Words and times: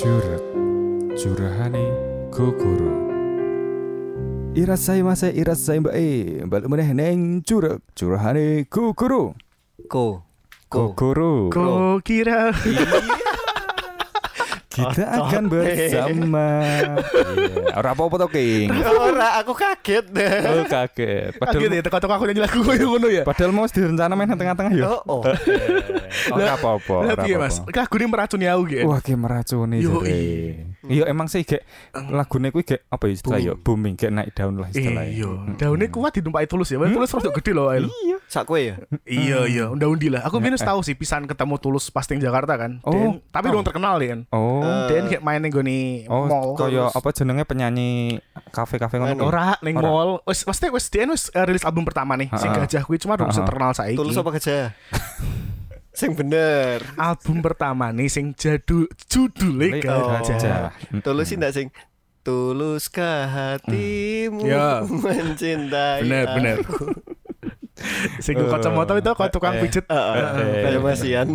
Curug 0.00 0.40
Curahane 1.12 1.84
Gogoro 2.32 2.88
Irasai 4.56 5.04
mase 5.04 5.28
irasai 5.28 5.76
mbak 5.80 5.92
e 5.92 6.40
Balik 6.48 6.72
meneh 6.72 6.88
neng 6.96 7.44
curug 7.44 7.84
Curahane 7.92 8.64
Gogoro 8.72 9.36
Ko. 9.92 10.24
Ko. 10.72 10.96
Gogoro 10.96 11.52
Kau 11.52 12.00
kira 12.00 12.48
Kita 14.70 15.02
akan 15.02 15.42
bersama 15.50 16.46
Iya. 16.70 17.74
Ora 17.74 17.90
apa-apa 17.90 18.16
to 18.16 18.28
King 18.28 18.70
Ora, 18.70 19.42
aku 19.42 19.50
kaget 19.52 20.06
deh. 20.08 20.34
Oh 20.46 20.62
kaget 20.64 21.34
kaget 21.34 21.38
Padahal 21.38 21.70
ya 21.70 21.82
teko-teko 21.82 22.12
aku 22.12 22.24
nyanyi 22.24 22.40
lagu 22.40 22.58
koyo 22.60 22.86
ngono 22.88 23.08
ya. 23.10 23.22
Padahal 23.22 23.50
mau 23.50 23.66
direncana 23.66 24.14
main 24.14 24.30
tengah-tengah 24.30 24.72
ya 24.72 24.84
Oh, 24.86 25.02
oh. 25.04 25.22
Ora 26.30 26.54
apa-apa 26.54 26.92
ora 26.96 27.08
Lah 27.08 27.16
piye 27.18 27.34
Mas? 27.34 27.58
apa-apa. 27.58 27.74
Lagu 27.76 27.94
ini 27.96 28.06
meracuni 28.06 28.46
aku 28.46 28.62
gitu. 28.68 28.86
Wah, 28.86 29.00
kayak 29.00 29.18
meracuni 29.18 29.76
Yo, 29.80 29.90
jare. 29.98 30.18
Iya, 30.82 31.04
emang 31.06 31.26
sih 31.26 31.42
kayak 31.42 31.62
lagune 32.08 32.48
kuwi 32.48 32.64
kayak 32.64 32.82
apa 32.88 33.04
ya 33.04 33.12
istilah 33.12 33.38
ya 33.38 33.52
booming 33.54 33.94
kayak 33.94 34.12
naik 34.12 34.30
daun 34.32 34.54
lah 34.54 34.68
istilahnya. 34.68 35.10
Iya, 35.12 35.30
daunnya 35.56 35.86
kuat 35.88 36.12
ditumpaki 36.12 36.46
tulus 36.46 36.68
ya. 36.68 36.78
Wae 36.78 36.90
tulus 36.90 37.10
rada 37.10 37.30
gede 37.32 37.52
loh. 37.52 37.70
Iya. 37.70 38.16
Sak 38.26 38.46
kowe 38.46 38.58
ya? 38.58 38.78
Iya 39.04 39.38
iya, 39.44 39.64
unda-undi 39.68 40.06
lah. 40.08 40.22
Aku 40.22 40.38
minus 40.38 40.60
tahu 40.60 40.80
sih 40.80 40.94
pisan 40.94 41.26
ketemu 41.26 41.58
tulus 41.58 41.90
pas 41.90 42.06
ning 42.06 42.18
Jakarta 42.18 42.54
kan. 42.54 42.78
Oh. 42.82 43.18
Tapi 43.24 43.46
Oh. 43.46 43.52
dong 43.52 43.64
terkenal 43.64 43.98
dia 43.98 44.08
kan. 44.08 44.20
Oh. 44.30 44.62
Den 44.86 45.04
kayak 45.06 45.20
main 45.20 45.38
ning 45.38 45.50
gone 45.50 45.80
Oh, 46.06 46.24
mall. 46.24 46.54
kaya 46.54 46.88
apa 46.88 47.08
jenenge 47.10 47.44
penyanyi 47.44 48.18
kafe-kafe 48.48 48.96
ngono. 48.96 49.24
Ora 49.24 49.54
ning 49.60 49.74
mall. 49.74 50.22
Wes 50.22 50.42
pasti 50.42 50.68
wes 50.68 50.86
dia 50.86 51.04
wes 51.04 51.28
eh, 51.30 51.42
rilis 51.42 51.62
album 51.62 51.82
pertama 51.82 52.14
nih. 52.14 52.30
Si 52.30 52.44
Ha-ha. 52.44 52.56
Gajah 52.60 52.82
kuwi 52.82 52.96
cuma 52.96 53.14
Ha-ha. 53.14 53.30
terkenal 53.30 53.72
saiki. 53.72 53.94
Tulus 53.94 54.14
apa 54.14 54.30
gajah? 54.32 54.70
Sing 55.90 56.14
bener. 56.14 56.80
Album 56.94 57.40
pertama 57.40 57.90
nih 57.90 58.06
sing 58.06 58.32
jadul 58.32 58.86
judulnya 59.04 59.66
Lek 59.72 59.82
Gajah. 59.82 60.20
Gajah. 60.22 60.58
Mm-mm. 60.88 61.00
Tulus 61.04 61.26
sih 61.26 61.36
ndak 61.36 61.52
sing 61.52 61.68
Tuluskah 62.20 63.26
hatimu 63.26 64.44
Ya. 64.44 64.84
mencintai 65.04 66.04
Bener 66.04 66.24
bener. 66.30 66.56
Sing 68.18 68.36
kacamata 68.36 68.92
itu 68.94 69.10
kok 69.10 69.28
tukang 69.28 69.56
Eh. 69.56 69.64
pijet. 69.64 69.84
Heeh, 69.88 70.14
Eh. 70.14 70.62
Kayak 70.62 70.80
Mas 70.80 71.02
Ian. 71.02 71.28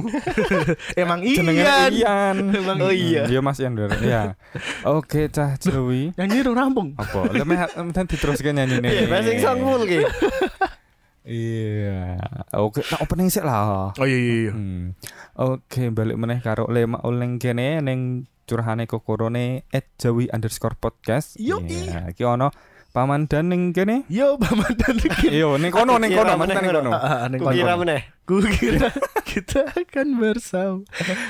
Emang 1.01 1.19
iya. 1.25 1.89
Ian. 1.89 2.37
Emang 2.59 2.77
Oh 2.79 2.93
iya. 2.93 3.25
Iya 3.25 3.39
Mas 3.41 3.57
Ian. 3.57 3.73
bener. 3.73 3.97
Iya. 3.97 4.21
Oke, 4.83 5.27
cah 5.27 5.57
Jowi. 5.57 6.13
Nyanyi 6.13 6.37
dong 6.41 6.55
rampung. 6.55 6.93
Apa? 6.95 7.33
Lah 7.33 7.45
meh 7.45 7.59
diteruskan 8.05 8.55
nyanyi 8.55 8.77
nih. 8.79 8.91
Iya, 9.05 9.17
sing 9.21 9.37
songul 9.39 9.81
ki. 9.83 9.99
Iya. 11.25 12.21
Oke, 12.53 12.85
tak 12.85 13.01
opening 13.01 13.33
sik 13.33 13.41
lah. 13.41 13.89
Oh 13.91 14.05
iya 14.05 14.13
iya 14.15 14.35
iya. 14.45 14.51
Hmm. 14.53 14.93
Oke, 15.35 15.89
balik 15.89 16.15
meneh 16.15 16.37
karo 16.37 16.69
lema 16.69 17.01
uleng 17.01 17.41
kene 17.41 17.81
ning 17.81 18.29
curhane 18.45 18.85
kokorone 18.85 19.65
@jawi 19.97 20.29
underscore 20.29 20.77
podcast. 20.77 21.33
Yo, 21.41 21.65
Iya, 21.65 22.13
iki 22.13 22.21
ono 22.21 22.53
paman 22.95 23.27
dan 23.27 23.51
ning 23.51 23.75
kene. 23.75 24.07
Yo 24.07 24.39
Paman 24.39 24.71
dan 24.73 24.95
Riki. 24.95 25.27
Iya, 25.29 25.59
ning 25.59 25.67
kono 25.67 25.99
ning 25.99 26.15
kono, 26.15 26.31
Kira 26.31 26.39
maksudnya 26.39 26.61
ning 26.63 26.71
meneh 26.71 26.79
kono. 26.79 26.91
Ning 27.27 27.39
Kukira 27.43 27.67
kono. 27.67 27.81
meneh. 27.83 28.01
Kukira 28.25 28.89
kita 29.27 29.61
akan 29.69 30.07
bersama. 30.15 30.79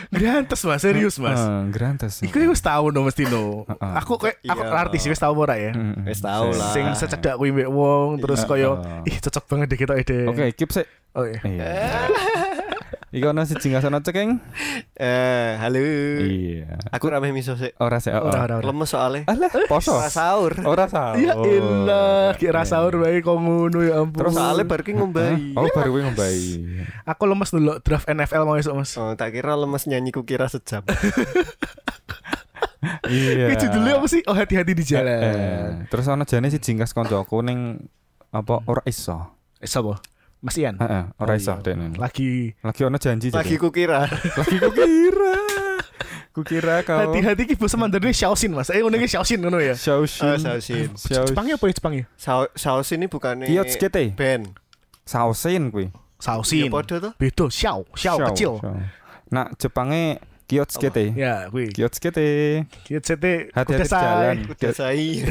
Grantes 0.07 0.61
mas, 0.61 0.80
serius 0.80 1.17
mas. 1.17 1.35
Heeh, 1.35 1.61
grantes. 1.67 2.22
Iku 2.22 2.38
wis 2.45 2.61
tau 2.61 2.88
no 2.88 3.02
mesti 3.02 3.25
no. 3.25 3.66
Aku 3.97 4.16
kayak 4.16 4.39
aku 4.45 4.61
Iya. 4.61 4.77
artis 4.77 5.03
wis 5.03 5.17
tau 5.17 5.33
ora 5.33 5.57
ya. 5.57 5.73
Wis 6.05 6.22
tau 6.22 6.53
sik. 6.53 6.61
lah. 6.61 6.69
Sing 6.72 6.85
secedak 6.95 7.35
kuwi 7.35 7.49
mbek 7.49 7.67
wong 7.67 8.22
terus 8.22 8.39
Iya. 8.39 8.47
koyo 8.47 8.72
ih 9.03 9.17
cocok 9.19 9.44
banget 9.50 9.67
deh 9.73 9.79
kita 9.81 9.94
ide. 9.97 10.17
Oke, 10.23 10.45
keep 10.53 10.69
sik. 10.69 10.85
Oh 11.11 11.25
iya. 11.25 11.41
Iki 13.16 13.23
ono 13.25 13.47
siji 13.47 13.71
ngasono 13.71 14.03
cekeng. 14.03 14.44
Eh, 14.94 15.55
halo. 15.55 15.80
Iya. 16.19 16.75
Aku 16.91 17.08
rame 17.08 17.31
miso 17.31 17.55
sik. 17.55 17.72
Ora 17.80 18.03
sik. 18.03 18.11
Ora 18.11 18.44
ora 18.44 18.59
ora. 18.59 18.66
Lemes 18.67 18.91
soalnya. 18.91 19.23
Alah, 19.23 19.47
poso. 19.72 19.95
Ora 19.95 20.11
sahur. 20.11 20.52
Ora 20.61 20.85
sahur. 20.85 21.23
Ya 21.23 21.31
elah, 21.31 22.35
kira 22.35 22.61
Iya. 22.61 22.67
sahur 22.67 23.00
bae 23.00 23.23
kok 23.23 23.31
ngono 23.34 23.79
ya 23.81 24.03
ampun. 24.03 24.19
Terus 24.19 24.35
soalnya 24.35 24.67
baru 24.67 24.84
ki 24.84 24.94
ngombai. 24.94 25.56
Oh, 25.56 25.63
baru 25.72 25.90
kuwi 25.90 26.03
ngombai. 26.03 26.38
Aku 27.07 27.23
lemes 27.23 27.50
dulu 27.50 27.79
draft 27.79 28.03
NFL 28.06 28.44
mau 28.44 28.59
esok 28.59 28.75
Mas. 28.75 28.91
Oh, 28.95 29.16
tak 29.16 29.31
kira 29.31 29.56
lemes 29.56 29.88
nyanyi 29.88 30.11
kukira 30.11 30.51
sejam. 30.51 30.84
Iya. 33.06 33.50
Iki 33.50 33.66
judulnya 33.66 33.97
apa 33.97 34.06
sih? 34.06 34.22
Oh 34.29 34.38
hati-hati 34.38 34.78
di 34.78 34.84
Eh, 34.84 34.88
jalan. 34.88 35.17
eh. 35.17 35.66
Terus 35.90 36.06
ono 36.06 36.22
jane 36.22 36.53
si 36.53 36.61
jingkas 36.61 36.94
koncoku 36.94 37.41
ning 37.41 37.81
apa 38.29 38.61
ora 38.66 38.85
iso. 38.85 39.17
Eh 39.57 39.66
sapa? 39.66 39.97
Mas 40.45 40.56
Ian. 40.61 40.78
Heeh, 40.78 41.03
ora 41.17 41.33
Oh, 41.33 41.41
iso 41.41 41.57
iya. 41.57 41.73
Lagi 41.97 42.53
Lagi 42.61 42.81
ono 42.85 42.97
janji 43.01 43.33
Lagi 43.33 43.57
jadi. 43.57 43.57
kukira. 43.57 44.06
Lagi 44.38 44.56
kukira. 44.61 45.33
Kukira 46.35 46.83
kau 46.83 47.00
hati-hati 47.00 47.47
ki 47.47 47.56
bahasa 47.56 47.79
Mandarin 47.79 48.11
Xiaoxin 48.13 48.51
Mas. 48.53 48.69
Eh 48.69 48.84
ngono 48.84 49.00
ki 49.01 49.07
Xiaoxin 49.09 49.39
ngono 49.41 49.57
ya. 49.57 49.73
Shaoshin. 49.73 50.28
Oh. 50.29 50.38
Shaoshin. 50.38 50.89
Jepangnya 50.94 51.55
apa 51.57 51.66
ya 51.66 51.73
Jepangnya? 51.73 52.05
Saus 52.53 52.91
ini 52.94 53.07
bukannya 53.09 53.47
band. 54.13 54.53
Shaoshin 55.07 55.72
kuwi. 55.73 55.89
Shaoxin. 56.22 56.67
Ya 56.67 56.69
podo 56.69 56.95
tuh. 57.00 57.11
Beda 57.17 57.45
Xiao, 57.50 57.88
Xiao 57.95 58.17
Shao, 58.22 58.28
kecil. 58.29 58.53
Nah, 59.31 59.50
Jepange 59.57 60.19
Kiyotsuke. 60.45 61.16
Ya, 61.17 61.50
kuwi. 61.50 61.73
Kiyotsuke. 61.73 62.11
Kita 62.85 63.01
CT 63.01 63.25
Hati-hati 63.55 63.89
jalan. 63.89 64.38
Kuda 64.45 64.69
sai. 64.78 65.25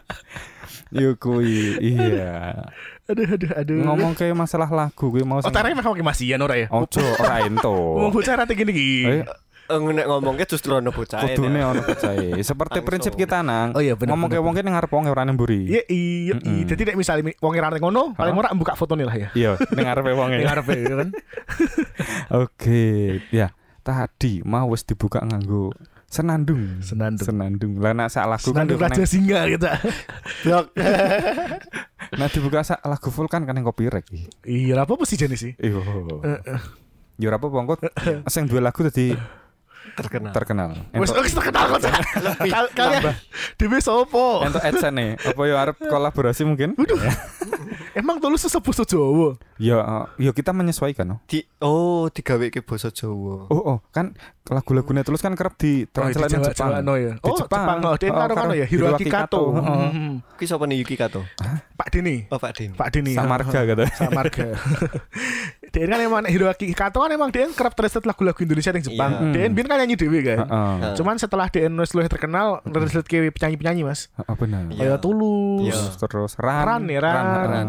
Yo 0.96 1.14
kuwi. 1.20 1.78
Iya. 1.78 2.66
Aduh 3.06 3.26
aduh 3.38 3.50
aduh. 3.54 3.78
Ngomong 3.86 4.12
kayak 4.18 4.34
masalah 4.34 4.66
lagu 4.66 5.10
kuwi 5.10 5.22
mau 5.22 5.38
Oh, 5.38 5.52
tarek 5.54 5.78
mah 5.78 5.86
Mas 6.02 6.18
Ian 6.22 6.42
ora 6.42 6.58
ya? 6.58 6.66
Ojo 6.74 7.02
ora 7.22 7.46
ento. 7.46 7.70
Ngomong 7.70 8.10
bocah 8.10 8.34
rate 8.42 8.52
gini 8.58 8.72
iki. 8.74 8.90
Eh, 9.06 9.24
Eh, 9.66 9.82
nek 9.82 10.06
ngomongnya 10.06 10.46
justru 10.46 10.78
ono 10.78 10.94
bocah. 10.94 11.26
Kudune 11.26 11.58
ono 11.58 11.82
percaya. 11.82 12.38
Seperti 12.38 12.86
prinsip 12.86 13.18
kita 13.18 13.42
nang. 13.42 13.74
Oh 13.74 13.82
iya, 13.82 13.98
bener, 13.98 14.14
Ngomong 14.14 14.30
kayak 14.30 14.42
wong 14.46 14.54
ki 14.54 14.62
ning 14.62 14.74
ngarep 14.78 14.90
wong 14.94 15.10
ora 15.10 15.26
ning 15.26 15.34
mburi. 15.34 15.66
Iya 15.66 15.82
iya. 15.90 16.34
Mm-mm. 16.38 16.54
iya. 16.62 16.64
Jadi 16.70 16.82
nek 16.86 16.94
misalnya 16.94 17.34
wong 17.42 17.52
rate 17.58 17.82
ngono, 17.82 18.14
paling 18.14 18.34
ora 18.38 18.54
buka 18.54 18.78
foto 18.78 18.94
nih 18.94 19.06
lah 19.10 19.16
ya. 19.18 19.28
Iya, 19.34 19.52
ning 19.74 19.84
ngarepe 19.90 20.10
wong 20.14 20.28
Ning 20.30 20.38
ya. 20.38 20.46
ngarepe 20.54 20.74
ya 20.78 20.94
kan. 20.94 21.08
Oke, 22.46 22.84
ya. 23.34 23.50
Tadi 23.82 24.42
mau 24.42 24.70
wis 24.70 24.82
dibuka 24.82 25.22
nganggo 25.22 25.70
senandung. 26.06 26.80
Senandung. 26.80 27.26
Senandung. 27.26 27.72
Lah 27.78 27.92
nek 27.92 28.08
sak 28.08 28.24
lagu 28.24 28.48
kan 28.48 28.64
Senandung 28.64 28.78
yo 28.78 28.82
Raja 28.82 28.96
neng- 28.96 29.10
Singa 29.10 29.40
kita. 29.46 29.70
Blok. 30.42 30.66
Nah 32.06 32.30
dibuka 32.30 32.62
sak 32.62 32.78
lagu 32.82 33.10
full 33.10 33.26
kan 33.26 33.42
kan 33.42 33.52
yang 33.52 33.66
copyright. 33.66 34.06
Iya, 34.42 34.78
apa 34.78 35.02
sih 35.02 35.18
jenis 35.18 35.42
sih? 35.42 35.52
Iyo. 35.58 35.82
Heeh. 36.22 36.60
Ya 37.18 37.26
ora 37.26 37.40
apa-apa 37.40 37.56
engko 37.58 37.74
sing 38.28 38.46
dua 38.46 38.62
lagu 38.62 38.78
tadi 38.80 39.10
Terkenal. 39.94 40.32
terkenal. 40.32 40.70
Wes 40.92 41.08
Entuk 41.08 41.22
wes 41.22 41.32
terkenal 41.32 41.64
kok. 41.68 41.80
Kal- 42.52 42.72
Kalian 42.72 43.14
dhewe 43.54 43.78
sopo? 43.78 44.42
entuk 44.42 44.60
adsense. 44.60 45.16
Apa 45.22 45.40
yo 45.42 45.54
arep 45.54 45.76
kolaborasi 45.92 46.42
mungkin? 46.42 46.74
Emang 47.96 48.20
tulus 48.20 48.44
sesepuh 48.44 48.76
Jawa. 48.76 49.40
Ya, 49.56 49.80
ya 50.16 50.30
kita 50.30 50.52
menyesuaikan. 50.52 51.08
no. 51.08 51.16
Di 51.24 51.48
oh 51.58 52.08
digawe 52.08 52.50
ke 52.50 52.60
basa 52.60 52.92
Jawa. 52.92 53.48
Oh, 53.48 53.56
oh, 53.56 53.78
kan 53.88 54.12
lagu-lagunya 54.46 55.00
terus 55.00 55.18
kan 55.18 55.32
kerap 55.32 55.56
di 55.56 55.88
translate 55.88 56.28
nang 56.30 56.44
Jepang. 56.44 56.70
no 56.84 56.94
ya. 56.94 57.16
Di 57.16 57.24
Oh, 57.24 57.40
Jepang. 57.40 57.64
Jepang. 57.64 57.78
Oh, 57.82 57.96
dia 57.96 58.10
Oh, 58.10 58.16
karo 58.18 58.32
karo 58.36 58.52
ya 58.52 58.66
Hiroaki 58.68 59.08
Kato. 59.08 59.40
Kato. 59.40 59.42
Heeh. 59.56 59.88
Hmm. 59.90 60.14
Ki 60.36 60.44
sapa 60.44 60.68
nih 60.68 60.76
Yuki 60.78 60.94
Kato? 60.94 61.24
Pak 61.72 61.88
Dini. 61.88 62.28
Oh, 62.28 62.36
Pak 62.36 62.52
Din. 62.52 62.70
Pak 62.74 62.88
Dini. 62.90 63.16
Samarga 63.16 63.60
gitu. 63.64 63.84
Samarga. 63.90 64.46
Dia 65.76 65.84
kan 65.84 66.00
emang 66.00 66.24
Hiroaki 66.24 66.72
Kato 66.72 67.04
kan 67.04 67.12
emang 67.12 67.28
dia 67.28 67.44
kerap 67.52 67.76
translate 67.76 68.08
lagu-lagu 68.08 68.40
Indonesia 68.40 68.72
yang 68.72 68.80
Jepang. 68.80 69.12
Iya. 69.12 69.44
Dia 69.44 69.52
biar 69.52 69.66
kan 69.68 69.76
nyanyi 69.84 69.96
dewe 70.00 70.18
kan. 70.24 70.38
Heeh. 70.40 70.72
Heeh. 70.80 70.94
Cuman 70.96 71.20
setelah 71.20 71.52
dia 71.52 71.68
nulis 71.68 71.92
luwih 71.92 72.08
terkenal, 72.08 72.64
translate 72.64 73.04
ke 73.04 73.28
penyanyi-penyanyi 73.28 73.84
Mas. 73.84 74.08
Heeh, 74.16 74.34
benar. 74.40 74.64
Kayak 74.72 75.04
Tulus. 75.04 75.68
Iya. 75.68 75.80
Terus 76.00 76.32
Ran. 76.40 76.64
Ran 76.64 76.82
ya, 76.88 77.00
Ran. 77.04 77.24
Ran. 77.44 77.68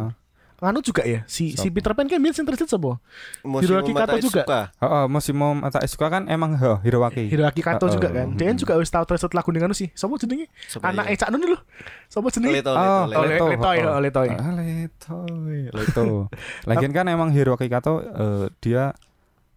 Anu 0.57 0.81
juga 0.81 1.05
ya, 1.05 1.21
si 1.29 1.53
si 1.53 1.69
Siapa? 1.69 1.69
Peter 1.69 1.93
Pan 1.93 2.09
kan 2.09 2.17
translate 2.17 2.65
sapa? 2.65 2.97
Musim 3.45 3.61
Hiroaki 3.69 3.93
Mata 3.93 4.09
Kato 4.09 4.25
juga. 4.25 4.41
Izuka. 4.41 4.61
Heeh, 4.81 5.05
Musimum 5.05 5.55
Mata 5.61 5.79
Isuka 5.85 6.09
kan 6.09 6.25
emang 6.25 6.57
he, 6.57 6.71
Hiroaki. 6.81 7.29
Hiroaki 7.29 7.61
Kato 7.61 7.85
Heeh. 7.85 7.93
juga 7.93 8.09
kan. 8.09 8.27
Dia 8.33 8.49
juga 8.57 8.73
wis 8.81 8.89
tau 8.89 9.05
translate 9.05 9.37
lagu 9.37 9.53
dengan 9.53 9.69
sih. 9.71 9.93
Sapa 9.93 10.17
jenenge? 10.17 10.49
Anak 10.81 11.13
Cak 11.13 11.29
Nun 11.29 11.45
lho. 11.45 11.61
Sapa 12.09 12.33
jenenge? 12.33 12.57
Leto, 12.57 12.73
Oh, 12.73 13.05
leto, 13.05 13.21
Oh, 13.21 13.25
leto. 13.29 13.45
Le- 13.45 13.53
Letoy, 13.53 13.77
heeh. 13.77 13.85
oh, 13.85 13.99
Letoy. 14.01 14.27
Ah, 14.33 14.51
Letoy. 14.51 15.59
Leto. 15.69 16.05
Lagian 16.65 16.89
kan 16.89 17.05
emang 17.05 17.29
Hiroaki 17.29 17.69
Kato 17.69 18.01
eh, 18.01 18.49
dia 18.57 18.97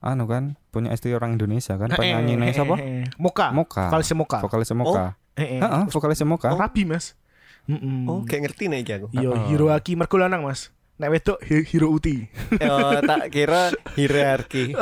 anu 0.00 0.25
kan 0.25 0.60
punya 0.69 0.92
istri 0.92 1.12
orang 1.12 1.36
Indonesia 1.36 1.76
kan 1.76 1.88
penyanyi 1.90 2.36
nih 2.36 2.52
siapa? 2.52 2.76
Moka. 3.16 3.56
Moka. 3.56 3.88
Vokalisnya 3.88 4.16
Moka. 4.20 4.38
Vokalisnya 4.44 4.76
Moka. 4.76 5.04
Heeh. 5.32 5.60
Vokalisnya 5.88 6.28
Moka. 6.28 6.52
Rapi, 6.52 6.84
Mas. 6.84 7.16
Mm-mm. 7.64 8.04
Oh, 8.04 8.20
kayak 8.25 8.52
ngerti 8.52 8.69
nih 8.69 8.78
iki 8.82 8.92
aku. 8.96 9.06
Iya, 9.12 9.32
Heeh. 9.32 9.48
Hiroaki 9.48 9.96
mergo 9.96 10.20
lanang, 10.20 10.44
Mas. 10.44 10.72
Nek 11.00 11.08
wedok 11.11 11.41
Hi- 11.49 11.64
Hiro 11.64 11.88
Uti. 11.97 12.17
Oh, 12.69 13.00
tak 13.00 13.32
kira 13.32 13.73
hierarki. 13.97 14.76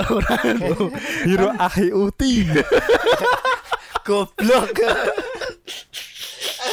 Hiro 1.29 1.49
Ahi 1.55 1.94
Uti. 1.94 2.43
Goblok. 4.09 4.75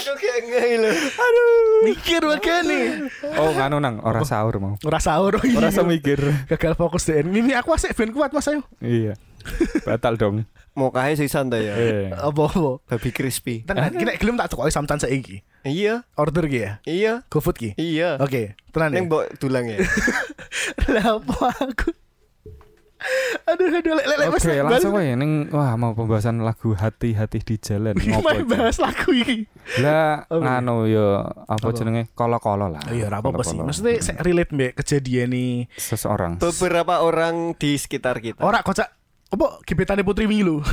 Aduh 0.05 0.21
kayak 0.21 0.39
ngei 0.45 0.73
lho. 0.77 0.91
Mikir 1.81 2.21
makane. 2.21 3.09
Oh, 3.41 3.49
nganu 3.57 3.81
nang 3.81 3.97
ora 4.05 4.21
sahur 4.21 4.61
mau. 4.61 4.77
Ora 4.85 5.01
sahur. 5.01 5.33
oh 5.33 5.41
Ora 5.41 5.65
iya. 5.65 5.73
usah 5.73 5.81
mikir. 5.81 6.21
Gagal 6.45 6.77
fokus 6.77 7.09
deh. 7.09 7.25
Mimi 7.25 7.57
aku 7.57 7.73
asik 7.73 7.97
ben 7.97 8.13
kuat 8.13 8.29
Mas 8.29 8.45
ayo. 8.45 8.61
Iya. 8.77 9.17
Batal 9.81 10.13
dong. 10.21 10.45
mokahe 10.75 11.17
sisan 11.17 11.49
ta 11.49 11.57
ya. 11.57 11.73
Eh. 11.73 12.13
Apa 12.13 12.51
apa? 12.51 12.83
Babi 12.85 13.09
crispy. 13.09 13.63
Tenan, 13.65 13.95
nek 13.95 14.19
gelem 14.21 14.37
tak 14.37 14.53
tukoki 14.53 14.69
samtan 14.69 14.99
saiki. 15.01 15.41
Iya, 15.65 16.03
Order 16.19 16.45
ki 16.45 16.59
ya. 16.61 16.71
iya, 16.85 17.13
GoFood 17.31 17.57
ki. 17.57 17.69
iya. 17.79 18.19
Oke, 18.21 18.53
tenan 18.69 18.91
ya. 18.93 18.99
Neng 19.01 19.07
mbok 19.09 19.39
dulang 19.41 19.65
ya. 19.65 19.79
Lah 20.93 21.17
apa 21.17 21.47
aku? 21.63 21.89
Aduh, 23.45 23.69
aduh, 23.69 23.93
lek 23.93 24.05
lek 24.09 24.17
lek 24.17 24.27
Oke, 24.33 24.53
langsung 24.57 24.93
wae 24.97 25.13
ning 25.13 25.53
wah 25.53 25.77
mau 25.77 25.93
pembahasan 25.93 26.41
lagu 26.41 26.73
hati-hati 26.73 27.39
di 27.45 27.55
jalan 27.61 27.93
ngopo. 27.93 28.29
Iki? 28.33 28.43
bahas 28.49 28.77
lagu 28.81 29.09
iki. 29.13 29.45
Lah 29.85 30.25
nganu 30.29 30.89
yo 30.89 31.21
apa 31.45 31.67
jenenge 31.77 32.09
kolo-kolo 32.17 32.73
lah. 32.73 32.81
Oh 32.89 32.93
iya, 32.93 33.05
ora 33.07 33.21
apa-apa 33.21 33.45
sih. 33.45 33.57
Maksudnya 33.61 34.01
saya 34.01 34.17
relate 34.25 34.51
mbek 34.53 34.71
kejadian 34.81 35.29
nih. 35.31 35.69
seseorang. 35.77 36.41
Beberapa 36.41 37.05
orang 37.05 37.53
di 37.53 37.77
sekitar 37.77 38.17
kita. 38.17 38.41
Ora 38.41 38.65
kocak 38.65 38.89
apa 39.29 39.45
gebetane 39.61 40.01
Putri 40.01 40.25
wingi 40.25 40.45
lho. 40.45 40.59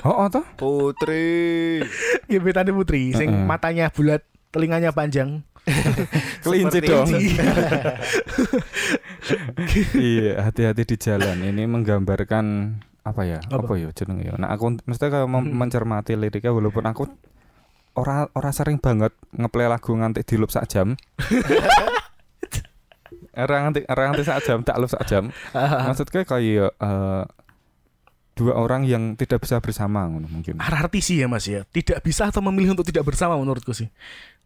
Oh, 0.00 0.24
oh 0.24 0.28
toh? 0.32 0.40
Putri. 0.56 1.84
gebetane 2.24 2.72
Putri 2.72 3.12
sing 3.12 3.28
matanya 3.44 3.92
bulat, 3.92 4.24
telinganya 4.48 4.96
panjang. 4.96 5.44
Kelinci 6.44 6.78
dong. 6.82 7.08
iya, 9.96 10.44
hati-hati 10.44 10.82
di 10.84 10.96
jalan. 10.96 11.40
Ini 11.44 11.66
menggambarkan 11.68 12.44
apa 13.04 13.22
ya? 13.24 13.38
Apa? 13.48 13.64
Apa, 13.64 13.72
ya 13.80 13.88
jenenge 13.92 14.28
ya? 14.28 14.34
Nah, 14.36 14.52
aku 14.52 14.76
mesti 14.84 15.06
mem- 15.08 15.50
Hmm. 15.50 15.56
mencermati 15.56 16.14
liriknya 16.16 16.52
walaupun 16.52 16.84
aku 16.86 17.08
ora 17.98 18.30
ora 18.32 18.50
sering 18.54 18.78
banget 18.78 19.10
ngeplay 19.34 19.66
lagu 19.66 19.90
nganti 19.92 20.22
di 20.22 20.34
loop 20.38 20.52
sak 20.52 20.66
jam. 20.70 20.94
Ora 23.30 23.62
nganti 23.62 23.86
ora 23.86 24.10
nganti 24.10 24.26
sak 24.26 24.42
jam, 24.42 24.58
tak 24.66 24.74
loop 24.82 24.90
sak 24.90 25.06
jam. 25.06 25.30
Maksudnya 25.54 26.26
kayak 26.26 26.74
eh, 26.74 27.24
dua 28.34 28.52
orang 28.58 28.82
yang 28.82 29.14
tidak 29.14 29.46
bisa 29.46 29.62
bersama 29.62 30.02
ngono 30.10 30.26
mungkin. 30.26 30.58
Arti 30.58 30.98
sih 30.98 31.22
ya 31.22 31.30
Mas 31.30 31.46
ya. 31.46 31.62
Tidak 31.62 32.02
bisa 32.02 32.26
atau 32.26 32.42
memilih 32.42 32.74
untuk 32.74 32.90
tidak 32.90 33.06
bersama 33.06 33.38
menurutku 33.38 33.70
sih. 33.70 33.86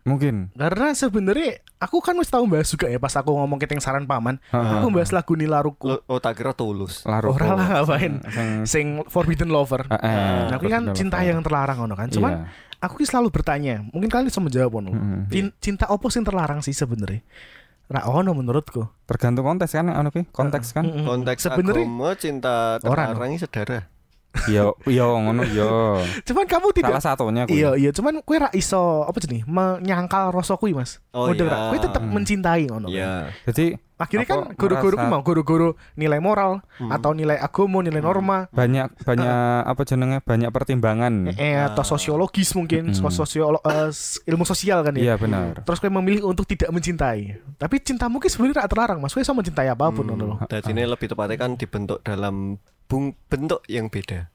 Mungkin. 0.05 0.53
Karena 0.53 0.93
sebenarnya 0.93 1.51
aku 1.79 1.97
kan 1.99 2.13
mesti 2.13 2.29
tahu 2.31 2.45
bahas 2.45 2.69
juga 2.69 2.87
ya 2.87 2.97
pas 2.97 3.11
aku 3.11 3.33
ngomong 3.33 3.57
keteng 3.57 3.81
saran 3.81 4.05
paman. 4.05 4.37
Heeh. 4.47 4.73
Aku 4.79 4.89
bahas 4.89 5.09
lagu 5.11 5.33
Nilaruku. 5.33 5.89
Lo- 5.91 6.05
Oh 6.07 6.21
tak 6.21 6.37
kira 6.37 6.53
tulus. 6.53 7.01
Laro. 7.03 7.33
Ora 7.33 7.53
lah 7.53 7.67
ngapain. 7.81 8.21
Sing 8.29 8.49
Sing 8.65 8.87
Forbidden 9.07 9.49
Lover. 9.49 9.85
eh, 9.87 9.97
eh, 9.97 10.13
Nah, 10.47 10.55
aku 10.55 10.69
kan 10.69 10.93
cinta 10.93 11.19
yang 11.21 11.41
terlarang 11.41 11.81
ngono 11.81 11.95
kan. 11.95 12.09
Cuman 12.09 12.33
Iya. 12.35 12.45
aku 12.79 13.01
ki 13.01 13.07
selalu 13.07 13.29
bertanya, 13.31 13.81
mungkin 13.87 14.07
kalian 14.07 14.29
bisa 14.29 14.39
menjawab 14.39 14.71
ngono. 14.75 14.91
Mm-mm. 14.93 15.21
Cin- 15.27 15.57
Cinta 15.59 15.89
opo 15.89 16.07
sing 16.07 16.21
terlarang 16.21 16.61
sih 16.61 16.71
sebenarnya? 16.71 17.25
Ra 17.85 18.05
ono 18.07 18.33
menurutku. 18.33 18.85
tergantung 19.05 19.45
konteks 19.45 19.73
kan 19.75 19.85
anu 19.87 20.09
ki 20.09 20.25
konteks 20.27 20.73
kan 20.73 20.85
Mm-mm. 20.85 21.05
Konteks 21.05 21.41
sebenarnya 21.43 21.85
agama 21.85 22.11
cinta 22.15 22.81
Orang. 22.81 23.13
terlarang 23.13 23.31
ini 23.31 23.39
saudara. 23.39 23.79
Yo 24.47 24.75
yo 24.85 25.07
ngono 25.17 25.43
yo 25.47 25.99
cuman 26.23 26.45
kamu 26.45 26.67
tidak 26.73 26.91
salah 26.97 27.15
satunya 27.15 27.43
kuwi. 27.45 27.55
Iya, 27.57 27.71
iya, 27.77 27.91
cuman 27.91 28.21
kue 28.21 28.37
ra 28.37 28.51
iso 28.51 28.79
apa 29.03 29.17
jenis 29.17 29.45
menyangkal 29.45 30.31
rasa 30.31 30.55
kuwi, 30.55 30.73
Mas. 30.73 30.99
Oh, 31.11 31.29
Model 31.29 31.47
iya. 31.47 31.55
ra. 31.55 31.59
Kue 31.69 31.79
tetap 31.79 32.01
Hmm. 32.01 32.13
mencintai 32.13 32.63
ngono. 32.67 32.87
kan. 32.87 32.95
Iya. 32.95 33.13
jadi 33.47 33.67
Akhirnya 33.95 34.27
kan 34.27 34.59
guru-guru 34.59 34.99
merasa- 34.99 35.07
mau 35.09 35.23
guru-guru 35.23 35.69
nilai 35.95 36.19
moral 36.19 36.67
Hmm. 36.75 36.91
atau 36.91 37.15
nilai 37.15 37.39
agama, 37.39 37.79
nilai 37.79 38.03
norma, 38.03 38.51
banyak 38.51 38.91
banyak 39.01 39.31
apa 39.65 39.83
jenenge 39.85 40.19
banyak 40.21 40.51
pertimbangan 40.51 41.31
eh 41.31 41.55
atau 41.55 41.87
sosiologis 41.87 42.53
mungkin, 42.53 42.91
Mm-mm. 42.91 43.07
sosiolo 43.09 43.63
eh, 43.63 43.89
s- 43.89 44.19
ilmu 44.25 44.43
sosial 44.43 44.83
kan 44.83 44.93
ya. 44.93 45.01
iya 45.01 45.15
benar 45.15 45.63
Terus 45.63 45.79
kue 45.79 45.89
memilih 45.89 46.27
untuk 46.27 46.43
tidak 46.43 46.69
mencintai. 46.69 47.39
Tapi 47.55 47.77
cinta 47.81 48.11
mungkin 48.11 48.27
sebenarnya 48.27 48.61
ra 48.61 48.69
terlarang, 48.69 48.99
Mas. 48.99 49.15
Kue 49.15 49.23
bisa 49.23 49.31
mencintai 49.31 49.71
apa 49.71 49.87
pun 49.89 50.05
ngono 50.05 50.25
loh. 50.27 50.39
Jadi 50.45 50.75
ini 50.75 50.83
lebih 50.85 51.07
tepatnya 51.07 51.39
kan 51.39 51.55
dibentuk 51.55 52.03
dalam 52.03 52.59
bung 52.95 53.19
bentuk 53.27 53.59
yang 53.67 53.91
beda. 53.91 54.31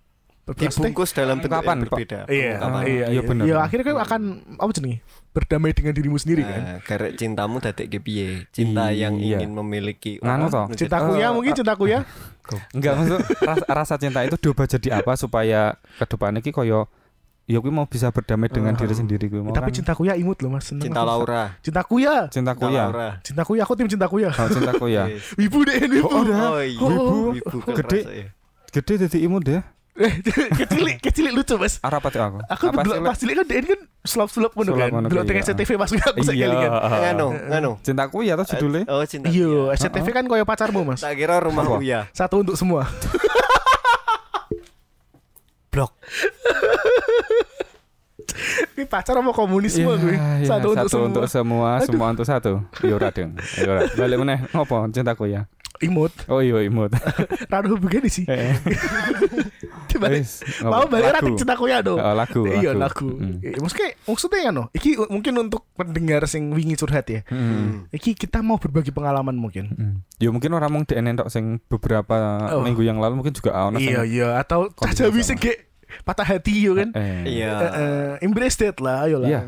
Dibungkus 0.49 1.13
dalam 1.13 1.37
bentuk 1.37 1.53
Ungkapan, 1.53 1.77
yang 1.77 1.83
berbeda. 1.85 2.19
Iya, 2.25 2.57
Ungkapan. 2.57 2.81
iya, 2.81 2.89
Iya, 2.89 3.05
iya, 3.07 3.21
bener. 3.23 3.43
Iya, 3.45 3.55
akhirnya 3.61 3.83
kue 3.85 3.95
akan 3.95 4.21
apa 4.57 4.71
jenis 4.73 4.97
berdamai 5.29 5.71
dengan 5.71 5.93
dirimu 5.93 6.17
sendiri 6.17 6.41
kan. 6.41 6.57
Nah, 6.59 6.77
karek 6.81 7.11
cintamu 7.15 7.61
dadek 7.61 7.85
ke 7.87 7.99
piye? 8.01 8.49
Cinta 8.49 8.89
yang 8.89 9.15
Iya. 9.15 9.39
ingin 9.39 9.53
memiliki 9.53 10.17
Nganu 10.19 10.49
toh. 10.49 10.65
Menjadi- 10.67 10.81
Cintaku 10.83 11.11
ya, 11.15 11.27
mungkin 11.29 11.53
cintaku 11.53 11.83
ya. 11.87 12.01
enggak 12.73 12.93
maksud 12.97 13.19
rasa, 13.39 13.65
rasa 13.69 13.93
cinta 13.95 14.25
itu 14.25 14.33
diubah 14.35 14.65
jadi 14.67 14.89
apa 14.97 15.13
supaya 15.13 15.77
ke 15.95 16.05
depan 16.09 16.33
iki 16.35 16.49
koyo 16.49 16.89
ya 17.45 17.57
kuwi 17.57 17.69
mau 17.69 17.85
bisa 17.85 18.09
berdamai 18.09 18.49
dengan 18.49 18.73
Ah. 18.73 18.79
diri 18.81 18.89
sendiri 18.91 19.29
kuwi 19.29 19.41
mau 19.41 19.53
Tapi 19.53 19.69
kan. 19.69 19.75
cintaku 19.77 20.01
ya 20.03 20.17
imut 20.17 20.41
loh, 20.41 20.49
Mas. 20.49 20.65
Seneng 20.65 20.81
Cinta 20.83 20.97
aku. 20.99 21.09
Laura. 21.13 21.43
Cintaku 21.61 21.95
ya. 21.99 22.25
cintaku 22.25 22.57
Cinta 22.59 22.73
ya 22.73 22.83
Laura. 22.83 23.09
Cintaku 23.21 23.51
ya, 23.53 23.63
aku 23.63 23.73
tim 23.77 23.85
cintaku 23.87 24.15
ya. 24.19 24.29
oh 24.33 24.49
cintaku 24.49 24.85
ya. 24.89 25.03
Wibu 25.37 25.59
deh, 25.61 25.77
wibu. 25.77 26.09
Oh, 26.09 26.21
udah. 26.25 26.37
Oh, 26.41 26.57
iya. 26.59 26.81
Oh, 26.81 27.29
Wibu 27.29 27.57
gede. 27.69 28.33
Ya. 28.69 28.73
gede 28.75 28.93
jadi 29.03 29.17
imut 29.19 29.41
deh 29.43 29.61
kecilik, 30.55 30.95
kecilik 30.97 31.33
lucu 31.33 31.57
mas. 31.57 31.75
arah 31.81 31.99
apa 31.99 32.07
tuh 32.07 32.21
aku 32.21 32.37
Aku 32.47 32.63
apa 32.67 32.81
dulu 32.81 32.93
sih, 32.93 33.03
pas 33.03 33.17
cilik 33.17 33.35
kan 33.35 33.45
dia 33.45 33.59
kan 33.65 33.79
sulap-sulap 34.01 34.51
ngono 34.53 34.71
Sulap 34.71 34.79
kan. 34.79 34.89
ngono 34.95 35.07
Dulu 35.07 35.19
tengah 35.21 35.35
iya. 35.37 35.47
SCTV 35.49 35.69
pas 35.75 35.89
aku 35.91 36.19
saya 36.21 36.35
iya 36.37 36.47
kan. 36.47 36.71
Nganu, 37.03 37.27
nganu. 37.49 37.71
cintaku 37.81 38.17
ya 38.21 38.33
tuh 38.33 38.45
judulnya 38.47 38.87
Oh, 38.87 39.03
cinta. 39.03 39.27
Iya, 39.27 39.43
Iya. 39.43 39.75
SCTV 39.75 40.07
kan 40.09 40.23
koyo 40.23 40.45
pacarmu 40.45 40.87
mas. 40.87 41.03
Tak 41.03 41.11
kira 41.13 41.37
rumah 41.37 41.67
Apa? 41.67 41.77
Uya. 41.77 42.07
Satu 42.11 42.39
untuk 42.39 42.55
semua. 42.55 42.87
Blok. 45.69 45.91
Ini 48.71 48.87
pacar 48.87 49.13
sama 49.13 49.31
komunisme 49.31 49.83
Iya, 49.83 49.95
gue. 49.95 50.15
iya, 50.15 50.47
Satu, 50.47 50.67
untuk 50.71 50.87
semua. 50.87 51.05
untuk 51.05 51.25
semua, 51.27 51.69
Aduh. 51.75 51.85
semua 51.85 52.07
untuk 52.09 52.25
satu. 52.25 52.51
Iya 52.79 52.93
ora 52.95 53.09
deng. 53.11 53.35
Iya 53.53 53.67
ora. 53.67 53.81
Balik 53.91 54.17
meneh 54.17 54.39
ngopo 54.49 54.87
cintaku 54.89 55.27
ya. 55.27 55.43
Imut. 55.79 56.11
Oh 56.27 56.39
iya 56.39 56.59
imut. 56.61 56.91
Rada 57.47 57.71
begini 57.71 58.07
sih. 58.07 58.27
Ngopo? 59.89 60.69
mau 60.69 60.85
balik 60.85 61.11
rating 61.13 61.35
cintaku 61.35 61.65
ya 61.65 61.79
dong. 61.79 61.97
Oh, 61.97 62.13
lagu, 62.13 62.41
Iya 62.45 62.71
lagu. 62.71 63.07
lagu. 63.07 63.09
Mm. 63.15 63.39
Eh, 63.41 63.57
Maksudnya 63.57 63.89
maksudnya 64.03 64.39
ya 64.41 64.51
no. 64.51 64.63
Iki 64.71 64.89
mungkin 65.07 65.33
untuk 65.39 65.65
pendengar 65.73 66.23
sing 66.25 66.51
wingi 66.51 66.75
curhat 66.75 67.07
ya. 67.07 67.21
Hmm. 67.25 67.87
Iki 67.89 68.15
kita 68.17 68.39
mau 68.39 68.55
berbagi 68.55 68.91
pengalaman 68.91 69.33
mungkin. 69.33 69.65
Hmm. 69.71 69.95
Ya 70.17 70.29
mungkin 70.29 70.51
orang 70.51 70.69
mau 70.69 70.81
DN 70.81 71.09
entok 71.09 71.29
sing 71.29 71.59
beberapa 71.65 72.15
Oh. 72.49 72.61
minggu 72.61 72.81
yang 72.81 72.99
lalu 72.99 73.19
mungkin 73.19 73.31
juga 73.31 73.55
ono 73.55 73.77
Iya 73.77 74.03
iya 74.03 74.27
atau 74.37 74.67
sama. 74.75 75.19
sing 75.21 75.37
kayak 75.37 75.67
patah 76.03 76.27
hati 76.27 76.53
yo 76.59 76.75
kan. 76.75 76.91
eh, 76.93 77.39
Iya. 77.39 77.49
Eh, 77.49 77.71
eh, 77.71 78.11
embrace 78.21 78.59
that 78.59 78.77
lah, 78.79 79.05
ayo 79.05 79.17
lah. 79.17 79.29
Iya. 79.29 79.41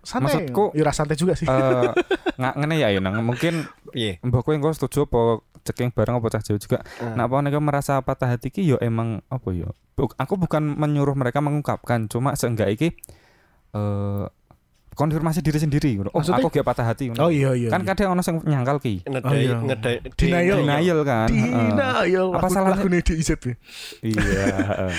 Santai. 0.00 0.48
Maksudku- 0.48 0.72
ya 0.72 0.82
ora 0.82 0.92
santai 0.92 1.14
juga 1.14 1.32
sih. 1.34 1.44
eh, 1.44 1.90
nggak 2.34 2.54
ngene 2.56 2.74
ya 2.76 2.88
ya 2.88 2.98
nang 2.98 3.20
mungkin 3.20 3.66
Iya. 3.90 4.20
mbok 4.20 4.40
kowe 4.42 4.52
engko 4.52 4.70
setuju 4.70 5.04
apa 5.04 5.40
ceking 5.68 5.90
bareng 5.90 6.16
apa 6.16 6.26
cah 6.28 6.42
jauh 6.42 6.56
juga. 6.56 6.80
Nah, 7.10 7.24
apa 7.24 7.36
mereka 7.36 7.58
merasa 7.58 8.00
patah 8.00 8.28
hati 8.28 8.48
ki 8.48 8.64
yo 8.64 8.76
emang 8.78 9.20
apa 9.26 9.48
yo? 9.50 9.76
Aku 10.16 10.34
bukan 10.34 10.64
menyuruh 10.72 11.12
mereka 11.12 11.38
mengungkapkan, 11.38 12.06
cuma 12.06 12.32
seenggak 12.32 12.70
iki 12.70 12.96
eh 13.70 14.24
konfirmasi 14.90 15.38
diri 15.40 15.58
sendiri. 15.58 15.90
ngono. 15.94 16.10
Oh, 16.10 16.18
Maksudnya- 16.18 16.42
aku 16.42 16.50
gak 16.52 16.66
patah 16.66 16.82
hati. 16.84 17.06
ngono. 17.06 17.20
Oh 17.20 17.30
iya 17.30 17.54
iya. 17.54 17.68
kan 17.68 17.80
iya. 17.80 17.88
kadang 17.88 18.12
ono 18.12 18.20
sing 18.20 18.42
nyangkal 18.42 18.78
ki. 18.78 19.04
Ngedai, 19.04 19.22
Oh, 19.22 19.34
iya. 19.36 19.56
ngedai, 19.60 19.94
Denial. 20.12 20.58
Denial 20.60 20.98
kan. 21.02 21.28
Dina 21.30 22.02
ya 22.04 22.22
Apa 22.26 22.48
salahnya? 22.48 22.82
lagu 22.82 22.90
DIZ 22.90 23.30
ya. 23.30 23.54
Iya, 24.02 24.26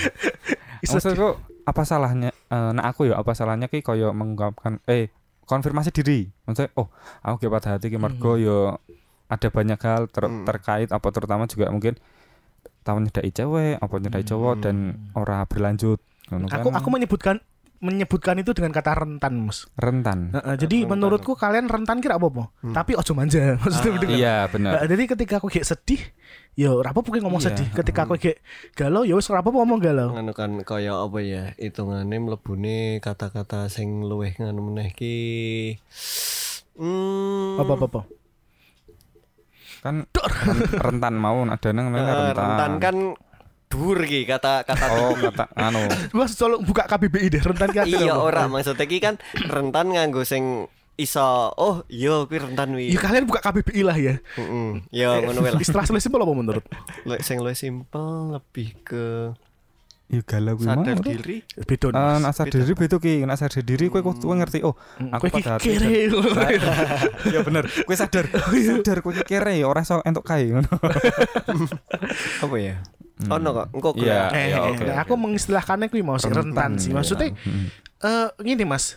Maksudku 0.82 1.28
apa 1.60 1.82
salahnya 1.84 2.32
eh, 2.48 2.70
nah 2.72 2.88
aku 2.88 3.06
ya 3.06 3.20
apa 3.20 3.30
salahnya 3.30 3.68
ki 3.68 3.84
koyo 3.84 4.10
mengungkapkan 4.10 4.80
eh 4.86 5.12
konfirmasi 5.44 5.92
diri. 5.92 6.32
Maksudnya 6.42 6.72
oh, 6.74 6.88
aku 7.20 7.36
gak 7.42 7.52
patah 7.52 7.70
hati 7.76 7.86
ki 7.86 7.98
mergo 7.98 8.34
Hmm. 8.34 8.40
yo 8.40 8.58
ada 9.30 9.48
banyak 9.48 9.78
hal 9.78 10.02
ter- 10.06 10.26
Hmm. 10.26 10.42
terkait 10.42 10.88
apa 10.88 11.08
terutama 11.08 11.46
juga 11.46 11.70
mungkin 11.70 11.94
tahu 12.80 12.98
nyedai 13.00 13.30
cewek, 13.30 13.78
apa 13.78 13.94
nyedai 13.96 14.24
cowok 14.24 14.54
dan 14.58 14.76
ora 15.12 15.44
berlanjut. 15.44 16.02
Ngono 16.28 16.44
Hmm. 16.44 16.56
Aku 16.56 16.68
kan. 16.68 16.76
aku 16.76 16.88
menyebutkan 16.90 17.36
menyebutkan 17.80 18.36
itu 18.36 18.52
dengan 18.52 18.70
kata 18.70 18.92
rentan, 18.94 19.40
Mas. 19.40 19.64
rentan. 19.74 20.28
Heeh, 20.30 20.54
jadi 20.58 20.76
Rentan. 20.78 20.90
menurutku 20.92 21.32
kalian 21.32 21.64
rentan 21.64 21.98
kira 21.98 22.14
apa-apa. 22.14 22.52
Hmm. 22.60 22.76
Tapi 22.76 22.92
ojo 22.92 23.12
manja. 23.14 23.56
Maksudnya 23.56 23.90
Ah. 23.96 24.04
Iya, 24.10 24.36
benar. 24.48 24.70
Nah, 24.70 24.84
jadi 24.84 25.02
ketika 25.08 25.40
aku 25.40 25.48
kayak 25.48 25.64
sedih, 25.66 26.02
yo 26.54 26.76
ora 26.76 26.92
apa-apa 26.92 27.08
kayak 27.10 27.24
ngomong 27.24 27.40
Iya. 27.40 27.48
sedih. 27.50 27.68
Ketika 27.72 28.04
aku 28.04 28.14
kayak 28.16 28.44
galau, 28.74 29.02
ya 29.02 29.16
wis 29.16 29.24
ora 29.26 29.40
apa-apa 29.40 29.56
ngomong 29.58 29.80
galau. 29.80 30.12
nganu 30.12 30.32
kan 30.34 30.50
kaya 30.60 30.92
apa 30.94 31.18
ya 31.20 31.56
hitungane 31.56 32.16
mlebune 32.18 32.78
kata-kata 32.98 33.66
sing 33.66 34.02
luwih 34.02 34.36
nganu 34.36 34.60
meneh 34.62 34.92
ki 34.92 35.16
hmm 36.76 37.56
Apa 37.56 37.72
apa 37.74 37.84
apa. 37.86 38.00
Kan 39.80 40.04
ren- 40.06 40.68
rentan 40.78 41.14
mau 41.14 41.40
ada 41.42 41.68
nang 41.70 41.90
eh, 41.90 42.00
rentan. 42.00 42.36
rentan 42.36 42.72
kan 42.78 42.96
dhuwur 43.66 44.02
ki 44.02 44.24
kata 44.24 44.60
kata 44.62 44.86
Oh, 44.90 45.14
kata 45.14 45.48
anu. 45.54 45.86
Mas 46.16 46.34
tolong 46.34 46.60
buka 46.60 46.84
KBBI 46.84 47.26
deh, 47.30 47.40
rentan 47.40 47.70
kira 47.70 47.84
iya 47.84 48.12
ora 48.12 48.44
maksudnya 48.44 48.82
ki 48.82 48.98
kan 48.98 49.14
rentan 49.40 49.90
nganggo 49.90 50.20
sing 50.22 50.66
iso 50.94 51.24
oh 51.50 51.80
iya 51.86 52.24
kuwi 52.24 52.38
rentan 52.42 52.74
wi 52.74 52.90
Ya 52.90 52.98
kalian 52.98 53.24
buka 53.24 53.40
KBBI 53.40 53.80
lah 53.80 53.96
ya. 53.96 54.14
heeh 54.36 54.70
ya 54.92 55.16
ngono 55.18 55.40
wae 55.46 55.50
lah 55.50 55.60
Istilah 55.60 55.86
simpel 55.86 56.20
apa 56.20 56.34
menurut? 56.34 56.64
Sing 57.18 57.38
luwih 57.38 57.54
simpel 57.54 58.36
lebih 58.36 58.76
ke 58.82 59.32
Ya 60.10 60.20
galau 60.20 60.54
kuwi 60.54 60.66
mau. 60.66 60.82
sadar 60.82 60.98
diri 61.00 61.46
Beda. 61.60 61.86
Eh, 61.86 61.94
Mas. 61.94 62.18
nak 62.20 62.32
sadar 62.34 62.50
diri 62.56 62.74
beda 62.74 62.96
ki, 62.96 63.14
nak 63.22 63.36
sadar 63.36 63.62
diri 63.62 63.86
kowe 63.86 64.02
kudu 64.02 64.26
ngerti 64.32 64.58
oh, 64.60 64.74
Hmm, 64.98 65.14
aku 65.14 65.30
pada 65.30 65.54
hati 65.54 65.70
kere. 65.70 66.10
ya 67.34 67.40
bener, 67.40 67.64
kowe 67.80 67.94
sadar. 67.94 68.26
sadar 68.26 68.98
kowe 68.98 69.12
iki 69.12 69.22
kere 69.24 69.54
ya 69.54 69.64
ora 69.64 69.80
iso 69.80 70.02
entuk 70.02 70.22
kae 70.24 70.50
ngono. 70.50 70.66
apa 72.42 72.56
ya 72.58 72.76
Hmm. 73.20 73.36
ono 73.36 73.48
kok 73.52 73.66
engko. 73.70 73.90
Iya. 74.00 74.32
Eh, 74.32 74.46
ya, 74.48 74.56
eh, 74.56 74.72
oke, 74.72 74.80
nah, 74.80 74.96
oke. 74.96 75.02
aku 75.04 75.14
mengistilahkannya 75.14 75.86
kuwi 75.86 76.00
mau 76.00 76.16
sih 76.16 76.26
rentan 76.26 76.74
sih. 76.74 76.88
Maksudnya 76.88 77.36
Hmm. 77.36 77.68
eh 78.00 78.28
gini 78.40 78.64
Mas. 78.64 78.96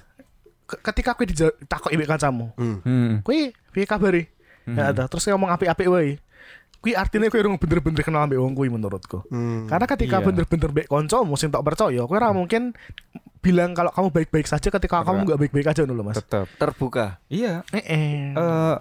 Ke- 0.63 0.79
Ketika 0.82 1.12
kowe 1.12 1.27
ditakok 1.27 1.91
ibu 1.91 2.08
kancamu, 2.08 2.55
Hmm. 2.55 2.79
Hmm. 2.82 3.12
kowe 3.20 3.36
piye 3.70 3.84
kabare? 3.84 4.32
Hmm. 4.63 4.79
Ya 4.79 4.89
ada. 4.89 5.05
Terus 5.05 5.27
ngomong 5.27 5.51
apik-apik 5.51 5.86
wae. 5.86 6.24
Kuwi 6.84 6.94
artinya 6.94 7.25
kowe 7.25 7.40
urung 7.40 7.56
bener-bener 7.56 8.04
kenal 8.04 8.28
mbek 8.28 8.36
wong 8.38 8.54
kuwi 8.54 8.68
menurutku. 8.68 9.24
Hmm. 9.25 9.66
Karena 9.66 9.88
ketika 9.88 10.20
Iya. 10.20 10.25
bener-bener 10.25 10.70
mbek 10.70 10.88
kancamu 10.88 11.34
sing 11.34 11.48
tak 11.48 11.63
percaya, 11.63 12.04
kowe 12.04 12.12
ora 12.13 12.30
mungkin 12.30 12.75
bilang 13.40 13.72
kalau 13.72 13.88
kamu 13.90 14.12
baik-baik 14.12 14.44
saja 14.46 14.68
ketika 14.70 15.00
Ora. 15.00 15.06
kamu 15.06 15.20
nggak 15.25 15.40
baik-baik 15.40 15.68
aja 15.70 15.82
dulu 15.82 16.04
Mas. 16.04 16.16
Tetep. 16.18 16.44
terbuka 16.54 17.24
Iya. 17.28 17.63
Eh, 17.72 17.80
eh. 17.82 18.16
Eh 18.34 18.75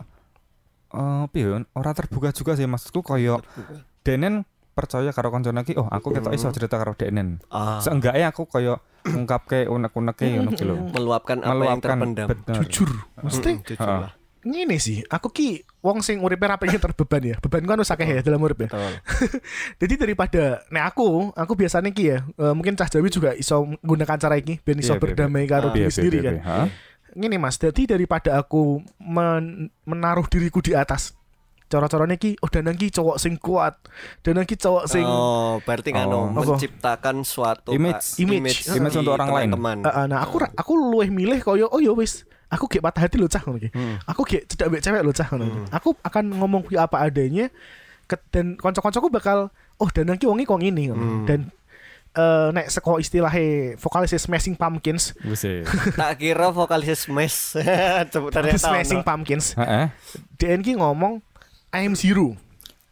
eh 0.93 1.25
piye 1.29 1.47
yo, 1.47 1.57
ora 1.73 1.91
terbuka 1.93 2.31
juga 2.31 2.53
sih 2.53 2.67
maksudku 2.67 3.01
koyo 3.01 3.39
terbuka 3.39 3.87
Denen 4.03 4.43
percaya 4.73 5.09
karo 5.09 5.31
kancane 5.31 5.63
iki, 5.63 5.75
oh 5.75 5.87
aku 5.87 6.11
ketok 6.11 6.33
iso 6.33 6.47
Hmm. 6.47 6.55
cerita 6.55 6.75
karo 6.75 6.93
Denen. 6.93 7.39
ah 7.49 7.79
Seenggaknya 7.79 8.29
aku 8.29 8.45
koyo 8.45 8.83
ngungkapke 9.05 9.67
unek-uneke 9.67 10.27
ngono 10.33 10.51
lho. 10.53 10.75
meluapkan 10.91 11.39
apa 11.39 11.47
yang 11.47 11.59
Meluapkan 11.79 11.97
terpendam 11.97 12.27
bener. 12.29 12.55
jujur. 12.59 12.91
Mesti 13.21 13.51
Hmm, 13.53 13.63
jujur 13.65 13.87
Ah. 13.87 13.99
lah 14.01 14.13
ngene 14.43 14.77
sih, 14.77 15.03
aku 15.05 15.29
ki 15.29 15.49
wong 15.79 15.99
sing 16.01 16.19
uripe 16.19 16.43
ra 16.43 16.57
pengen 16.57 16.79
terbeban 16.79 17.23
ya. 17.23 17.37
Beban 17.39 17.63
kan 17.63 17.79
akeh 17.79 18.09
ya 18.09 18.21
dalam 18.21 18.39
urip 18.39 18.59
ya. 18.59 18.69
betul 18.69 18.93
Jadi 19.81 19.95
daripada 19.97 20.43
nek 20.69 20.85
aku, 20.89 21.31
aku 21.31 21.53
biasanya 21.55 21.89
ki 21.89 22.05
ya, 22.05 22.19
eh, 22.23 22.53
mungkin 22.53 22.75
Cah 22.75 22.87
Jawi 22.87 23.07
juga 23.07 23.31
iso 23.33 23.63
menggunakan 23.79 24.19
cara 24.19 24.35
iki 24.35 24.59
ben 24.59 24.77
iso 24.77 24.93
Iya, 24.93 24.99
iya, 24.99 25.03
berdamai 25.05 25.47
karo 25.47 25.71
Ah. 25.71 25.73
diri 25.73 25.89
sendiri 25.89 26.19
kan. 26.21 26.37
Ngene 27.13 27.37
Mas, 27.37 27.55
jadi 27.57 27.87
daripada 27.89 28.35
aku 28.35 28.81
men- 28.99 29.69
menaruh 29.83 30.25
diriku 30.27 30.59
di 30.59 30.73
atas 30.73 31.13
cara-caranya 31.69 32.17
ki 32.17 32.37
oh 32.37 32.49
danang 32.49 32.77
ki 32.77 32.91
cowok 32.91 33.17
sing 33.17 33.41
kuat 33.41 33.81
danang 34.21 34.45
ki 34.45 34.57
cowok 34.57 34.85
sing 34.87 35.01
oh 35.03 35.57
berarti 35.63 35.89
kan 35.89 36.05
Oh. 36.05 36.29
Menciptakan 36.29 37.25
suatu 37.25 37.73
Image. 37.73 38.21
Image. 38.21 38.69
Image 38.69 38.93
di 38.93 39.01
untuk 39.01 39.17
orang 39.17 39.33
lain. 39.33 39.49
Ah, 39.81 40.03
ah, 40.03 40.07
nah 40.07 40.21
aku 40.21 40.37
ra- 40.41 40.53
aku 40.53 40.73
luwih 40.75 41.09
milih 41.09 41.41
koyo 41.41 41.67
oh 41.67 41.79
ya 41.79 41.93
wis 41.93 42.29
aku 42.53 42.69
gek 42.69 42.85
patah 42.85 43.09
hati 43.09 43.17
lo 43.17 43.25
cah 43.27 43.41
ngono. 43.41 43.65
Hmm. 43.73 43.97
Aku 44.05 44.29
gek 44.29 44.45
cedak 44.45 44.69
mbek 44.69 44.85
cewek 44.85 45.01
lo 45.01 45.11
cah 45.11 45.27
ngono. 45.33 45.45
Hmm. 45.49 45.67
Aku 45.73 45.97
akan 46.05 46.25
ngomong 46.37 46.69
kuwi 46.69 46.77
apa 46.77 47.01
adanya 47.01 47.49
ke, 48.05 48.21
dan 48.29 48.61
kanca-kancaku 48.61 49.09
bakal 49.09 49.49
oh 49.81 49.89
danang 49.89 50.21
ki 50.21 50.29
wongi 50.29 50.45
kok 50.45 50.61
ngene. 50.61 50.93
Hmm. 50.93 51.25
Dan 51.25 51.41
eh 52.13 52.49
nek 52.53 52.69
seko 52.69 53.01
istilahnya 53.01 53.81
vokalis 53.81 54.13
Smashing 54.21 54.53
Pumpkins, 54.53 55.17
Wis 55.25 55.49
e. 55.49 55.65
tak 55.97 56.21
kira 56.21 56.53
vokalis 56.53 57.09
Smash 57.09 57.57
ternyata 58.13 58.61
Smashing. 58.61 59.01
Pumpkins, 59.01 59.57
Heeh. 59.57 59.89
DN 60.37 60.61
ki 60.61 60.77
ngomong 60.77 61.25
I 61.73 61.89
am 61.89 61.97
zero. 61.97 62.37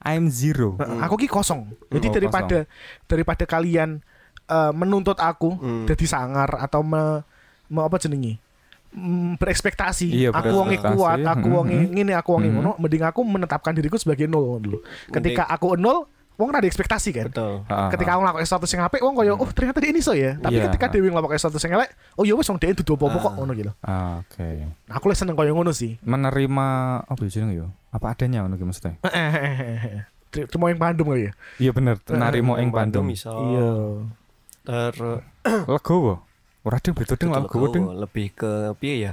I'm 0.00 0.32
zero. 0.32 0.80
Nah, 0.80 1.04
Aku 1.04 1.20
ki 1.20 1.28
kosong. 1.28 1.68
Jadi 1.92 2.08
Oh, 2.08 2.12
daripada 2.16 2.58
daripada 3.04 3.44
kalian 3.44 4.00
eh, 4.48 4.72
menuntut 4.72 5.20
aku 5.20 5.52
Hmm. 5.52 5.84
jadi 5.84 6.04
sangar 6.08 6.56
atau 6.56 6.80
me, 6.80 7.20
me 7.68 7.84
apa 7.84 8.00
jenengi? 8.00 8.40
Mm, 8.90 9.38
berekspektasi. 9.38 10.10
Iya, 10.10 10.28
aku 10.30 10.50
berekspektasi. 10.50 10.96
kuat, 10.98 11.18
aku 11.22 11.46
Mhm. 11.46 11.54
wonge 11.54 11.76
ngene, 11.88 12.12
aku 12.12 12.28
wonge 12.34 12.48
Mhm. 12.50 12.54
ngono, 12.54 12.70
mending 12.76 13.02
aku 13.02 13.20
menetapkan 13.22 13.70
diriku 13.70 13.94
sebagai 13.94 14.26
nol 14.26 14.58
dulu. 14.58 14.78
Ketika 15.08 15.46
aku 15.46 15.78
nol, 15.78 16.10
wong 16.34 16.48
ora 16.48 16.58
ada 16.58 16.66
ekspektasi 16.66 17.10
kan. 17.12 17.28
betul 17.28 17.62
ha. 17.68 17.86
Ketika 17.86 18.10
aku 18.12 18.20
ngelakuin 18.20 18.42
sesuatu 18.42 18.64
sing 18.64 18.80
apik, 18.80 18.98
wong 18.98 19.12
koyo 19.12 19.36
oh 19.36 19.46
ternyata 19.46 19.78
dia 19.78 19.92
ini 19.92 20.00
so 20.00 20.10
ya. 20.10 20.34
Tapi 20.34 20.56
Iya. 20.56 20.66
ketika 20.66 20.88
Dewi 20.88 21.06
ngelakuin 21.06 21.36
sesuatu 21.36 21.60
sing 21.60 21.70
elek, 21.70 21.92
oh 22.16 22.24
ya 22.24 22.34
wis 22.34 22.48
wong 22.48 22.56
dia 22.56 22.72
dudu 22.72 22.96
apa-apa 22.96 23.18
kok 23.20 23.30
Ah. 23.30 23.36
ngono 23.36 23.52
gitu. 23.52 23.72
Ah, 23.80 24.24
Oke. 24.24 24.48
Aku 24.88 25.04
les 25.06 25.14
seneng 25.14 25.36
koyo 25.36 25.52
ngono 25.52 25.70
sih. 25.70 26.00
Menerima 26.00 26.66
apa 27.04 27.20
ya 27.20 27.30
jeneng 27.30 27.52
yo? 27.52 27.66
Apa 27.90 28.10
adanya 28.10 28.42
ngono 28.42 28.56
ki 28.56 28.64
maksudnya? 28.64 28.96
Cuma 30.48 30.66
yang 30.66 30.78
pandem 30.78 31.04
kali 31.04 31.22
ya. 31.26 31.32
Iya 31.58 31.70
bener, 31.70 31.94
narimo 32.06 32.54
ing 32.56 32.70
pandem. 32.70 33.02
iso 33.10 33.30
Iya. 33.30 33.68
ter 34.62 34.94
Legowo. 35.66 36.22
Ora 36.60 36.76
ding 36.76 36.92
beda 36.92 37.14
ding 37.14 37.30
legowo 37.30 37.66
ding. 37.68 37.84
legowo. 37.84 38.00
lebih 38.00 38.26
ke 38.32 38.50
piye 38.76 38.96
ya 39.00 39.12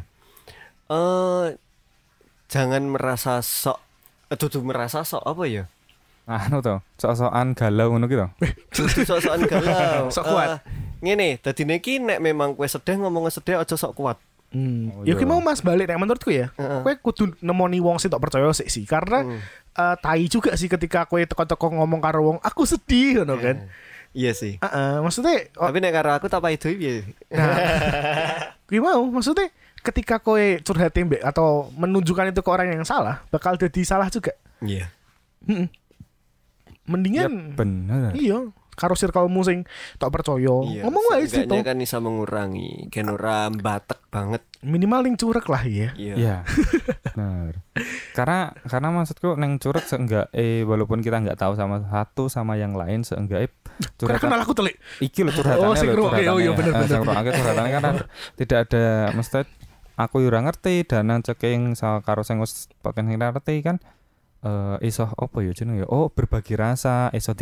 eh 0.87 1.55
jangan 2.47 2.83
merasa 2.85 3.39
sok 3.39 3.79
eh 4.27 4.35
dudu 4.35 4.63
merasa 4.63 5.03
sok 5.03 5.23
apa 5.23 5.43
ya 5.45 5.65
Anu 6.27 6.59
to, 6.59 6.83
sok-sokan 6.99 7.55
galau 7.55 7.87
ngono 7.89 8.03
ki 8.05 8.15
to. 8.15 8.27
dudu 8.73 8.99
sok-sokan 9.01 9.47
galau 9.51 10.11
Sok 10.11 10.27
kuat. 10.27 10.47
Eh, 10.49 10.59
ngene 10.99 11.39
dadine 11.39 11.79
iki 11.79 11.99
nek 11.99 12.19
memang 12.19 12.51
kowe 12.51 12.67
sedih 12.67 12.99
ngomong 12.99 13.27
sedih 13.27 13.57
aja 13.57 13.75
sok 13.75 13.93
kuat 13.93 14.19
Hmm. 14.47 14.87
Oh, 14.93 15.03
ya 15.03 15.11
iya. 15.11 15.19
ki 15.19 15.23
mau 15.23 15.43
Mas 15.43 15.59
balik 15.59 15.87
nek 15.87 15.99
menurutku 15.99 16.31
ya. 16.31 16.47
Heeh. 16.55 16.79
Kowe 16.79 16.93
kudu 17.01 17.35
nemoni 17.41 17.79
wong 17.79 17.99
sing 17.99 18.07
tak 18.07 18.19
percaya 18.19 18.47
sik 18.49 18.67
sih 18.67 18.83
karena 18.83 19.19
Hmm. 19.21 19.39
eh, 19.73 19.95
tai 19.99 20.23
juga 20.25 20.51
sih 20.53 20.67
ketika 20.67 21.03
kowe 21.03 21.19
teko-teko 21.19 21.67
ngomong 21.73 21.99
karo 21.99 22.23
wong 22.25 22.37
aku 22.39 22.63
sedih 22.63 23.23
ngono 23.23 23.35
kan. 23.37 23.67
Iya 24.11 24.31
sih 24.31 24.57
Heeh, 24.57 24.93
maksudnya 24.99 25.49
oh, 25.55 25.65
tapi 25.65 25.77
nek 25.77 25.91
karo 25.91 26.11
aku 26.13 26.27
tak 26.27 26.39
paido 26.39 26.67
piye 26.67 27.03
nah, 27.27 27.55
kuwi 28.67 28.79
mau 28.79 29.03
maksudnya 29.03 29.49
ketika 29.79 30.17
kowe 30.17 30.41
curhat 30.59 30.91
mbek 30.91 31.21
atau 31.21 31.71
menunjukkan 31.73 32.29
itu 32.29 32.39
ke 32.39 32.49
orang 32.49 32.69
yang 32.69 32.83
salah 32.83 33.23
bakal 33.27 33.55
jadi 33.55 33.81
salah 33.81 34.07
juga. 34.07 34.35
iya 34.59 34.91
Heeh. 35.43 35.67
Ya 35.67 36.85
Mendingan 36.85 37.51
bener. 37.53 38.11
iya 38.13 38.47
karo 38.73 38.93
circlemu 38.93 39.41
sing 39.41 39.59
tak 39.97 40.07
percaya. 40.07 40.53
Iya, 40.63 40.85
Ngomong 40.85 41.03
wae 41.09 41.25
sih 41.25 41.43
to. 41.43 41.57
kan 41.59 41.73
bisa 41.75 41.97
mengurangi 41.97 42.85
gen 42.87 43.09
ora 43.09 43.49
batek 43.49 43.97
banget 44.07 44.45
Minimal 44.59 45.01
ning 45.01 45.15
curek 45.15 45.45
lah 45.45 45.63
ya. 45.63 45.91
iya 45.93 46.13
Iya. 46.13 46.35
Bener. 47.09 47.57
Karena 48.13 48.39
karena 48.63 48.87
maksudku 48.91 49.33
neng 49.33 49.57
curug 49.57 49.81
seenggak 49.81 50.29
eh 50.31 50.61
walaupun 50.61 50.99
kita 50.99 51.17
nggak 51.17 51.35
tahu 51.37 51.53
sama 51.53 51.83
satu 51.83 52.27
sama 52.27 52.53
yang 52.55 52.71
lain 52.71 53.01
seenggak 53.01 53.39
eh 53.41 53.51
Karena 53.99 54.19
kenal 54.19 54.39
aku 54.41 54.53
telik. 54.53 54.75
iki 54.99 55.21
lo 55.21 55.29
curhatannya 55.29 55.63
Oh, 55.63 55.73
sing 55.73 55.89
ngrungokne. 55.89 56.23
Oh, 56.27 56.37
iya, 56.37 56.51
bener, 56.51 56.71
Eh, 56.71 56.77
bener. 56.77 56.89
sing 56.89 57.01
ngrungokne 57.01 57.29
curhatannya 57.31 57.71
kan 57.73 57.83
tidak 58.39 58.57
ada 58.65 58.85
mesti 59.11 59.39
aku 59.95 60.21
yo 60.21 60.29
ora 60.29 60.41
ngerti 60.41 60.85
dan 60.85 61.09
ceking 61.21 61.73
karo 62.01 62.21
sing 62.21 62.37
wis 62.37 62.69
sing 62.79 63.33
ngerti 63.33 63.61
kan 63.61 63.77
eh 64.39 64.77
iso 64.85 65.09
apa 65.09 65.37
ya 65.41 65.49
jeneng 65.49 65.81
ya 65.81 65.87
oh 65.89 66.13
berbagi 66.13 66.53
rasa 66.53 67.09
iso 67.09 67.33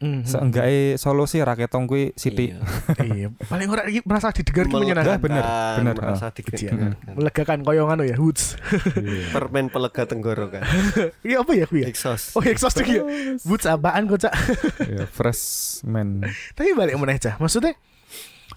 Mhm. 0.00 0.24
seenggaknya 0.24 0.96
solusi 0.96 1.38
ra 1.38 1.52
ketong 1.52 1.84
kuwi 1.84 2.10
sithik 2.14 2.56
Iya. 2.56 2.64
iya, 3.14 3.26
paling 3.42 3.68
ora 3.68 3.84
iki 3.84 4.00
merasa 4.02 4.32
didengar 4.32 4.64
ki 4.64 4.72
menyenangkan. 4.74 5.20
bener, 5.20 5.44
bener. 5.76 5.94
merasa 5.94 6.26
Iya. 6.26 6.34
digencarkan. 6.34 6.90
Melegakan 7.12 7.58
koyo 7.60 7.84
ngono 7.84 8.02
ya, 8.02 8.16
hoots. 8.16 8.56
Iya. 8.94 9.28
permen 9.30 9.68
pelega 9.68 10.02
tenggorokan 10.04 10.64
Iya 11.28 11.40
apa 11.40 11.52
ya 11.52 11.64
kuwi 11.64 11.84
ya? 11.84 11.86
exhaust 11.86 12.32
Oh, 12.32 12.40
exhaust 12.40 12.80
iki 12.80 12.96
ya. 12.96 13.04
Boots 13.42 13.64
apaan 13.64 14.04
kok, 14.06 14.20
Cak? 14.22 14.32
Iya, 14.88 15.04
fresh 15.04 15.44
man 15.82 16.24
Tapi 16.50 16.72
balik 16.72 16.96
meneh, 16.96 17.16
Cak. 17.16 17.36
Maksudnya 17.36 17.76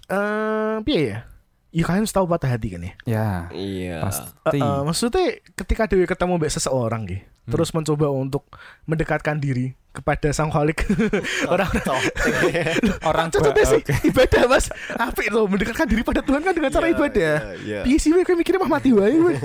eh 0.05 0.75
piye 0.81 1.01
ya? 1.05 1.19
Ya 1.71 1.83
kalian 1.83 2.05
harus 2.05 2.13
tahu 2.13 2.23
patah 2.23 2.47
hati 2.47 2.69
kan 2.69 2.81
ya. 2.81 2.93
ya 3.03 3.29
iya 3.51 3.97
Eh, 3.97 4.01
pasti 4.01 4.59
maksudnya 4.61 5.25
ketika 5.55 5.89
Dewi 5.89 6.05
ketemu 6.05 6.37
mbak 6.37 6.51
seseorang 6.51 7.03
gitu, 7.03 7.25
terus 7.43 7.75
mencoba 7.75 8.07
untuk 8.07 8.47
mendekatkan 8.87 9.35
diri 9.35 9.75
kepada 9.93 10.33
sang 10.33 10.49
khalik 10.49 10.89
orang-orang 11.45 12.01
orang 13.09 13.27
contohnya 13.29 13.61
sih 13.77 13.81
oke. 13.83 13.93
ibadah 14.09 14.43
mas 14.49 14.65
apik 14.89 15.29
loh 15.29 15.45
mendekatkan 15.45 15.85
diri 15.85 16.01
pada 16.01 16.25
Tuhan 16.25 16.41
kan 16.41 16.49
dengan 16.49 16.71
cara 16.73 16.89
Iya, 16.89 16.95
ibadah 16.97 17.33
iya, 17.61 17.61
iya. 17.61 17.79
Piye 17.85 17.97
sih 18.01 18.09
kowe 18.09 18.33
mikirnya 18.33 18.63
mah 18.65 18.79
mati 18.79 18.89
wae. 18.89 19.37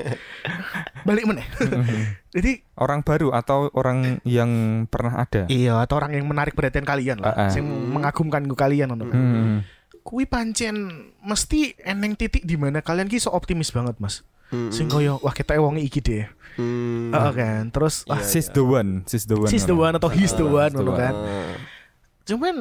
Balik 1.05 1.29
meneh. 1.29 1.45
Jadi 2.35 2.65
orang 2.81 3.05
baru 3.05 3.29
atau 3.33 3.69
orang 3.77 4.25
yang 4.25 4.49
pernah 4.89 5.21
ada 5.21 5.45
iya 5.49 5.81
atau 5.81 6.01
orang 6.01 6.17
yang 6.17 6.25
menarik 6.25 6.57
perhatian 6.57 6.85
kalian 6.87 7.21
lah, 7.21 7.35
Ah, 7.35 7.41
ah. 7.45 7.51
sing 7.53 7.65
mengagumkan 7.67 8.45
ku 8.49 8.57
kalian 8.57 8.89
ngono. 8.89 9.05
Hmm. 9.11 9.61
Kuwi 10.01 10.25
pancen 10.25 11.13
mesti 11.21 11.77
eneng 11.85 12.17
titik 12.17 12.49
di 12.49 12.57
mana 12.57 12.81
kalian 12.81 13.13
ki 13.13 13.21
so 13.21 13.29
optimis 13.29 13.69
banget, 13.69 14.01
Mas. 14.01 14.25
Mm, 14.49 14.71
Sing 14.71 14.87
koyo 14.87 15.21
wah 15.21 15.31
kita 15.31 15.57
wonge 15.57 15.81
iki 15.81 16.01
deh. 16.01 16.25
mm. 16.55 17.11
Heeh 17.11 17.33
kan. 17.35 17.63
Terus 17.69 18.03
wah 18.05 18.17
Iya, 18.17 18.27
She's 18.27 18.49
iya. 18.49 18.55
the 18.55 18.65
one, 18.65 18.91
she's 19.05 19.25
the 19.25 19.37
one. 19.37 19.47
she's 19.47 19.65
the 19.65 19.75
one 19.75 19.93
atau 19.93 20.09
he's 20.09 20.33
the 20.33 20.43
Ah, 20.43 20.57
one 20.61 20.73
ngono 20.73 20.93
kan. 20.95 21.15
Cuman 22.25 22.57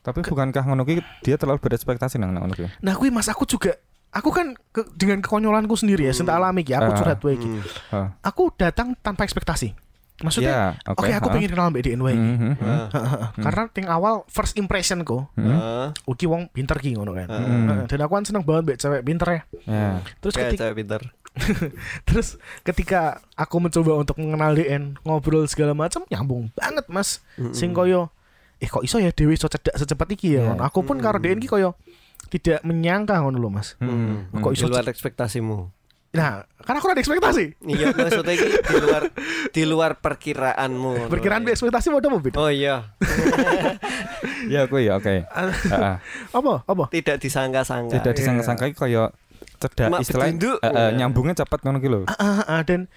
Tapi 0.00 0.24
bukankah 0.24 0.64
ngono 0.64 0.82
ki 0.82 0.98
dia 1.20 1.36
terlalu 1.36 1.60
berekspektasi 1.60 2.16
nang 2.16 2.32
ngono 2.32 2.50
ki? 2.50 2.66
nah 2.80 2.94
kuwi 2.94 3.08
Mas 3.08 3.28
aku 3.28 3.44
juga 3.44 3.76
aku 4.10 4.30
kan 4.30 4.56
ke- 4.66 4.88
dengan 4.92 5.20
kekonyolanku 5.20 5.76
sendiri 5.76 6.02
ya, 6.02 6.12
sing 6.12 6.24
tak 6.24 6.34
alami 6.34 6.60
ki, 6.60 6.72
aku 6.72 6.90
Ah. 6.90 6.96
curhat 6.96 7.20
wae 7.20 7.36
ki. 7.36 7.46
mm. 7.46 7.62
Ah. 7.90 8.08
Aku 8.20 8.50
datang 8.50 8.96
tanpa 8.96 9.22
ekspektasi. 9.22 9.76
Maksudnya, 10.20 10.76
Ya, 10.76 10.90
oke 10.90 11.08
aku 11.08 11.26
ah. 11.26 11.32
pengen 11.32 11.50
kenal 11.50 11.68
Mbak 11.68 11.82
DN 11.82 12.00
wae. 12.00 12.12
iki. 12.12 12.20
Mhm, 12.20 12.50
mhm. 12.52 12.60
Ah, 12.60 13.32
Karena 13.34 13.62
ting 13.68 13.86
awal 13.86 14.14
first 14.26 14.54
impression 14.54 15.00
ku, 15.00 15.24
Mhm. 15.34 15.48
ah. 15.50 15.88
Uki 16.04 16.24
wong 16.24 16.48
pinter 16.48 16.76
ki 16.76 16.92
ngono 16.92 17.12
kan. 17.12 17.24
Hmm. 17.26 17.66
Heeh, 17.66 17.80
Dan 17.86 17.98
aku 18.00 18.12
kan 18.12 18.24
seneng 18.24 18.42
banget 18.42 18.62
mbek 18.64 18.78
cewek 18.78 19.02
pinter 19.02 19.28
ya. 19.28 19.40
Ya. 19.64 19.88
Terus 20.18 20.32
kayak 20.32 20.48
ketika 20.50 20.62
cewek 20.62 20.76
pinter 20.78 21.02
terus 22.04 22.36
ketika 22.60 23.00
aku 23.32 23.56
mencoba 23.58 23.94
untuk 23.96 24.18
mengenal 24.18 24.50
DN, 24.52 24.98
ngobrol 25.00 25.46
segala 25.46 25.72
macam 25.72 26.02
nyambung 26.06 26.50
banget, 26.52 26.84
Mas. 26.86 27.22
Mm-mm. 27.34 27.54
Sing 27.54 27.70
koyo 27.70 28.10
eh 28.56 28.66
kok 28.66 28.82
iso 28.82 28.98
ya 28.98 29.08
dewi 29.08 29.34
iso 29.34 29.46
cedak 29.46 29.72
secepat 29.72 30.10
iki 30.10 30.36
ya. 30.36 30.52
Ngono. 30.52 30.62
Aku 30.62 30.82
pun 30.82 30.98
karo 30.98 31.16
Hmm. 31.16 31.24
DN 31.24 31.38
iki 31.38 31.48
koyo 31.48 31.78
tidak 32.28 32.60
menyangka 32.60 33.16
ngono 33.16 33.38
lho 33.38 33.48
Mas. 33.48 33.78
Hmm. 33.78 34.26
Hmm. 34.26 34.36
Kok 34.36 34.52
Di 34.52 34.58
iso 34.58 34.66
luar 34.66 34.84
ekspektasimu. 34.84 35.79
Nah, 36.10 36.42
karena 36.66 36.78
aku 36.82 36.90
ada 36.90 36.98
ekspektasi. 36.98 37.54
Iya, 37.70 37.94
maksudnya 37.94 38.34
iki 38.34 38.50
di 38.50 38.76
luar 38.82 39.02
di 39.54 39.62
luar 39.62 39.90
perkiraanmu. 40.02 41.06
Perkiraan 41.06 41.46
Ngono. 41.46 41.54
ekspektasi 41.54 41.86
mau 41.94 42.02
apa 42.02 42.18
beda? 42.18 42.36
Oh 42.42 42.50
iya, 42.50 42.90
Ya 44.52 44.66
aku 44.66 44.82
ya 44.82 44.98
oke. 44.98 45.22
Heeh. 45.72 45.96
Apa? 46.34 46.54
Apa? 46.66 46.84
tidak 46.90 47.22
disangka-sangka. 47.22 48.02
Tidak 48.02 48.12
disangka-sangka 48.14 48.66
iki 48.66 48.76
koyo 48.76 49.14
cedak 49.60 49.92
eh, 49.92 50.66
eh, 50.66 50.90
nyambungnya 50.96 51.44
cepat 51.44 51.62
ngono 51.62 51.78
ki 51.78 51.88
lho. 51.92 52.00
Ah, 52.08 52.16
ah, 52.18 52.42
ah, 52.58 52.60
dan 52.64 52.88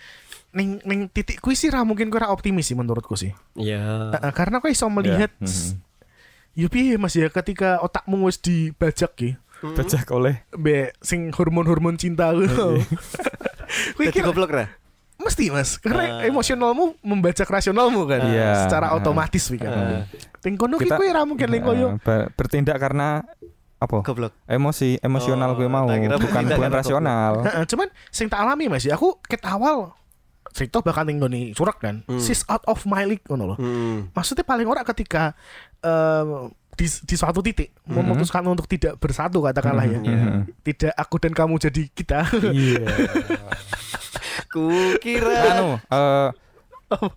ning 0.55 0.79
ning 0.88 1.12
titik 1.12 1.38
kuwi 1.43 1.60
sih 1.60 1.70
ra 1.70 1.84
mungkin 1.84 2.08
ra 2.10 2.32
optimis 2.34 2.72
sih 2.72 2.77
menurutku 2.77 3.13
sih. 3.13 3.36
Iya. 3.53 4.15
Karena 4.34 4.58
kowe 4.58 4.72
iso 4.72 4.89
melihat 4.89 5.29
Ya, 5.38 5.46
mhm. 5.46 5.93
Ya 6.53 6.70
piye 6.70 7.01
Mas 7.01 7.17
ya 7.17 7.34
ketika 7.34 7.82
otakmu 7.82 8.29
wis 8.29 8.38
dibajak 8.38 9.17
ki 9.17 9.29
Hmm. 9.63 9.74
Bajak 9.74 10.12
oleh 10.12 10.43
be 10.51 10.91
sing 11.00 11.32
hormon-hormon 11.32 11.96
cinta 11.96 12.36
ku. 12.36 12.43
Kuwi 13.96 14.12
goblok 14.20 14.51
ra? 14.51 14.65
mesti 15.24 15.48
Mas, 15.48 15.79
karena 15.79 16.20
Ah. 16.20 16.27
emosionalmu 16.27 17.00
membajak 17.00 17.48
rasionalmu 17.48 18.03
kan. 18.05 18.27
Iya. 18.27 18.67
Secara 18.67 18.91
Ah. 18.91 19.00
otomatis 19.00 19.48
wi 19.48 19.55
kan. 19.55 19.72
Ah. 19.72 20.03
Ting 20.43 20.60
kono 20.60 20.75
ki 20.75 20.84
Kita- 20.84 21.00
kowe 21.00 21.08
ra 21.08 21.24
mungkin 21.24 21.48
ling 21.48 21.63
koyo 21.63 21.96
eh, 21.96 22.03
ba- 22.03 22.27
bertindak 22.29 22.75
karena 22.75 23.24
apa? 23.79 24.03
Goblok. 24.03 24.36
Emosi, 24.43 25.00
emosional 25.00 25.55
Oh, 25.55 25.58
gue 25.58 25.67
mau, 25.67 25.88
bukan 25.88 26.20
bukan 26.20 26.43
karena 26.43 26.67
rasional. 26.67 27.34
Heeh, 27.39 27.63
cuman 27.63 27.88
sing 28.10 28.27
tak 28.27 28.43
alami 28.43 28.67
Mas 28.67 28.84
ya 28.84 28.96
aku 28.96 29.15
ket 29.22 29.39
awal 29.48 29.96
cerita 30.51 30.84
bahkan 30.84 31.08
ning 31.08 31.17
gone 31.17 31.55
surak 31.55 31.79
kan. 31.79 32.03
Hmm. 32.03 32.20
Sis 32.20 32.43
out 32.46 32.67
of 32.67 32.84
my 32.84 33.08
league 33.08 33.24
ngono 33.24 33.55
loh. 33.55 33.58
Hmm. 33.58 34.12
Maksudnya 34.12 34.43
paling 34.43 34.67
ora 34.67 34.84
ketika 34.84 35.32
eh, 35.79 36.24
di, 36.73 36.85
di 36.85 37.15
suatu 37.15 37.39
titik 37.39 37.69
Mhm. 37.83 37.93
memutuskan 37.95 38.41
untuk 38.43 38.65
tidak 38.65 38.97
bersatu 38.97 39.39
katakanlah 39.39 39.85
ya. 39.85 39.99
Mhm. 39.99 40.05
Iya. 40.05 40.25
Tidak 40.63 40.93
aku 40.93 41.15
dan 41.17 41.31
kamu 41.31 41.55
jadi 41.59 41.81
kita. 41.89 42.19
Iya. 42.43 42.83
Ku 44.51 44.69
kira 44.97 45.33
anu, 45.51 45.77
eh 45.79 46.29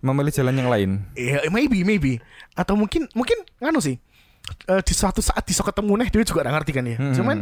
memilih 0.01 0.33
jalan 0.33 0.55
yang 0.55 0.69
lain. 0.69 0.89
Iya, 1.13 1.49
maybe, 1.49 1.81
maybe. 1.81 2.17
Atau 2.53 2.73
mungkin, 2.73 3.05
mungkin 3.13 3.37
nganu 3.57 3.77
sih. 3.79 3.97
eh, 4.63 4.79
di 4.79 4.95
suatu 4.95 5.19
saat 5.19 5.43
bisa 5.43 5.59
ketemu 5.59 5.91
nih 5.99 6.07
dia 6.07 6.23
juga 6.23 6.39
gak 6.39 6.55
ngerti 6.55 6.71
kan 6.71 6.87
ya. 6.87 6.95
Hmm. 6.95 7.11
Cuman 7.11 7.37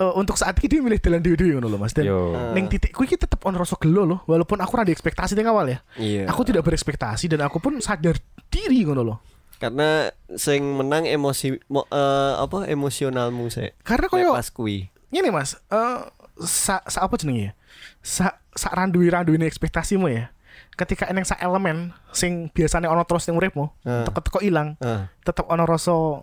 eh, 0.00 0.12
untuk 0.16 0.32
saat 0.34 0.56
ini 0.56 0.66
dia 0.66 0.80
milih 0.80 0.96
jalan 0.96 1.20
dewe-dewe 1.20 1.52
ngono 1.54 1.68
loh 1.68 1.76
Mas. 1.76 1.92
Dan 1.92 2.08
Yo. 2.08 2.32
Ning 2.56 2.72
titik 2.72 2.88
kuwi 2.90 3.04
iki 3.04 3.20
tetep 3.20 3.36
ono 3.44 3.60
rasa 3.60 3.76
gelo 3.76 4.08
loh 4.08 4.20
walaupun 4.24 4.56
aku 4.56 4.80
ada 4.80 4.88
ekspektasi 4.88 5.36
ning 5.36 5.44
awal 5.44 5.68
ya. 5.68 5.84
Iya. 6.00 6.24
Aku 6.32 6.48
tidak 6.48 6.64
berekspektasi 6.64 7.28
dan 7.28 7.44
aku 7.44 7.60
pun 7.60 7.76
sadar 7.84 8.16
diri 8.48 8.80
ngono 8.80 9.04
loh. 9.04 9.18
Karena 9.58 10.08
sing 10.34 10.62
menang 10.74 11.02
emosi 11.02 11.58
mo, 11.66 11.82
eh, 11.90 12.34
apa 12.38 12.66
emosionalmu 12.66 13.50
sih. 13.50 13.74
Karena 13.82 14.06
koyo 14.06 14.30
pas 14.30 14.48
kui. 14.48 14.86
ngene 15.10 15.30
Mas, 15.30 15.58
eh 15.68 15.98
sa, 16.38 16.78
sa 16.86 17.02
apa 17.02 17.18
jenenge 17.18 17.50
ya? 17.50 17.52
Sa 17.98 18.26
sa 18.54 18.70
randuwi-randuwine 18.70 19.44
ekspektasimu 19.44 20.06
ya. 20.06 20.30
Ketika 20.78 21.10
eneng 21.10 21.26
sa 21.26 21.34
elemen 21.38 21.90
sing 22.10 22.50
biasanya 22.50 22.86
ono 22.86 23.02
terus 23.02 23.26
ning 23.26 23.34
uripmu, 23.34 23.66
Ah. 23.82 24.06
teko-teko 24.06 24.38
ilang, 24.40 24.78
Ah, 24.78 25.10
tetep 25.22 25.42
ono 25.46 25.66
rasa 25.66 26.22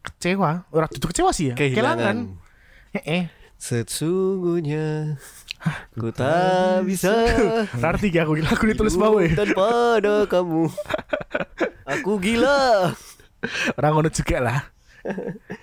kecewa, 0.00 0.64
ora 0.68 0.88
duduk 0.88 1.12
kecewa 1.12 1.32
sih 1.32 1.52
ya. 1.52 1.54
kehilangan. 1.54 2.40
Heeh. 2.96 3.28
Sesungguhnya 3.56 5.16
ku 5.96 6.12
tak 6.12 6.84
bisa 6.84 7.08
Arti 7.80 8.12
ki 8.12 8.20
aku 8.20 8.36
aku 8.38 8.64
ditulis 8.68 8.92
ya. 8.96 9.32
tanpa 9.34 9.68
ada 9.96 10.28
kamu. 10.28 10.68
Aku 11.84 12.16
gila. 12.16 12.92
Ora 13.78 13.88
ngono 13.92 14.08
juga 14.08 14.38
lah. 14.40 14.60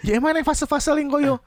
ya 0.05 0.21
emang 0.21 0.37
ning 0.37 0.45
fase-fase 0.45 0.93
ling 0.93 1.09
koyo 1.09 1.41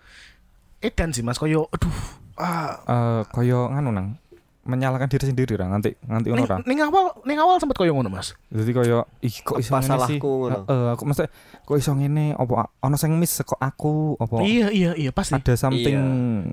edan 0.83 1.15
sih 1.15 1.23
Mas 1.23 1.39
koyo 1.39 1.71
aduh 1.71 1.95
ah 2.35 2.83
Eh 2.91 3.21
koyo 3.31 3.71
nganu 3.71 3.95
nang 3.95 4.19
menyalahkan 4.65 5.07
diri 5.07 5.31
sendiri 5.31 5.55
ra 5.55 5.71
nganti 5.71 5.95
nganti 6.03 6.29
ono 6.33 6.39
ning, 6.41 6.49
ra. 6.49 6.57
ning 6.67 6.79
awal 6.83 7.15
ning 7.23 7.39
awal 7.39 7.61
sempet 7.63 7.79
koyo 7.79 7.95
ngono 7.95 8.11
Mas. 8.11 8.35
Jadi 8.51 8.75
koyo 8.75 9.07
ih 9.23 9.31
kok 9.47 9.63
iso 9.63 9.71
ngene 9.79 10.11
sih? 10.11 10.19
ngono? 10.19 10.67
Aku 10.99 11.07
mesti 11.07 11.31
kok 11.63 11.77
iso 11.79 11.95
ngene 11.95 12.35
apa 12.35 12.67
ono 12.83 12.97
sing 12.99 13.15
miss 13.15 13.39
kok 13.47 13.63
aku 13.63 14.19
apa 14.19 14.43
Iya 14.43 14.75
iya 14.75 14.91
iya 14.99 15.11
pasti. 15.15 15.39
ada 15.39 15.55
something 15.55 15.99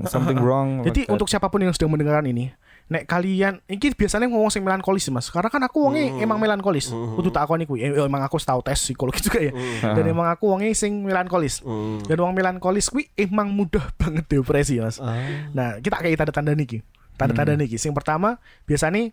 something 0.06 0.38
wrong. 0.38 0.86
Jadi 0.86 1.07
like 1.07 1.14
untuk 1.16 1.25
siapa 1.25 1.50
pun 1.50 1.66
yang 1.66 1.74
sedang 1.74 1.90
mendengarkan 1.90 2.29
ini, 2.29 2.53
nek 2.92 3.08
kalian 3.08 3.64
ini 3.66 3.96
biasanya 3.96 4.27
ngomong 4.27 4.51
sing 4.51 4.62
melankolis 4.62 5.08
Mas. 5.08 5.32
Karena 5.32 5.48
kan 5.48 5.64
aku 5.64 5.80
wonge 5.82 6.12
Hmm. 6.12 6.20
emang 6.20 6.36
melankolis. 6.38 6.92
Hmm. 6.92 7.16
Kudu 7.16 7.32
tak 7.32 7.48
akoni 7.48 7.64
kuwi. 7.64 7.82
Eh, 7.82 7.96
emang 7.96 8.20
aku 8.20 8.36
tahu 8.36 8.60
tes 8.60 8.75
psikologi 8.77 9.24
juga 9.24 9.40
ya. 9.40 9.56
Hmm. 9.56 9.96
Dan 9.96 10.12
emang 10.12 10.27
aku 10.27 10.51
wonge 10.51 10.75
sing 10.75 11.00
melankolis. 11.00 11.64
Hmm. 11.64 12.04
Dan 12.04 12.20
wong 12.20 12.36
melankolis 12.36 12.92
kuwi 12.92 13.08
emang 13.16 13.48
mudah 13.48 13.88
banget 14.01 14.27
depresi, 14.27 14.84
Mas. 14.84 15.00
Ah. 15.00 15.16
Nah, 15.56 15.80
kita 15.80 15.98
kayak 15.98 16.20
tanda-tanda 16.20 16.51
niki. 16.51 16.84
Hmm. 16.84 17.16
Tanda-tanda 17.16 17.56
niki. 17.56 17.80
Sing 17.80 17.96
pertama 17.96 18.36
biasanya 18.64 19.08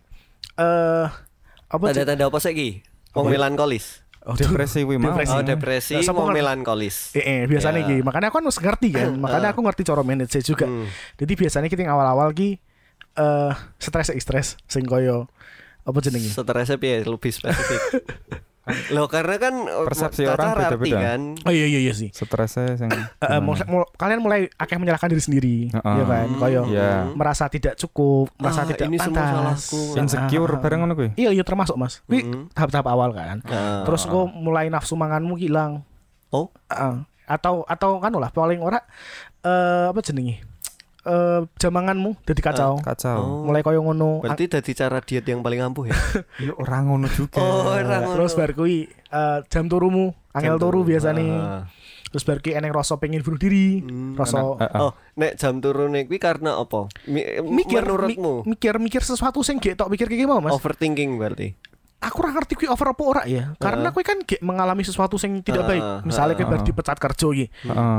eh 0.55 1.07
apa 1.65 1.83
sih? 1.87 2.03
Tanda-tanda 2.03 2.27
apa 2.27 2.37
sih 2.37 2.51
ki? 2.51 2.69
Wong 3.15 3.25
Apa? 3.25 3.31
melankolis. 3.31 4.03
Oh, 4.19 4.35
depresi 4.35 4.83
kuwi 4.83 4.99
mau. 4.99 5.09
Depresi. 5.09 5.31
Oh, 5.31 5.41
depresi 5.41 5.93
Nah, 5.95 6.03
ngerti. 6.03 6.35
melankolis. 6.35 6.95
Eh, 7.15 7.23
eh 7.23 7.41
biasanya 7.47 7.79
Ya. 7.79 7.87
ki. 7.87 7.97
Makanya 8.03 8.27
aku 8.27 8.43
harus 8.43 8.59
ngerti 8.59 8.89
kan. 8.91 9.15
Makanya 9.15 9.55
aku 9.55 9.63
ngerti 9.63 9.81
cara 9.81 10.03
manage 10.03 10.43
juga. 10.43 10.67
Hmm. 10.67 10.85
Jadi 11.15 11.33
biasanya 11.33 11.65
kita 11.65 11.81
yang 11.81 11.95
awal-awal 11.95 12.35
ki 12.35 12.59
eh 13.19 13.51
stres 13.77 14.15
stres 14.15 14.47
sing 14.65 14.83
koyo 14.83 15.27
apa 15.81 15.97
jenenge? 15.99 16.29
Stresnya 16.29 16.77
piye 16.77 17.03
lebih 17.03 17.29
spesifik. 17.29 17.81
Loh 18.93 19.09
karena 19.09 19.41
kan 19.41 19.65
eh, 19.65 19.81
Persepsi 19.81 20.23
orang 20.23 20.53
beda-beda. 20.53 21.01
kan. 21.03 21.33
Oh 21.41 21.49
iya 21.49 21.65
iya 21.65 21.81
iya 21.81 21.89
sih. 21.91 22.13
Stresnya 22.13 22.77
sing 22.77 22.85
Eh, 22.87 23.01
eh, 23.27 23.41
mul- 23.41 23.65
mul- 23.65 23.89
kalian 23.95 24.21
mulai 24.21 24.45
akeh 24.53 24.77
menyalahkan 24.77 25.09
diri 25.09 25.19
sendiri, 25.19 25.57
Heeh. 25.67 25.95
ya 25.95 26.05
kan? 26.05 26.27
Koyo 26.37 26.61
Iya. 26.69 27.09
merasa 27.09 27.49
tidak 27.49 27.73
cukup, 27.75 28.29
merasa 28.37 28.61
Ah, 28.61 28.65
tidak 28.67 28.85
ini 28.85 28.95
semua 28.95 29.17
pantas. 29.17 29.33
salahku. 29.65 29.81
insecure 29.97 30.45
Ah, 30.45 30.53
ah, 30.53 30.53
ah. 30.53 30.61
bareng 30.61 30.79
ngono 30.79 30.93
kuwi. 30.93 31.09
Iya 31.17 31.29
iya 31.31 31.41
termasuk 31.41 31.75
mas. 31.75 32.05
Kuwi 32.05 32.21
Mm-mm. 32.21 32.53
tahap-tahap 32.53 32.85
awal 32.87 33.09
kan. 33.11 33.41
Ah. 33.43 33.81
Terus 33.83 34.05
kok 34.05 34.29
mulai 34.31 34.69
nafsu 34.69 34.93
manganmu 34.93 35.33
hilang. 35.35 35.81
Oh. 36.29 36.53
Heeh. 36.67 37.09
atau 37.25 37.61
atau 37.63 37.97
kan 37.97 38.09
lah 38.11 38.29
paling 38.29 38.57
ora 38.57 38.81
eh 39.39 39.85
apa 39.87 39.97
jenenge? 39.99 40.41
Eh 40.99 41.41
jamanganmu 41.55 42.27
jadi 42.27 42.41
kacau. 42.43 42.75
Kacau. 42.79 43.19
Oh. 43.19 43.43
Mulai 43.47 43.63
koyo 43.63 43.79
ngono. 43.79 44.19
Berarti 44.19 44.51
dari 44.51 44.71
cara 44.73 44.99
diet 44.99 45.23
yang 45.23 45.39
paling 45.39 45.63
ampuh 45.63 45.87
ya. 45.87 45.95
Ya 46.43 46.51
ora 46.53 46.83
ngono 46.83 47.07
juga. 47.07 47.39
Oh, 47.39 47.71
ora 47.71 48.03
ngono. 48.03 48.15
Terus 48.17 48.35
bar 48.35 48.51
kuwi 48.51 48.83
eh, 48.89 49.39
jam 49.47 49.65
turumu, 49.65 50.11
angel 50.31 50.55
Jam 50.55 50.61
turu 50.61 50.83
turu. 50.83 50.89
biasanya. 50.91 51.27
Ah. 51.39 51.63
Terus 52.09 52.23
bar 52.23 52.37
kuwi 52.39 52.51
eneng 52.51 52.73
rasa 52.73 52.99
pengen 52.99 53.23
bunuh 53.23 53.37
diri. 53.37 53.79
Hmm. 53.79 54.19
Rasa. 54.19 54.43
Eh, 54.43 54.67
eh. 54.67 54.81
Oh, 54.81 54.91
nek 55.15 55.31
jam 55.35 55.57
turun 55.57 55.95
kuwi 55.95 56.19
karena 56.19 56.59
apa? 56.59 56.91
Mi- 57.07 57.23
mikir 57.47 57.79
menurutmu 57.79 58.43
mi- 58.43 58.53
mikir 58.53 58.75
mikir 58.75 58.99
sesuatu 58.99 59.39
sing 59.39 59.55
gak 59.57 59.79
tok 59.79 59.95
pikir 59.95 60.11
kayak 60.11 60.27
mau 60.27 60.43
Mas. 60.43 60.51
overthinking 60.51 61.15
berarti. 61.15 61.55
Aku 61.99 62.15
ora 62.19 62.31
ngerti 62.31 62.53
kuwi 62.55 62.67
over 62.67 62.87
apa 62.89 63.03
ora 63.03 63.21
ya 63.23 63.51
karena 63.55 63.91
kuwi 63.91 64.03
kan 64.03 64.23
gak 64.23 64.39
mengalami 64.39 64.81
sesuatu 64.81 65.19
yang 65.19 65.43
tidak 65.43 65.67
baik 65.67 65.83
misalnya 66.03 66.33
kuwi 66.33 66.47
heeh. 66.47 66.55
bar 66.55 66.61
dipecat 66.63 66.97
kerja 66.97 67.27
iki 67.29 67.45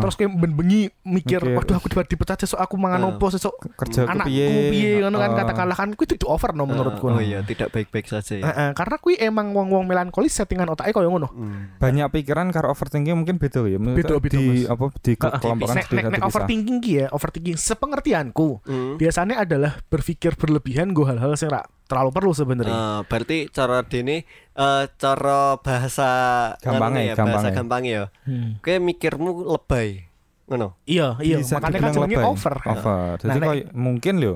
terus 0.00 0.14
kuwi 0.16 0.26
ben-bengi 0.26 0.80
mikir 1.04 1.40
Mikir. 1.40 1.52
waduh 1.52 1.76
aku 1.76 1.86
bar 1.90 2.04
dipecat 2.04 2.40
sesuk 2.40 2.56
aku 2.56 2.74
mangan 2.74 3.00
opo 3.06 3.28
sesuk 3.28 3.52
kerja 3.76 4.08
anakku 4.08 4.32
piye? 4.32 4.72
piye 4.72 4.90
ngono 5.00 5.16
kan 5.16 5.30
katakanlah 5.36 5.76
kan 5.76 5.88
kuwi 5.92 6.06
itu 6.10 6.24
over 6.24 6.52
no 6.52 6.64
menurutku 6.64 7.06
Oh 7.06 7.18
iya, 7.18 7.42
tidak 7.42 7.68
baik-baik 7.70 8.06
saja 8.06 8.38
ya. 8.38 8.44
Heeh, 8.46 8.68
karena 8.72 8.96
kuwi 8.96 9.18
emang 9.18 9.50
wong-wong 9.50 9.84
melankolis 9.84 10.32
settingan 10.32 10.70
otaknya 10.70 10.94
koyo 10.94 11.10
ngono 11.10 11.28
Hmm. 11.30 11.76
banyak 11.76 12.08
pikiran 12.10 12.48
karo 12.48 12.70
overthinking 12.70 13.12
mungkin 13.14 13.36
beda 13.36 13.66
ya. 13.66 13.76
Beda, 13.76 14.16
beda, 14.16 14.32
di 14.32 14.64
Mas. 14.64 14.70
apa 14.70 14.84
di 14.96 15.12
Heeh. 15.12 15.38
kelompokkan 15.38 15.76
nek 15.76 15.86
nek 15.90 16.04
nek 16.08 16.22
overthinking 16.24 16.78
ki 16.78 16.92
ya 16.94 17.06
overthinking 17.10 17.56
sepengertianku 17.56 18.62
Hmm. 18.62 18.94
biasanya 18.96 19.40
adalah 19.40 19.76
berpikir 19.86 20.34
berlebihan 20.34 20.90
gue 20.90 21.04
hal-hal 21.04 21.34
sing 21.34 21.48
ra 21.48 21.62
terlalu 21.90 22.10
perlu 22.10 22.30
sebenarnya 22.30 22.70
Ah, 22.72 23.00
berarti 23.02 23.50
cara 23.50 23.82
dene 23.82 24.22
eh 24.52 24.84
cara 24.94 25.58
bahasa 25.58 26.08
Gampangnya, 26.56 27.02
nganu 27.02 27.10
ya, 27.10 27.14
bahasa 27.18 27.26
gampangnya. 27.50 27.50
gampangnya 27.52 27.92
ya. 27.92 28.04
Hmm. 28.24 28.50
Kayak 28.60 28.80
mikirmu 28.80 29.28
lebay. 29.44 30.06
Ngono. 30.46 30.74
iya 30.82 31.18
iya 31.18 31.38
Bisa 31.38 31.58
makanya 31.58 31.78
kan 31.80 31.92
jenenge 31.92 32.18
over 32.20 32.54
Over. 32.60 33.14
Jadi 33.18 33.38
Nah, 33.38 33.46
koyo 33.46 33.64
mungkin 33.70 34.14
lho 34.18 34.34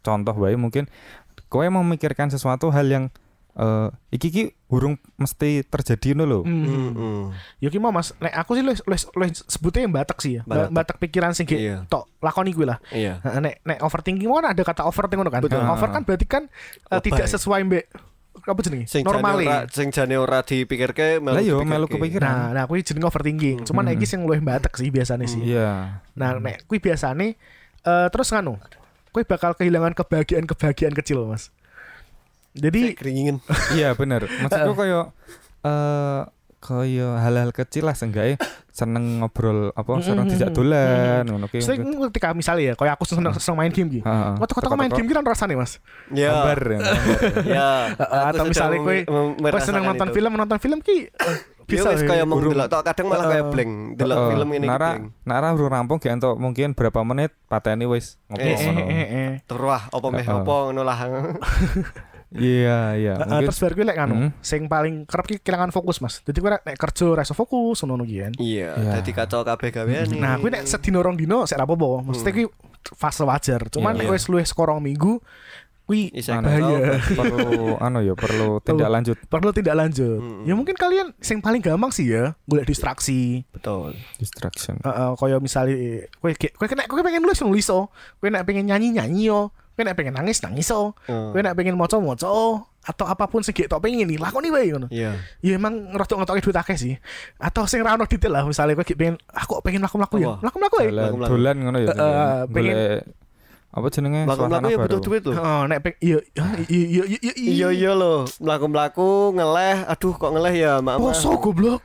contoh 0.00 0.34
wae 0.34 0.54
mungkin 0.54 0.84
kowe 1.48 1.64
memikirkan 1.64 2.28
sesuatu 2.28 2.68
hal 2.68 2.84
yang 2.86 3.04
eh 3.54 3.88
iki 4.10 4.28
ki 4.28 4.42
burung 4.66 4.98
mesti 5.14 5.62
terjadi 5.62 6.12
ngono 6.12 6.24
lho. 6.24 6.40
Hmm. 6.42 6.64
Hmm, 6.64 6.90
hmm. 6.92 7.22
Ya 7.58 7.70
ki 7.70 7.78
mau 7.78 7.90
Mas, 7.90 8.10
nek 8.18 8.34
aku 8.34 8.58
sih 8.58 8.62
les 8.62 8.82
les, 8.82 9.02
les 9.06 9.30
sebutnya 9.46 9.86
yang 9.86 9.94
batak 9.94 10.18
sih 10.18 10.38
ya. 10.38 10.42
Ba- 10.42 10.66
Batak. 10.66 10.70
Batak 10.74 10.96
pikiran 10.98 11.30
sing 11.30 11.46
Iya. 11.46 11.86
tok 11.86 12.10
lakoni 12.18 12.50
gue 12.50 12.66
lah. 12.66 12.82
Iya. 12.90 13.22
Nah, 13.22 13.38
nek 13.40 13.62
nek 13.62 13.78
overthinking 13.80 14.26
kan 14.26 14.50
ada 14.50 14.62
kata 14.62 14.82
overthink 14.82 15.18
ngono 15.18 15.30
kan. 15.30 15.40
Betul. 15.40 15.62
Over 15.62 15.88
kan 15.88 16.02
berarti 16.02 16.26
kan 16.26 16.42
uh, 16.90 16.98
tidak 16.98 17.30
sesuai 17.30 17.62
mbek 17.62 17.86
apa 18.44 18.60
jenenge? 18.60 18.90
Sing 18.90 19.06
Normal 19.06 19.38
jane 19.38 19.46
ora 19.46 19.58
sing 19.70 19.88
jane 19.88 20.14
ora 20.18 20.38
dipikirke 20.42 21.22
melu 21.22 21.38
yo 21.38 21.62
dipikirke. 21.62 21.70
melu 21.70 21.86
kepikiran. 21.86 22.28
Nah, 22.28 22.48
nah 22.52 22.64
kuwi 22.66 22.82
jenenge 22.82 23.06
overthinking. 23.06 23.62
Cuman 23.62 23.86
Hmm. 23.86 23.94
iki 23.94 24.04
sing 24.04 24.20
luwih 24.20 24.42
batak 24.42 24.74
sih 24.74 24.90
biasanya 24.90 25.24
sih. 25.24 25.40
Iya. 25.40 26.02
Nah, 26.12 26.36
nek 26.36 26.66
kuwi 26.66 26.82
biasane 26.82 27.38
eh 27.80 28.06
terus 28.10 28.28
nganu, 28.28 28.58
kuwi 29.14 29.22
bakal 29.22 29.54
kehilangan 29.54 29.94
kebahagiaan-kebahagiaan 29.94 30.92
kecil, 30.92 31.22
Mas. 31.24 31.54
Jadi 32.54 32.80
Saya 32.80 32.94
keringin. 32.94 33.36
Iya 33.76 33.88
bener 33.92 34.24
Maksudku 34.24 34.72
koyo 34.74 35.10
eh 35.64 36.22
kaya 36.64 37.20
hal-hal 37.20 37.52
kecil 37.52 37.84
lah 37.84 37.92
seenggaknya 37.92 38.40
seneng 38.72 39.20
ngobrol 39.20 39.68
apa 39.70 40.00
seneng 40.00 40.24
mm, 40.24 40.48
dolan 40.48 41.28
ngono 41.28 41.44
ki. 41.46 41.60
Sing 41.60 41.76
ketika 42.08 42.32
misalnya 42.32 42.72
ya, 42.72 42.74
kayak 42.74 42.96
aku 42.96 43.04
seneng 43.04 43.36
seneng 43.36 43.60
main 43.60 43.68
game 43.68 43.92
gitu. 43.92 44.04
Heeh. 44.08 44.32
Kota-kota 44.40 44.72
main 44.72 44.88
game 44.88 45.04
gitu 45.04 45.12
kan 45.12 45.28
rasanya 45.28 45.60
mas. 45.60 45.76
Ya. 46.08 46.32
Gambar 46.32 46.60
ya. 46.64 46.78
Ya. 47.60 47.68
Aku 47.92 48.28
atau 48.32 48.44
misalnya 48.48 48.78
kowe 48.80 48.96
seneng 49.60 49.84
nonton 49.84 50.08
film 50.10 50.32
nonton 50.32 50.56
film 50.56 50.80
ki 50.80 51.12
eh, 51.12 51.36
Bisa 51.64 51.92
wis 51.92 52.00
ya. 52.00 52.16
kayak 52.16 52.24
mau 52.24 52.40
delok 52.40 52.68
tok 52.68 52.80
kadang 52.82 53.06
malah 53.12 53.26
kayak 53.28 53.44
blank. 53.52 53.72
Delok 54.00 54.16
film 54.32 54.48
ini 54.56 54.64
Nara, 54.64 54.90
blank. 54.96 55.04
Nara 55.28 55.46
baru 55.52 55.68
rampung 55.68 55.98
gak 56.00 56.12
entuk 56.16 56.34
mungkin 56.40 56.72
berapa 56.72 57.00
menit 57.04 57.36
pateni 57.44 57.84
wis 57.84 58.16
ngobrol 58.32 58.48
Eh, 58.48 58.56
Eh, 58.56 58.64
ngono. 58.64 58.80
eh, 58.80 58.88
eh, 58.88 59.08
eh. 59.12 59.30
Terus 59.44 59.82
apa 59.84 60.06
meh 60.08 60.24
apa 60.24 60.54
ngono 60.64 60.80
lah. 60.80 60.96
Iya, 62.34 62.78
iya. 62.94 63.12
Heeh, 63.14 63.24
Mungkin 63.24 63.46
terus 63.46 63.58
baru 63.58 63.74
gue 63.74 63.86
lek 63.86 63.98
anu, 64.00 64.14
Hmm. 64.16 64.30
sing 64.40 64.66
paling 64.66 64.94
kerep 65.04 65.24
ki 65.24 65.36
kehilangan 65.38 65.70
fokus 65.70 65.98
mas. 65.98 66.18
Jadi 66.20 66.34
gue 66.36 66.50
nek 66.50 66.74
kerja 66.74 67.06
rasa 67.14 67.30
fokus 67.30 67.78
ngono 67.80 68.02
ki 68.02 68.16
kan. 68.20 68.32
Iya, 68.36 68.70
Ya. 68.72 68.90
dadi 68.94 69.10
kacau 69.10 69.40
kabeh 69.40 69.70
gawean 69.70 70.06
nih. 70.08 70.18
Nah, 70.18 70.34
gue 70.36 70.50
nek 70.50 70.64
sedino 70.64 70.98
rong 70.98 71.14
dino 71.14 71.42
sik 71.44 71.54
apa-apa. 71.56 72.02
Maksudnya 72.02 72.32
Hmm. 72.32 72.40
ki 72.40 72.44
fase 72.92 73.22
wajar. 73.22 73.60
Cuman 73.68 73.94
Iya. 73.94 74.00
nek 74.00 74.12
wis 74.12 74.26
luwih 74.26 74.42
sekorong 74.42 74.78
minggu 74.78 75.22
kuwi 75.84 76.08
Isa 76.10 76.40
Anu, 76.40 76.48
kacau. 76.48 76.64
bahaya. 76.72 76.96
perlu 77.12 77.44
anu 77.86 77.98
ya 78.00 78.14
perlu 78.14 78.56
tindak 78.58 78.88
lanjut 78.88 79.16
perlu 79.22 79.52
tidak 79.52 79.74
lanjut. 79.76 80.16
Mm-mm. 80.16 80.42
Ya 80.42 80.54
mungkin 80.54 80.72
kalian 80.74 81.12
sing 81.18 81.38
paling 81.38 81.60
gampang 81.60 81.92
sih 81.92 82.08
ya, 82.08 82.32
golek 82.42 82.64
distraksi. 82.64 83.44
Betul. 83.52 83.92
distraction. 84.16 84.80
Heeh, 84.80 85.10
kaya 85.14 85.36
misalnya 85.38 85.76
kowe 86.16 86.32
kowe 86.32 86.66
kena 86.66 86.88
kowe 86.88 86.98
pengen 86.98 87.20
nulis 87.20 87.36
nulis 87.38 87.68
oh. 87.68 87.92
Kowe 88.16 88.26
nek 88.26 88.42
pengen 88.42 88.64
nyanyi 88.66 88.90
nyanyi 88.92 89.28
oh. 89.28 89.52
Kowe 89.74 89.82
nek 89.82 89.98
pengen 89.98 90.14
nangis 90.14 90.38
nangis 90.40 90.70
oh. 90.70 90.94
Oh. 91.10 91.34
Kowe 91.34 91.40
nek 91.42 91.58
pengen 91.58 91.74
maca 91.74 91.98
maca 91.98 92.30
oh. 92.30 92.62
Atau 92.84 93.08
apa 93.08 93.24
pun 93.26 93.40
sing 93.40 93.56
gek 93.56 93.72
tok 93.72 93.80
pengen 93.80 94.04
nih, 94.04 94.20
lakoni 94.20 94.52
wae 94.52 94.68
ngono. 94.70 94.92
Iya. 94.92 95.16
Ya 95.40 95.52
emang 95.56 95.90
ngerotok-ngerokke 95.96 96.44
duit 96.44 96.58
akeh 96.60 96.76
sih. 96.76 96.94
Atau 97.40 97.64
sing 97.64 97.80
ra 97.80 97.96
ono 97.96 98.04
detail 98.04 98.30
lah, 98.30 98.44
misalnya 98.44 98.76
kowe 98.76 98.84
pengen 98.84 99.16
aku 99.32 99.58
pengen 99.64 99.80
mlaku-mlaku 99.82 100.20
ya. 100.20 100.36
Apa? 100.36 100.40
Mlaku-mlaku 100.44 100.76
ya. 100.84 100.90
Dolan 101.32 101.56
ngono 101.64 101.78
ya. 101.80 101.88
Pengen- 102.48 103.04
apa 103.74 103.90
jenenge? 103.90 104.20
Mlaku-mlaku 104.22 104.70
suasana 104.70 104.70
ya 104.70 104.78
butuh 104.86 105.00
duit 105.02 105.22
loh. 105.26 105.34
Oh, 105.34 105.62
nek 105.66 105.78
peng 105.82 105.96
iya 105.98 106.18
iya 106.30 106.44
iya 106.70 107.02
iya 107.10 107.32
iya. 107.34 107.34
Iya 107.34 107.68
iya 107.74 107.92
loh, 107.98 108.22
mlaku-mlaku 108.38 109.34
ngeleh, 109.34 109.82
aduh 109.90 110.14
kok 110.14 110.30
ngeleh 110.30 110.54
ya, 110.54 110.72
mak 110.78 111.02
Poso 111.02 111.34
goblok. 111.42 111.82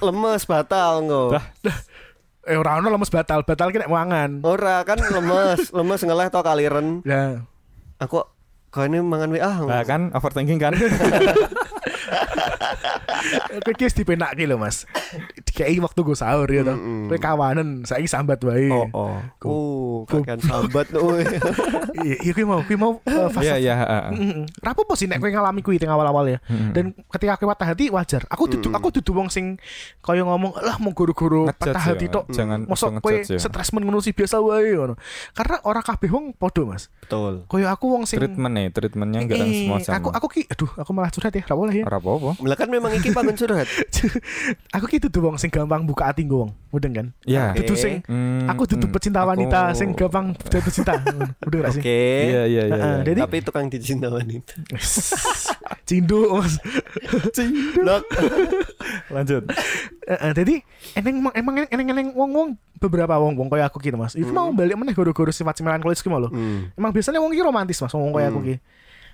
lemes 0.00 0.42
batal 0.48 1.04
ngo. 1.04 1.36
Dah. 1.36 1.44
Eh 2.42 2.58
ora 2.58 2.74
ono 2.74 2.90
lemes 2.90 3.10
batal, 3.10 3.46
batal 3.46 3.70
ki 3.70 3.86
nek 3.86 3.92
mangan. 3.92 4.42
Ora 4.42 4.82
kan 4.82 4.98
lemes, 4.98 5.70
lemes 5.78 6.02
ngeleh 6.02 6.26
to 6.26 6.42
kaliren. 6.42 6.98
Lah, 7.06 7.46
Aku 8.02 8.26
kau 8.74 8.82
ini 8.82 8.98
mangan 8.98 9.30
WA. 9.30 9.62
Nah, 9.62 9.86
kan 9.86 10.10
overthinking 10.10 10.58
kan. 10.58 10.74
kowe 13.62 13.72
ki 13.78 13.86
wis 13.86 13.94
lho, 13.94 14.56
Mas. 14.58 14.90
Dikai 15.52 15.76
waktu 15.84 16.00
go 16.00 16.16
sahur 16.16 16.48
ya 16.48 16.64
to. 16.64 16.72
Mm-mm. 16.72 17.12
Kowe 17.12 17.18
kawanan, 17.20 17.84
saiki 17.84 18.08
sambat 18.08 18.40
wae. 18.40 18.72
Oh 18.72 18.88
oh. 18.96 19.16
Oh, 19.44 19.96
kakek 20.08 20.40
sambat 20.40 20.88
tuh. 20.96 21.20
Iya, 21.92 22.16
iya 22.24 22.32
kowe 22.32 22.44
mau, 22.48 22.60
kowe 22.64 22.76
mau 22.80 22.92
eh, 23.04 23.28
fase 23.28 23.52
Iya, 23.52 23.60
iya. 23.60 23.74
Rapopo 24.64 24.96
sih 24.96 25.04
nek 25.04 25.20
kowe 25.20 25.28
ngalami 25.28 25.60
kuwi 25.60 25.76
teng 25.76 25.92
awal-awal 25.92 26.24
ya. 26.24 26.38
Mm-mm. 26.48 26.72
Dan 26.72 26.84
ketika 26.96 27.36
kowe 27.36 27.52
patah 27.52 27.68
hati 27.68 27.92
wajar. 27.92 28.24
Aku 28.32 28.48
dudu 28.48 28.72
Mm-mm. 28.72 28.80
aku 28.80 28.88
dudu 28.96 29.12
wong 29.12 29.28
sing 29.28 29.60
kaya 30.00 30.24
ngomong, 30.24 30.56
"Lah 30.56 30.80
mau 30.80 30.96
guru-guru 30.96 31.44
patah 31.52 31.84
ya, 31.84 31.92
hati 31.92 32.08
tok." 32.08 32.32
Jangan 32.32 32.64
Mosok 32.64 32.96
ngejudge 32.96 33.36
ya. 33.36 33.44
stres 33.44 33.76
men 33.76 33.84
ngono 33.84 34.00
sih 34.00 34.16
biasa 34.16 34.40
wae 34.40 34.72
ngono. 34.72 34.96
Karena 35.36 35.60
ora 35.68 35.84
kabeh 35.84 36.08
wong 36.08 36.32
padha, 36.32 36.64
Mas. 36.64 36.88
Betul. 37.04 37.44
Kaya 37.44 37.76
aku 37.76 37.92
wong 37.92 38.08
sing 38.08 38.16
treatment 38.16 38.56
nih, 38.56 38.72
treatmentnya 38.72 39.20
enggak 39.20 39.36
Eh, 39.36 39.68
semua 39.68 39.78
sama. 39.84 40.00
Aku 40.00 40.08
aku 40.08 40.26
ki 40.32 40.42
aduh, 40.48 40.70
aku 40.80 40.90
malah 40.96 41.12
curhat 41.12 41.36
ya, 41.36 41.44
ra 41.44 41.52
boleh 41.52 41.82
ya. 41.82 41.84
Ora 41.84 42.00
apa-apa. 42.00 42.40
Lah 42.40 42.56
kan 42.56 42.72
memang 42.72 42.96
iki 42.96 43.12
panggon 43.12 43.36
curhat. 43.36 43.68
aku 44.76 44.86
ki 44.88 44.96
dudu 45.04 45.20
wong 45.20 45.36
sing 45.42 45.50
gampang 45.50 45.82
buka 45.82 46.06
ati 46.06 46.22
nggo 46.22 46.46
wong. 46.46 46.52
Mudeng 46.70 46.92
kan? 46.94 47.06
Iya. 47.26 47.52
Dudu 47.52 47.74
sing 47.74 48.00
Hmm, 48.06 48.46
aku 48.46 48.64
dudu 48.64 48.86
hmm. 48.86 48.94
pecinta 48.94 49.20
Aku- 49.20 49.34
wanita 49.34 49.74
sing 49.74 49.90
gampang 49.92 50.30
jatuh 50.38 50.70
cinta. 50.70 50.92
Mudeng 51.42 51.60
gak 51.60 51.72
sih? 51.74 51.82
Oke. 51.82 51.98
Iya, 52.22 52.42
iya, 52.46 52.62
iya. 52.64 52.76
Iya. 52.78 52.94
jadi- 53.02 53.22
Tapi 53.26 53.36
tukang 53.42 53.66
dicinta 53.66 54.06
wanita. 54.06 54.54
Cindo, 55.88 56.30
Mas. 56.32 56.56
Lok. 57.86 58.04
Lanjut. 59.10 59.42
Heeh, 60.02 60.30
jadi 60.32 60.54
eneng 60.94 61.16
emang 61.20 61.34
emang 61.34 61.54
eneng 61.68 61.88
eneng 61.90 62.08
wong 62.12 62.30
wong 62.32 62.48
beberapa 62.78 63.14
wong 63.16 63.34
wong 63.36 63.48
kayak 63.48 63.68
aku 63.68 63.78
gitu 63.78 63.94
mas. 63.94 64.14
Itu 64.14 64.30
mau 64.30 64.50
balik 64.50 64.74
meneh 64.74 64.90
guru-guru 64.90 65.30
sifat 65.30 65.54
si 65.54 65.62
melankolis 65.62 66.00
ki 66.00 66.08
mau 66.08 66.18
lho. 66.18 66.28
Hmm. 66.28 66.70
Emang 66.74 66.90
biasanya 66.90 67.18
wong 67.18 67.30
ki 67.30 67.42
romantis 67.42 67.78
mas 67.78 67.92
wong 67.92 68.10
kayak 68.10 68.30
aku 68.30 68.40
Hmm. 68.40 68.48
ki. 68.48 68.56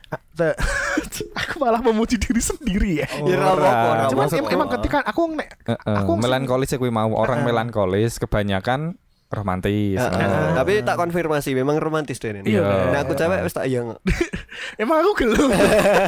Te- 0.08 0.56
aku 1.42 1.54
malah 1.60 1.80
memuji 1.82 2.16
diri 2.16 2.40
sendiri 2.40 3.04
ya. 3.04 3.08
Ya, 3.26 3.36
ora 3.36 3.46
apa-apa, 3.52 3.88
ora 3.88 4.02
Cuman 4.08 4.26
em- 4.32 4.52
emang 4.54 4.68
ketika 4.78 4.98
aku 5.04 5.28
nek 5.34 5.48
Aku 5.84 6.12
melankolis 6.16 6.72
ya 6.72 6.78
kuwi 6.80 6.92
mau 6.94 7.12
orang 7.12 7.44
melankolis 7.44 8.16
kebanyakan 8.16 8.96
romantis. 9.28 10.00
Heeh, 10.00 10.08
Heeh. 10.08 10.56
Tapi 10.56 10.72
tak 10.80 10.96
konfirmasi 10.96 11.52
memang 11.52 11.76
romantis 11.76 12.16
deh 12.16 12.32
ini. 12.32 12.48
Iya. 12.48 12.64
Nah 12.96 13.04
aku 13.04 13.12
cewek 13.12 13.44
wis 13.44 13.52
tak 13.52 13.68
iya. 13.68 13.84
emang 14.82 15.04
aku 15.04 15.12
gelem. 15.20 15.52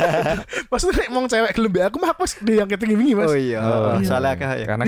Maksudnya 0.73 1.05
nek 1.05 1.09
wong 1.13 1.27
cewek 1.29 1.53
gelem 1.53 1.73
aku 1.85 1.97
mah 2.01 2.17
aku 2.17 2.25
wis 2.25 2.41
yang 2.49 2.65
ketinggi 2.65 2.97
wingi 2.97 3.13
mas. 3.13 3.29
Oh 3.29 3.37
iya. 3.37 3.61
Oh, 3.61 4.01
iya. 4.01 4.09
Soalnya 4.09 4.41
akeh 4.41 4.49
ya. 4.65 4.67
Karena. 4.73 4.85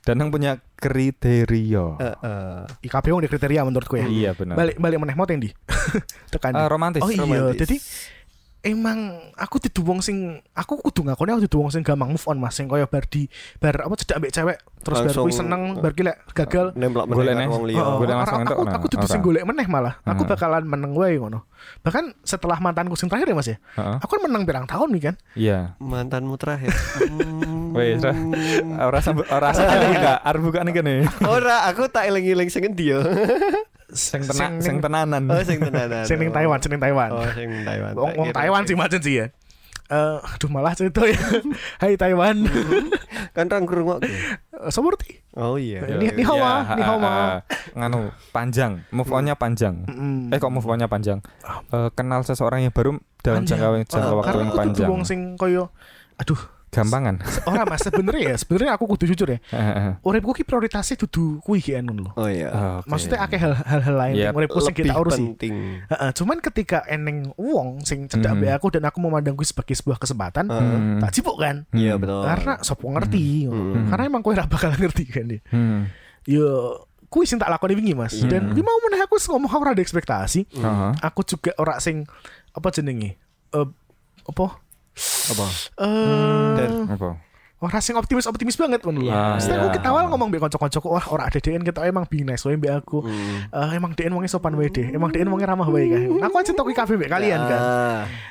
Danang 0.00 0.28
punya 0.32 0.56
kriteria. 0.80 1.86
Heeh. 2.00 2.88
IKP 2.88 3.06
wong 3.12 3.20
di 3.20 3.28
kriteria 3.28 3.60
menurutku 3.68 4.00
ya. 4.00 4.08
Iya 4.08 4.30
benar. 4.32 4.56
Balik 4.56 4.80
balik 4.80 4.96
meneh 5.04 5.12
mau 5.12 5.28
tendi. 5.28 5.52
Tekan. 6.32 6.56
Di. 6.56 6.64
romantis. 6.72 7.04
Oh 7.04 7.12
iya, 7.12 7.20
romantis. 7.20 7.60
jadi 7.60 7.76
emang 8.60 8.98
aku 9.34 9.62
dudu 9.62 9.86
wong 9.86 10.00
sing 10.00 10.42
aku 10.50 10.78
kudu 10.80 11.06
ngakoni 11.06 11.30
aku 11.30 11.46
dudu 11.46 11.62
wong 11.62 11.70
sing 11.70 11.86
gampang 11.86 12.10
move 12.10 12.26
on 12.26 12.36
Mas, 12.36 12.52
sing 12.52 12.66
kaya 12.66 12.84
bar 12.84 13.06
di 13.06 13.30
bar 13.56 13.86
apa 13.86 13.94
cedak 13.94 14.18
ambek 14.18 14.32
cewek 14.32 14.58
terus 14.78 14.98
bar 14.98 15.06
Langsung, 15.06 15.24
kuwi 15.24 15.34
seneng, 15.34 15.62
bar 15.78 15.92
ki 15.92 16.02
lek 16.02 16.16
gagal. 16.32 16.66
Nemplak 16.74 17.06
Golek 17.06 17.34
meneh 17.34 17.44
neh. 17.44 17.46
wong 17.46 17.64
liya. 17.66 17.82
Golek 17.82 17.98
ora- 18.08 18.18
langsung 18.18 18.38
aku, 18.38 18.46
entuk, 18.48 18.58
nah, 18.62 18.74
aku 18.74 18.86
dudu 18.88 19.06
sing 19.06 19.20
ora. 19.20 19.26
golek 19.26 19.44
meneh 19.44 19.66
malah. 19.66 19.94
Aku 20.02 20.22
bakalan 20.24 20.64
meneng 20.64 20.92
wae 20.94 21.18
ngono. 21.18 21.46
Bahkan 21.82 22.04
setelah 22.22 22.58
mantanku 22.58 22.94
sing 22.94 23.06
terakhir 23.06 23.30
ya 23.30 23.36
Mas 23.36 23.48
ya. 23.48 23.56
Aku 23.98 24.10
kan 24.10 24.20
menang 24.22 24.42
pirang 24.42 24.66
tahun 24.66 24.88
nih 24.90 25.02
kan. 25.02 25.14
Iya. 25.34 25.58
Mantanmu 25.78 26.34
terakhir. 26.34 26.70
Hmm. 27.68 27.76
Wes, 27.76 28.00
ra- 28.00 28.16
ora 28.80 28.98
sampe 28.98 29.28
ora 29.28 29.52
enggak 29.52 30.64
nih 30.64 30.72
kene. 30.72 30.94
Ora, 31.20 31.68
aku 31.68 31.84
tak 31.86 32.08
eling-eling 32.08 32.48
sing 32.48 32.64
endi 32.64 32.96
yo. 32.96 33.04
Sing 33.88 34.20
tenan 34.22 34.60
Sing- 34.60 34.78
tenanan. 34.78 35.22
Oh, 35.26 35.40
sing 35.40 35.58
tenanan. 35.58 36.04
Sing 36.04 36.16
ning 36.16 36.28
Taiwan, 36.28 36.58
sing 36.58 36.70
ning 36.70 36.78
Taiwan. 36.78 37.08
Oh, 37.10 37.24
sing 37.30 37.48
Taiwan. 37.62 37.92
Wong 37.94 38.12
wong 38.14 38.28
Taiwan 38.30 38.62
sih 38.62 38.74
macen 38.74 39.00
sih 39.00 39.14
ya. 39.18 39.26
Eh, 39.88 40.18
aduh 40.20 40.48
malah 40.48 40.72
cerita 40.72 41.00
ya. 41.02 41.16
Hai 41.80 41.96
Taiwan. 41.96 42.44
Kan 43.34 43.48
orang 43.48 43.64
krungokke. 43.64 44.04
Eh, 44.04 44.68
Seperti. 44.68 45.24
Oh 45.32 45.56
iya. 45.56 45.80
Ni- 45.88 46.12
ni 46.12 46.20
hao 46.20 46.34
Iya, 46.34 46.44
ma, 46.44 46.76
ni 46.76 46.82
hao 46.82 46.96
ma. 46.98 47.08
eh, 47.08 47.36
nganu 47.72 47.98
panjang, 48.28 48.84
move 48.90 49.08
on-nya 49.08 49.32
panjang. 49.32 49.86
Mm. 49.86 50.28
Eh 50.28 50.36
kok 50.36 50.50
move 50.50 50.66
on-nya 50.66 50.84
panjang? 50.84 51.24
Eh, 51.70 51.88
kenal 51.94 52.20
seseorang 52.20 52.60
yang 52.60 52.70
baru 52.70 53.00
dalam 53.18 53.42
Panjang. 53.42 53.56
jangka 53.56 53.88
jangka 53.88 54.04
Oh, 54.04 54.16
waktu 54.18 54.26
karena 54.28 54.36
yang 54.36 54.44
aku 54.44 54.52
dudu 54.52 54.60
panjang. 54.60 54.88
wong 54.88 55.02
sing 55.02 55.20
koyo 55.34 55.64
aduh 56.14 56.40
Gampangan. 56.68 57.24
Ora 57.44 57.64
mas 57.64 57.80
sebenarnya 57.80 58.22
ya 58.28 58.36
sebenarnya 58.36 58.72
aku 58.72 58.84
kudu 58.86 59.08
jujur 59.08 59.28
ya 59.28 59.40
uripku 60.00 60.32
ki 60.32 60.42
prioritasnya 60.42 60.98
dudu 60.98 61.40
kuwi 61.40 61.58
ki 61.58 61.72
anu 61.74 61.96
lho 61.96 62.10
Oh 62.12 62.26
iya. 62.26 62.52
Oke. 62.78 62.86
maksudnya 62.86 63.18
akeh 63.20 63.36
hal- 63.36 63.56
hal-hal 63.58 63.94
lain 63.96 64.14
Yep. 64.14 64.24
yang 64.24 64.34
uripku 64.36 64.58
sing 64.60 64.74
kita 64.74 64.92
urusi 64.94 65.22
penting. 65.32 65.52
Heeh, 65.84 66.10
cuman 66.12 66.36
ketika 66.40 66.84
eneng 66.84 67.32
wong 67.34 67.80
sing 67.82 68.04
cedak 68.04 68.36
be 68.36 68.48
aku 68.48 68.68
dan 68.70 68.84
aku 68.84 68.98
memandang 68.98 69.32
kuwi 69.32 69.44
sebagai 69.44 69.72
sebuah 69.74 69.96
kesempatan. 69.96 70.44
Hmm. 70.48 70.98
tak 70.98 71.12
cipuk 71.12 71.36
kan 71.36 71.64
Iya 71.70 71.94
Hmm. 71.94 72.02
betul. 72.02 72.22
karena 72.22 72.52
sopo 72.60 72.86
ngerti 72.88 73.46
Mhm. 73.46 73.88
karena 73.88 74.02
emang 74.04 74.20
kowe 74.20 74.30
ora 74.30 74.44
bakal 74.44 74.70
ngerti 74.72 75.04
kan 75.06 75.26
ya 75.26 75.40
Hmm. 75.48 75.88
yo 76.24 76.48
kuwi 77.06 77.24
sing 77.24 77.36
tak 77.36 77.48
lakoni 77.48 77.72
wingi 77.72 77.92
mas 77.92 78.12
Iya. 78.14 78.28
dan 78.30 78.52
kuwi 78.52 78.60
mau 78.60 78.76
meneh 78.82 79.00
aku 79.00 79.16
ngomong 79.18 79.48
aku 79.48 79.62
ora 79.62 79.72
ada 79.72 79.80
ekspektasi 79.80 80.44
Heeh. 80.50 80.90
aku 81.00 81.20
juga 81.22 81.56
ora 81.56 81.78
sing 81.78 82.04
apa 82.50 82.68
jenenge 82.68 83.16
Eh, 83.48 83.64
apa 84.22 84.60
Apa? 85.32 85.46
eh 85.80 86.68
Apa? 86.90 87.08
Ora 87.58 87.82
sing 87.82 87.98
optimis 87.98 88.22
optimis 88.30 88.54
banget 88.54 88.86
ngono 88.86 89.02
lho. 89.02 89.10
Ah, 89.10 89.34
Maksudnya 89.34 89.58
aku 89.58 89.66
iya. 89.66 89.76
kita 89.82 89.88
awal 89.90 90.06
ngomong 90.06 90.30
mbek 90.30 90.46
kanca-kancaku, 90.46 90.94
wah 90.94 91.02
ora 91.10 91.26
ada 91.26 91.42
DN 91.42 91.66
kita 91.66 91.82
emang 91.90 92.06
being 92.06 92.22
nice 92.22 92.46
wae 92.46 92.54
mbek 92.54 92.70
aku. 92.70 93.02
Hmm. 93.02 93.50
Eh, 93.50 93.70
emang 93.74 93.98
DN 93.98 94.14
wongnya 94.14 94.30
sopan 94.30 94.54
wae 94.54 94.70
deh. 94.70 94.94
Emang 94.94 95.10
DN 95.10 95.26
wongnya 95.26 95.50
ramah 95.50 95.66
wae 95.66 95.90
kan. 95.90 96.22
Aku 96.22 96.38
aja 96.38 96.54
tok 96.54 96.70
kabeh 96.70 96.94
mbek 96.94 97.10
kalian 97.10 97.40
kan. 97.50 97.60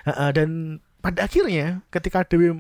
Heeh, 0.08 0.30
dan 0.32 0.50
pada 1.04 1.28
akhirnya 1.28 1.84
ketika 1.92 2.24
Dewi 2.24 2.56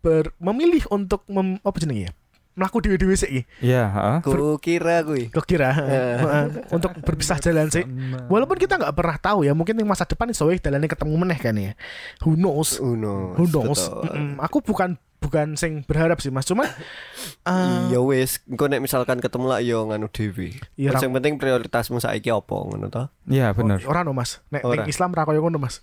ber- 0.00 0.32
memilih 0.40 0.88
untuk 0.88 1.28
mem, 1.28 1.60
apa 1.60 1.76
jenenge 1.76 2.08
ya? 2.08 2.12
Melaku 2.54 2.86
dewi-dewi 2.86 3.18
sik 3.18 3.30
iki. 3.34 3.42
Iya, 3.66 3.82
heeh. 3.90 4.18
Ku 4.22 4.54
kira 4.62 5.02
kuwi. 5.02 5.26
Kok 5.34 5.42
kira 5.42 5.74
heeh, 5.74 6.70
untuk 6.70 6.94
berpisah 7.02 7.42
jalan 7.42 7.66
sih. 7.66 7.82
Walaupun 8.30 8.54
kita 8.62 8.78
nggak 8.78 8.94
pernah 8.94 9.18
tahu 9.18 9.42
ya, 9.42 9.58
mungkin 9.58 9.74
yang 9.74 9.90
masa 9.90 10.06
depan 10.06 10.30
iso 10.30 10.46
wae 10.46 10.62
dalane 10.62 10.86
ketemu 10.86 11.18
meneh 11.18 11.38
kan 11.42 11.54
ya. 11.58 11.74
Who 12.22 12.38
knows? 12.38 12.78
Uno. 12.78 13.34
Who 13.34 13.50
knows? 13.50 13.90
Betul. 13.90 14.06
Mm-mm. 14.06 14.38
Aku 14.38 14.62
bukan 14.62 14.94
bukan 15.24 15.56
sing 15.56 15.80
berharap 15.88 16.20
sih 16.20 16.28
Mas. 16.28 16.44
Cuma 16.44 16.68
eh, 16.68 17.80
Iya 17.88 18.04
wis, 18.04 18.44
engko 18.44 18.68
nek 18.68 18.84
misalkan 18.84 19.24
ketemu 19.24 19.46
lah 19.48 19.64
yo 19.64 19.88
nganu 19.88 20.12
dhewe. 20.12 20.52
Iya, 20.76 21.00
Sing 21.00 21.08
penting 21.16 21.40
prioritasmu 21.40 21.96
saiki 21.96 22.28
apa 22.28 22.52
ngono 22.52 22.92
to? 22.92 23.08
Iya 23.24 23.56
bener. 23.56 23.80
ora 23.88 24.04
no 24.04 24.12
Mas. 24.12 24.44
Nek 24.52 24.60
ning 24.68 24.84
Islam 24.84 25.16
ra 25.16 25.24
koyo 25.24 25.40
ngono 25.40 25.56
Mas. 25.56 25.80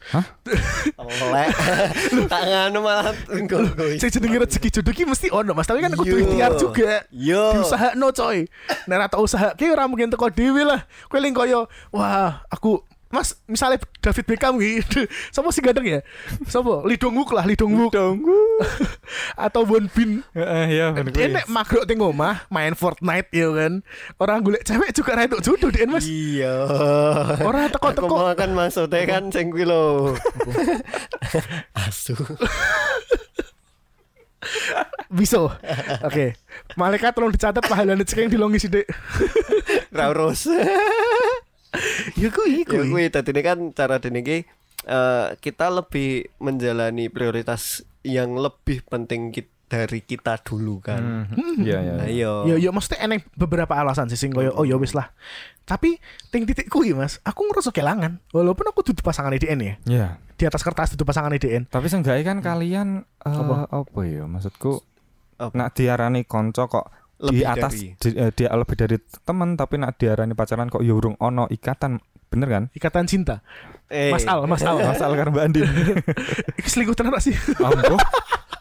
Oleh. 1.01 1.49
Tak 2.31 2.41
nganu 2.45 2.79
malah 2.85 3.11
engko 3.33 3.57
Sing 3.97 4.13
jenenge 4.13 4.45
rezeki 4.45 4.69
jodoh 4.79 4.93
ki 4.93 5.09
mesti 5.09 5.27
ono 5.33 5.57
Mas, 5.57 5.65
tapi 5.65 5.81
kan 5.81 5.97
kudu 5.97 6.21
ikhtiar 6.21 6.53
juga. 6.61 7.09
Yo. 7.09 7.57
Diusahakno 7.57 8.13
coy. 8.13 8.45
Nek 8.85 8.95
ora 8.95 9.07
tak 9.09 9.19
usahake 9.25 9.65
ora 9.73 9.89
mungkin 9.89 10.13
teko 10.13 10.29
dhewe 10.29 10.61
lah. 10.61 10.85
Kowe 11.09 11.17
ling 11.17 11.33
koyo 11.33 11.65
wah, 11.89 12.45
aku 12.53 12.85
Mas, 13.11 13.35
misalnya 13.45 13.83
David 13.99 14.25
Beckham 14.25 14.55
gitu, 14.57 15.03
siapa 15.35 15.49
sih 15.51 15.59
ganteng 15.59 15.87
ya? 15.87 15.99
Siapa? 16.47 16.87
Lee 16.87 16.95
Dong 16.95 17.15
Wook 17.19 17.35
lah, 17.35 17.43
Lee 17.43 17.59
Dong 17.59 17.75
Wook. 17.75 17.91
Atau 19.45 19.67
Won 19.67 19.91
Bin. 19.91 20.23
Iya 20.35 20.95
bener. 20.95 21.11
Dia 21.11 21.27
nek 21.27 21.45
makro 21.51 21.83
ting 21.83 21.99
omah 21.99 22.47
main 22.47 22.71
Fortnite 22.71 23.29
ya 23.35 23.51
kan. 23.51 23.83
Orang 24.15 24.47
golek 24.47 24.63
cewek 24.63 24.95
juga 24.95 25.19
ra 25.19 25.27
entuk 25.27 25.43
jodoh 25.43 25.69
dia 25.69 25.83
Mas. 25.85 26.07
Iya. 26.07 26.55
Orang 27.43 27.67
Aku 27.67 27.75
teko-teko 27.77 28.15
mau 28.15 28.31
kan 28.31 28.49
maksudnya 28.55 29.03
kan 29.03 29.23
sing 29.33 29.51
kuwi 29.51 29.67
lho. 29.67 30.15
Asu. 31.83 32.15
bisa. 35.11 35.43
Oke. 36.07 36.39
Malaikat 36.79 37.11
tolong 37.13 37.35
dicatat 37.35 37.61
pahalane 37.67 38.07
cek 38.07 38.25
yang 38.25 38.31
dilongi 38.31 38.63
sithik. 38.63 38.87
Ra 39.91 40.09
urus. 40.15 40.47
Ya 42.13 42.27
kuwi 42.27 42.61
Ya 42.61 42.65
kuwi. 42.65 42.87
kuwi 42.87 43.05
tadi 43.07 43.31
ini 43.31 43.41
kan 43.41 43.57
cara 43.71 43.97
dene 43.97 44.19
iki 44.19 44.43
eh, 44.83 45.27
kita 45.37 45.69
lebih 45.69 46.09
menjalani 46.37 47.07
prioritas 47.07 47.79
yang 48.01 48.33
lebih 48.33 48.83
penting 48.83 49.29
ki- 49.29 49.47
dari 49.65 50.03
kita 50.03 50.35
dulu 50.37 50.83
kan. 50.83 51.31
Hmm, 51.31 51.55
Iya 51.57 51.77
iya. 51.79 51.93
Nah, 51.95 52.07
iya. 52.09 52.31
Ya 52.45 52.55
ya 52.59 52.69
maksudnya 52.69 52.99
eneng 53.01 53.23
beberapa 53.33 53.71
alasan 53.71 54.11
sih 54.11 54.19
sing 54.19 54.29
koyo 54.29 54.51
oh 54.51 54.63
ya 54.63 54.75
wis 54.75 54.91
lah. 54.91 55.15
Tapi 55.63 55.95
ting 56.27 56.43
titik 56.43 56.67
kuwi 56.67 56.91
Mas, 56.91 57.23
aku 57.23 57.47
ngerasa 57.47 57.71
kelangan. 57.71 58.19
Walaupun 58.29 58.67
aku 58.67 58.83
dudu 58.83 58.99
pasangan 58.99 59.31
IDN 59.31 59.59
ya. 59.61 59.73
Iya. 59.85 60.07
Di 60.35 60.43
atas 60.43 60.59
kertas 60.59 60.91
dudu 60.91 61.05
pasangan 61.05 61.31
IDN. 61.31 61.65
Tapi 61.65 61.87
seenggaknya 61.87 62.25
kan 62.25 62.37
kalian 62.41 62.87
eh, 63.17 63.31
Apa? 63.31 63.71
apa? 63.71 63.99
ya 64.03 64.27
maksudku 64.27 64.83
Apa? 65.37 65.55
nak 65.55 65.71
diarani 65.71 66.27
konco 66.27 66.67
kok 66.67 66.91
Lebih 67.21 67.37
di 67.37 67.45
atas 67.45 67.71
dari- 67.77 67.93
di- 67.95 68.17
eh, 68.17 68.31
dia 68.33 68.49
lebih 68.49 68.75
dari 68.75 68.97
teman 69.21 69.53
tapi 69.53 69.77
nak 69.77 69.95
diarani 69.95 70.33
pacaran 70.33 70.67
kok 70.67 70.81
ya 70.81 70.91
urung 70.91 71.13
ono 71.17 71.45
ikatan 71.47 72.01
bener 72.27 72.47
kan? 72.47 72.63
Ikatan 72.73 73.05
cinta. 73.05 73.45
Eh, 73.87 74.09
Mas 74.09 74.23
Al, 74.25 74.47
Mas 74.47 74.63
Al. 74.63 74.79
Masal 74.89 75.13
karo 75.13 75.29
Mbak 75.29 75.43
Andin. 75.45 75.67
Selingkuh 76.71 76.95
tenan 76.95 77.13
sih? 77.19 77.35
Ambo. 77.59 77.99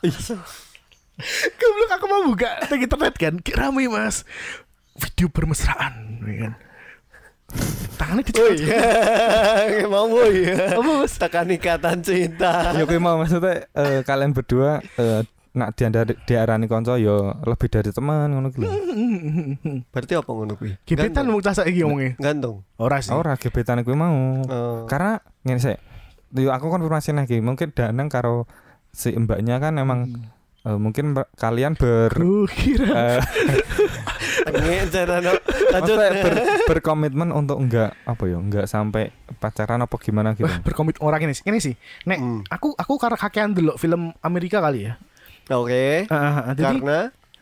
Goblok 1.61 1.90
aku 1.92 2.07
mau 2.09 2.23
buka 2.25 2.64
di 2.64 2.81
internet 2.81 3.14
kan, 3.20 3.35
rame 3.53 3.92
mas 3.92 4.25
Video 4.96 5.29
bermesraan 5.29 6.25
ya 6.25 6.35
kan 6.49 6.53
Tangannya 8.01 8.23
Oh 8.33 8.49
di 8.55 8.62
iya. 8.64 9.85
Mau 9.85 10.07
ya. 10.33 10.79
Apa 10.79 10.92
mas? 11.03 11.12
Tekan 11.18 11.51
ikatan 11.51 11.99
cinta. 12.01 12.73
ya 12.73 12.87
mau 12.96 13.20
maksudnya 13.20 13.68
eh, 13.75 14.01
kalian 14.01 14.33
berdua 14.33 14.81
eh, 14.96 15.20
nak 15.51 15.75
diandari, 15.75 16.15
diarani 16.23 16.71
konco 16.71 16.95
ya 16.95 17.35
lebih 17.43 17.67
dari 17.67 17.91
teman 17.91 18.31
ngono 18.31 18.55
lho. 18.55 18.71
Berarti 19.93 20.15
apa 20.15 20.31
ngono 20.31 20.55
kuwi? 20.55 20.79
Gebetan 20.87 21.27
mau 21.27 21.43
casa 21.43 21.67
iki 21.67 21.83
ngomongnya 21.83 22.15
Gantung. 22.17 22.63
Ora 22.79 23.03
sih 23.03 23.11
Ora 23.11 23.35
gebetan 23.35 23.83
kuwi 23.83 23.99
mau. 23.99 24.47
Oh. 24.47 24.87
Karena 24.87 25.19
ngene 25.43 25.59
sih. 25.59 25.77
Yo 26.31 26.55
aku 26.55 26.71
konfirmasi 26.71 27.11
lagi, 27.11 27.43
mungkin 27.43 27.75
Danang 27.75 28.07
karo 28.07 28.47
si 28.95 29.11
mbaknya 29.11 29.59
kan 29.59 29.75
emang 29.75 30.15
eh, 30.63 30.79
mungkin 30.79 31.11
ber- 31.11 31.27
kalian 31.35 31.75
ber 31.75 32.15
kira 32.47 33.19
maksudnya 35.71 36.11
ber- 36.23 36.47
berkomitmen 36.67 37.31
untuk 37.31 37.59
enggak 37.59 37.95
apa 38.07 38.23
ya, 38.27 38.39
enggak 38.39 38.67
sampai 38.67 39.11
pacaran 39.39 39.83
apa 39.83 39.97
gimana 39.99 40.35
gitu. 40.35 40.47
Berkomit 40.63 40.99
orang 41.01 41.23
ini 41.25 41.35
sih 41.35 41.45
Ini 41.47 41.59
sih 41.59 41.75
Nek 42.07 42.19
Hmm. 42.21 42.41
aku 42.47 42.75
aku 42.75 42.95
karena 42.95 43.19
kakean 43.19 43.51
dulu 43.51 43.75
film 43.75 44.13
Amerika 44.21 44.61
kali 44.61 44.87
ya 44.87 44.95
Oke. 45.53 46.07
Ah, 46.07 46.15
ah, 46.15 46.37
ah. 46.47 46.55
Jadi 46.55 46.79
Karena 46.81 46.99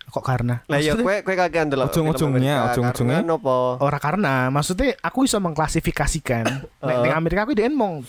kok 0.08 0.24
karena 0.24 0.54
lah 0.64 0.80
ya 0.80 0.96
Maksudnya- 0.96 1.04
kowe 1.04 1.16
kowe 1.20 1.34
kakean 1.36 1.66
delok. 1.68 1.86
Ujung-ujungnya, 1.88 2.54
Amerika. 2.54 2.68
ujung-ujungnya. 2.72 3.18
Karena 3.20 3.28
nopo? 3.28 3.58
Ora 3.78 3.98
karena 3.98 4.34
maksudnya 4.48 4.96
aku 4.98 5.18
bisa 5.22 5.36
mengklasifikasikan 5.38 6.44
Nek 6.80 6.96
Uh. 6.96 7.02
ning 7.04 7.12
Amerika 7.12 7.44
aku 7.44 7.52
dia 7.52 7.68
mau 7.68 8.00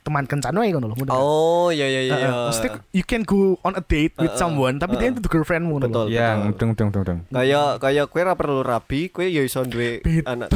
teman 0.00 0.24
kencan 0.24 0.56
wae 0.56 0.72
ngono 0.72 0.90
lho. 0.90 0.96
Oh, 1.12 1.68
iya 1.68 1.86
iya 1.86 2.00
iya. 2.08 2.16
Maksudnya 2.48 2.80
you 2.96 3.04
can 3.04 3.22
go 3.22 3.60
on 3.60 3.76
a 3.76 3.84
date 3.84 4.16
with 4.16 4.32
Uh, 4.32 4.36
uh, 4.36 4.40
someone 4.40 4.78
tapi 4.80 4.96
uh, 4.96 4.98
dia 5.02 5.08
itu 5.12 5.28
girlfriendmu 5.28 5.76
ngono 5.76 5.86
lho. 5.86 5.92
Betul. 5.92 6.06
Yang 6.14 6.38
betul. 6.40 6.56
deng 6.56 6.70
deng 6.72 6.88
deng 6.88 7.04
deng. 7.04 7.18
Kayak 7.28 7.70
kayak 7.82 8.04
kowe 8.08 8.20
ora 8.24 8.34
perlu 8.38 8.60
rabi, 8.64 9.00
kowe 9.12 9.26
ya 9.26 9.42
iso 9.44 9.60
duwe 9.66 10.00
anak. 10.24 10.48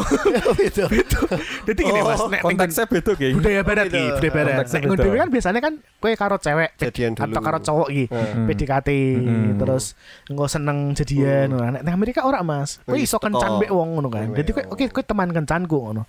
Beda. 0.58 0.84
Jadi 1.66 1.80
gini 1.82 2.00
Oh, 2.00 2.12
Mas, 2.12 2.20
nek 2.28 2.40
ning 2.44 2.56
Konteksnya 2.56 2.84
beda 2.86 3.12
kayak. 3.18 3.32
budaya 3.34 3.60
barat 3.66 3.84
iki, 3.90 4.04
budaya 4.16 4.32
barat. 4.32 4.54
Nek 4.68 4.82
dhewe 4.96 5.16
kan 5.18 5.28
biasanya 5.32 5.60
kan 5.60 5.74
kowe 6.00 6.12
karo 6.14 6.36
cewek 6.38 6.70
atau 6.78 7.40
karo 7.42 7.58
cowok 7.60 7.88
iki. 7.92 8.04
Hmm. 8.08 8.46
PDKT 8.48 8.88
Hmm. 9.16 9.58
terus 9.58 9.96
engko 10.30 10.46
seneng 10.46 10.92
jadian 10.94 11.52
ngono. 11.52 11.82
Nek 11.82 11.92
Amerika 11.92 12.24
ora 12.24 12.40
Mas. 12.40 12.78
Kowe 12.86 12.96
iso 12.96 13.18
kencan 13.20 13.60
mbek 13.60 13.70
wong 13.72 13.98
ngono 13.98 14.08
kan. 14.08 14.32
Jadi 14.32 14.50
kowe 14.54 14.64
oh. 14.70 14.74
oke 14.76 14.84
kowe 14.92 15.04
teman 15.04 15.30
kencanku 15.34 15.76
ngono. 15.76 16.04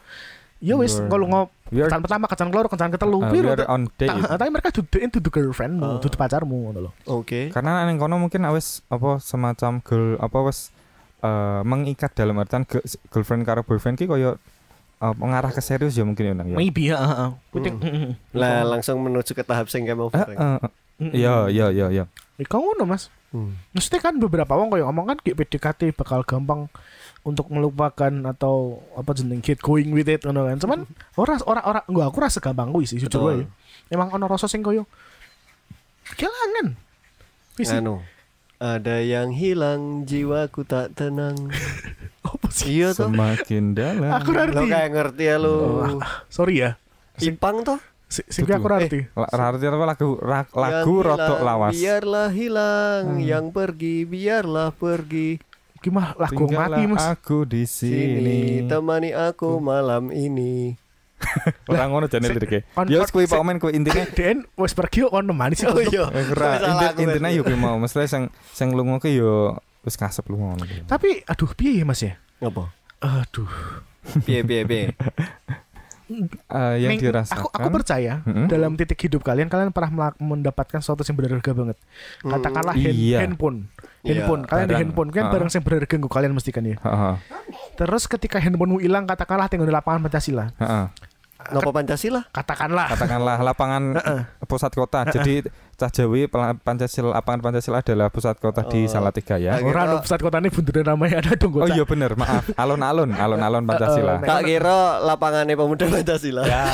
Ya 0.57 0.73
wis 0.73 0.97
kalau 1.03 1.25
ngop 1.25 1.47
kencan 1.67 2.01
pertama, 2.01 2.25
kencan 2.25 2.47
keloro, 2.49 2.67
kencan 2.67 2.89
ketelu. 2.89 3.17
uh, 3.19 3.29
on 3.67 3.85
date. 3.93 4.09
ta- 4.09 4.35
Tapi 4.35 4.49
mereka 4.49 4.69
duduin 4.71 5.09
dudu 5.09 5.29
girlfriendmu, 5.29 5.83
Oh. 5.83 5.99
dudu 5.99 6.15
pacarmu 6.15 6.55
ngono 6.65 6.79
lho. 6.81 6.91
Oke. 7.05 7.51
Karena 7.51 7.85
neng 7.85 7.97
kono 7.97 8.17
mungkin 8.17 8.41
awes 8.41 8.81
apa 8.87 9.19
semacam 9.19 9.77
girl 9.79 10.17
apa 10.17 10.37
wes 10.41 10.73
eh, 11.19 11.61
mengikat 11.61 12.13
dalam 12.13 12.37
artian 12.37 12.65
girlfriend 13.07 13.41
karo 13.43 13.61
boyfriend 13.61 13.95
ki 13.95 14.05
koyo 14.05 14.37
eh, 14.97 15.13
mengarah 15.13 15.49
ke 15.49 15.59
serius 15.59 15.93
ya 15.93 16.01
mungkin 16.01 16.25
ya 16.25 16.33
nang 16.33 16.47
ya. 16.47 16.55
Maybe 16.55 16.89
heeh 16.89 17.29
Hmm. 17.53 18.17
Lah 18.31 18.61
langsung 18.63 18.97
menuju 18.97 19.31
ke 19.31 19.41
tahap 19.41 19.67
sing 19.67 19.85
mau 19.91 20.09
Eh, 20.09 20.25
eh, 20.25 20.57
Iya 20.97 21.45
iya 21.47 21.69
iya 21.69 21.87
iya. 21.91 22.03
Iku 22.35 22.57
ngono 22.57 22.85
Mas. 22.85 23.13
Hmm. 23.29 23.53
Maksudnya 23.71 23.99
kan 23.99 24.13
beberapa 24.15 24.49
orang 24.49 24.71
kayak 24.71 24.85
ngomong 24.87 25.05
kan 25.05 25.17
kayak 25.19 25.37
PDKT 25.37 25.81
bakal 25.93 26.23
gampang 26.23 26.65
untuk 27.27 27.51
melupakan 27.51 28.07
atau 28.25 28.79
apa 28.95 29.11
jeneng 29.11 29.43
get 29.43 29.59
going 29.59 29.91
with 29.91 30.07
it 30.07 30.23
ngono 30.23 30.47
kan. 30.47 30.57
Cuman 30.57 30.79
ora 31.13 31.35
ora 31.43 31.61
ora 31.61 31.79
enggak 31.83 32.07
aku 32.07 32.17
rasa 32.17 32.39
gampang 32.39 32.71
kuwi 32.71 32.87
sih 32.87 32.97
jujur 32.97 33.19
wae. 33.21 33.43
Emang 33.87 34.07
ono 34.09 34.25
rasa 34.25 34.47
sing 34.47 34.63
koyo 34.63 34.87
kelangan. 36.15 36.79
Wis. 37.55 37.67
Anu. 37.69 37.99
Ada 38.57 39.05
yang 39.05 39.29
hilang 39.29 39.81
jiwaku 40.03 40.63
tak 40.63 40.95
tenang. 40.95 41.37
apa 42.27 42.47
sih? 42.49 42.79
iya 42.79 42.89
toh. 42.91 43.07
Semakin 43.07 43.71
dalam. 43.71 44.09
Aku 44.09 44.31
ora 44.31 44.47
Lo 44.47 44.63
ngerti. 44.63 44.71
kayak 44.71 44.89
ngerti 44.89 45.23
ya 45.23 45.35
lu. 45.37 45.55
Oh, 45.93 46.01
Sorry 46.27 46.55
ya. 46.59 46.79
Sing 47.15 47.35
Ipang 47.35 47.61
toh. 47.61 47.77
sing 48.07 48.23
sing 48.25 48.47
aku 48.47 48.65
ora 48.65 48.79
ngerti. 48.79 49.03
La- 49.13 49.29
Arti 49.29 49.67
apa 49.67 49.85
lagu 49.85 50.09
lagu 50.55 50.95
rotok 50.97 51.39
lawas. 51.39 51.75
Biarlah 51.75 52.31
hilang, 52.31 53.03
Hmm. 53.13 53.21
yang 53.21 53.45
pergi 53.51 54.03
biarlah 54.03 54.71
pergi. 54.71 55.37
Gimana 55.79 56.13
lagu 56.15 56.45
mati 56.47 56.83
Mas. 56.85 57.05
aku 57.07 57.43
di 57.43 57.63
Sini 57.63 58.17
sini. 58.17 58.37
temani 58.65 59.11
aku 59.11 59.57
malam 59.57 60.09
ini. 60.09 60.73
Orang 61.67 61.89
ngono 61.89 62.05
jane 62.05 62.27
lirike. 62.27 62.61
Ya 62.85 62.99
wis 62.99 63.09
kuwi 63.09 63.25
Pak 63.25 63.41
Men 63.41 63.57
kuwi 63.57 63.73
intine 63.73 64.05
Den 64.17 64.45
wis 64.53 64.71
pergi 64.71 65.01
kok 65.01 65.13
ono 65.13 65.31
manis 65.31 65.59
sih. 65.59 65.65
Oh 65.65 65.77
iya. 65.77 66.07
Ora, 66.07 66.61
intine 66.93 67.29
yo 67.31 67.41
kuwi 67.41 67.55
mau 67.55 67.75
mesti 67.75 68.05
sing 68.05 68.27
sing 68.49 68.71
lunga 68.71 68.97
ki 68.99 69.15
yo 69.15 69.57
wis 69.81 69.93
kasep 69.93 70.25
lunga 70.27 70.53
ngono. 70.53 70.65
Tapi 70.85 71.21
aduh 71.23 71.49
piye 71.51 71.81
ya 71.81 71.85
Mas 71.85 72.01
ya? 72.01 72.17
Apa? 72.37 72.69
Aduh. 72.99 73.49
Piye 74.21 74.41
piye 74.41 74.61
piye. 74.63 74.85
Eh, 76.07 76.75
yang 76.79 76.95
Neng- 76.95 77.03
dirasakan 77.03 77.35
Aku 77.35 77.51
aku 77.51 77.67
percaya 77.69 78.23
Mm-mm. 78.23 78.47
dalam 78.47 78.79
titik 78.79 78.95
hidup 78.95 79.27
kalian 79.27 79.51
kalian 79.51 79.75
pernah 79.75 80.15
mendapatkan 80.15 80.79
sesuatu 80.79 81.03
yang 81.03 81.19
berharga 81.19 81.51
banget. 81.51 81.75
Katakanlah 82.23 82.71
Hmm, 82.71 82.85
hand- 82.87 82.95
iya. 82.95 83.17
handphone. 83.19 83.67
Iya, 84.07 84.13
Handphone. 84.17 84.41
Kalian 84.43 84.63
di 84.63 84.69
barang. 84.69 84.81
handphone 84.81 85.09
kan 85.09 85.23
Ah. 85.23 85.31
barang 85.31 85.49
yang 85.49 85.63
berharga 85.63 85.93
nggo 85.93 86.09
kalian 86.09 86.31
mesti 86.31 86.49
kan 86.49 86.63
ya. 86.63 86.75
Heeh. 86.77 87.13
Terus 87.75 88.03
ketika 88.05 88.37
handphonemu 88.37 88.79
hilang 88.79 89.03
katakanlah 89.03 89.45
tinggal 89.45 89.63
di 89.63 89.73
lapangan 89.73 89.99
Pancasila. 90.01 90.49
Heeh. 90.55 90.85
Nopo 91.47 91.69
Pancasila? 91.69 92.25
Katakanlah. 92.27 92.89
Katakanlah 92.89 93.37
lapangan 93.39 93.83
pusat 94.43 94.73
kota. 94.73 95.05
Jadi 95.05 95.45
Cah 95.75 95.87
Jawi 95.87 96.25
Pancasila 96.57 97.13
lapangan 97.13 97.39
Pancasila 97.39 97.79
adalah 97.79 98.09
pusat 98.09 98.35
kota 98.35 98.65
di 98.65 98.83
Oh. 98.83 98.89
Salatiga 98.89 99.37
ya. 99.37 99.55
Akhirnya- 99.55 99.69
Orang 99.69 100.01
pusat 100.01 100.19
kota 100.19 100.37
ini 100.37 100.49
bunturan 100.49 100.83
namanya 100.83 101.21
ada 101.21 101.37
dong 101.37 101.53
Oh 101.55 101.69
iya 101.69 101.85
bener, 101.85 102.17
maaf. 102.17 102.49
Alun-alun, 102.57 103.13
alun-alun 103.13 103.63
Pancasila. 103.63 104.17
Eh, 104.17 104.25
Tak 104.25 104.41
kira 104.43 104.79
lapangannya 104.99 105.53
pemuda 105.53 105.85
Pancasila. 105.85 106.41
Ya. 106.43 106.73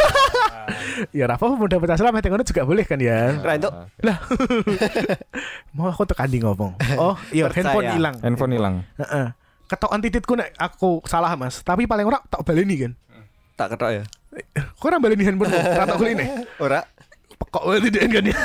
Ya 1.18 1.26
Rafa 1.30 1.46
pemuda 1.50 1.82
Pancasila 1.82 2.14
mah 2.14 2.22
ngono 2.22 2.44
juga 2.46 2.64
boleh 2.66 2.86
kan 2.86 3.00
ya. 3.00 3.38
Ra 3.40 3.54
itu 3.58 3.70
Mau 5.76 5.90
aku 5.90 6.06
tekan 6.06 6.30
di 6.30 6.40
ngomong. 6.42 6.78
Oh, 7.00 7.18
iya 7.34 7.50
handphone 7.50 7.90
hilang. 7.90 8.16
Handphone 8.22 8.54
hilang. 8.54 8.76
Heeh. 9.02 9.26
Ketokan 9.68 10.00
tititku 10.04 10.38
nek 10.38 10.54
aku 10.60 11.02
salah 11.10 11.34
Mas, 11.34 11.66
tapi 11.66 11.90
paling 11.90 12.06
ora 12.06 12.22
tak 12.30 12.46
baleni 12.46 12.88
kan. 12.88 12.94
tak 13.54 13.78
ketok 13.78 13.90
ya. 13.90 14.04
Kok 14.78 14.86
ora 14.90 14.98
baleni 15.02 15.24
handphone? 15.26 15.54
Ora 15.54 15.86
tak 15.86 15.98
golek 15.98 16.16
nih. 16.18 16.28
Ora. 16.62 16.80
pekok 17.54 17.64
wae 17.70 17.90
DN 17.92 18.10
kan 18.10 18.24
ya. 18.26 18.38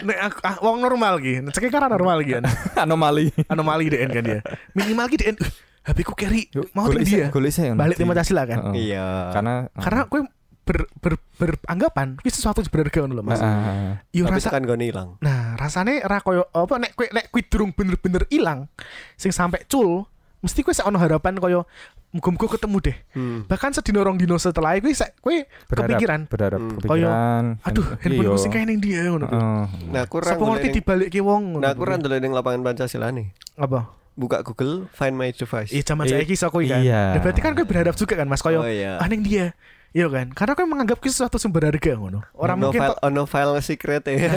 Nek 0.00 0.18
aku 0.30 0.38
ah, 0.46 0.56
wong 0.64 0.80
normal 0.80 1.20
ki, 1.20 1.44
cek 1.50 1.68
karena 1.68 1.92
normal 1.92 2.24
ki 2.24 2.40
kan. 2.40 2.44
Anomali. 2.88 3.28
Anomali 3.50 3.92
DN 3.92 4.08
kan 4.08 4.24
ya. 4.24 4.38
Minimal 4.72 5.06
ki 5.12 5.16
uh, 5.20 5.50
HP 5.90 5.98
ku 6.04 6.14
carry 6.16 6.48
mau 6.76 6.88
ya. 6.88 7.28
golek 7.32 7.52
isih, 7.52 7.76
Balik 7.76 7.96
nanti. 7.96 8.00
tema 8.00 8.12
Pancasila 8.16 8.42
kan. 8.48 8.58
Iya. 8.76 9.34
Karena 9.34 9.54
Karena 9.76 10.00
kowe 10.08 10.20
ber, 10.62 10.86
ber, 10.98 11.14
beranggapan 11.34 12.16
kuwi 12.16 12.30
sesuatu 12.30 12.62
berharga 12.64 13.02
ngono 13.02 13.14
lho 13.16 13.22
Mas. 13.22 13.38
Heeh. 13.38 13.90
Yo 14.12 14.24
Tapi 14.24 14.34
rasa 14.36 14.48
tekan 14.48 14.64
gone 14.64 14.84
ilang. 14.84 15.08
Nah, 15.18 15.54
rasane 15.54 15.98
ra 16.00 16.18
koyo 16.18 16.46
apa 16.48 16.74
nek 16.76 16.94
kowe 16.94 17.06
nek 17.06 17.28
kuwi 17.28 17.42
durung 17.42 17.70
bener-bener 17.70 18.28
ilang 18.28 18.70
sing 19.14 19.30
sampai 19.30 19.64
cul, 19.64 20.06
mesti 20.40 20.60
kowe 20.60 20.70
sak 20.70 20.84
ono 20.84 20.96
harapan 20.96 21.36
koyo 21.36 21.66
muga-muga 22.10 22.58
ketemu 22.58 22.78
deh. 22.82 22.96
Hmm. 23.12 23.46
Bahkan 23.46 23.70
sedino 23.72 24.02
rong 24.02 24.18
dino 24.18 24.34
setelah 24.34 24.74
kowe 24.76 24.92
sak 24.92 25.14
kowe 25.18 25.30
Berharap- 25.66 25.88
kepikiran, 25.88 26.20
berharap 26.26 26.60
Hmm. 26.60 26.70
kepikiran. 26.76 27.44
aduh, 27.62 27.86
Iya. 27.86 27.96
handphone 28.00 28.36
sing 28.36 28.50
kaya 28.50 28.64
ning 28.64 28.78
dia 28.78 29.00
ngono. 29.06 29.26
kuwi. 29.26 29.64
Nah, 29.90 30.04
kurang 30.06 30.34
Sapa 30.34 30.42
ngerti 30.44 30.68
dibalikke 30.72 31.20
wong 31.20 31.42
ngono. 31.54 31.62
Nah, 31.62 31.70
aku 31.70 31.82
ran 31.82 31.98
ning 32.18 32.30
lapangan 32.30 32.60
Pancasila 32.62 33.10
nih. 33.10 33.30
apa? 33.56 33.90
Buka 34.12 34.42
Google, 34.42 34.90
find 34.90 35.14
my 35.14 35.30
device. 35.30 35.70
Iya 35.70 35.86
zaman 35.86 36.04
saiki 36.04 36.34
iso 36.34 36.46
kuwi 36.46 36.66
kan. 36.66 36.82
Iya. 36.82 37.14
Nah, 37.14 37.20
berarti 37.20 37.40
kan 37.40 37.52
kowe 37.52 37.64
berharap 37.64 37.94
juga 37.94 38.14
kan 38.14 38.26
Mas 38.26 38.42
koyo 38.42 38.60
Oh 38.60 38.68
iya. 38.68 38.98
ah 38.98 39.06
ning 39.06 39.22
dia. 39.22 39.54
Iya 39.90 40.06
kan? 40.06 40.30
Karena 40.30 40.52
kowe 40.54 40.66
menganggap 40.66 40.98
kuwi 40.98 41.10
sesuatu 41.10 41.34
yang 41.36 41.50
berharga 41.50 41.92
ngono. 41.94 42.22
Orang 42.32 42.56
no 42.56 42.70
mungkin 42.70 42.78
file, 42.78 42.90
tok- 42.94 43.02
ono 43.02 43.22
file 43.26 43.54
secret 43.58 44.02
ya. 44.06 44.30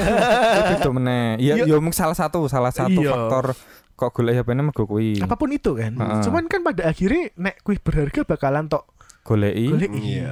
itu 0.74 0.89
meneh. 0.89 1.38
Ya 1.38 1.54
Iya. 1.56 1.63
ya 1.70 1.78
mung 1.78 1.94
salah 1.94 2.18
satu, 2.18 2.42
salah 2.48 2.74
satu 2.74 2.98
Iya. 2.98 3.13
faktor 3.13 3.54
kok 3.94 4.10
golek 4.12 4.34
HP-ne 4.36 4.62
mergo 4.63 4.84
kuwi. 4.84 5.22
apa 5.22 5.38
pun 5.38 5.50
itu 5.50 5.78
kan. 5.78 5.94
Heeh. 5.94 6.22
Cuman 6.26 6.50
kan 6.50 6.62
pada 6.62 6.84
akhirnya 6.84 7.30
nek 7.36 7.62
kuwi 7.62 7.78
berharga 7.78 8.26
bakalan 8.26 8.66
tok 8.66 8.89
Goleki. 9.22 9.70
golek 9.70 9.92
Iya. 9.94 10.32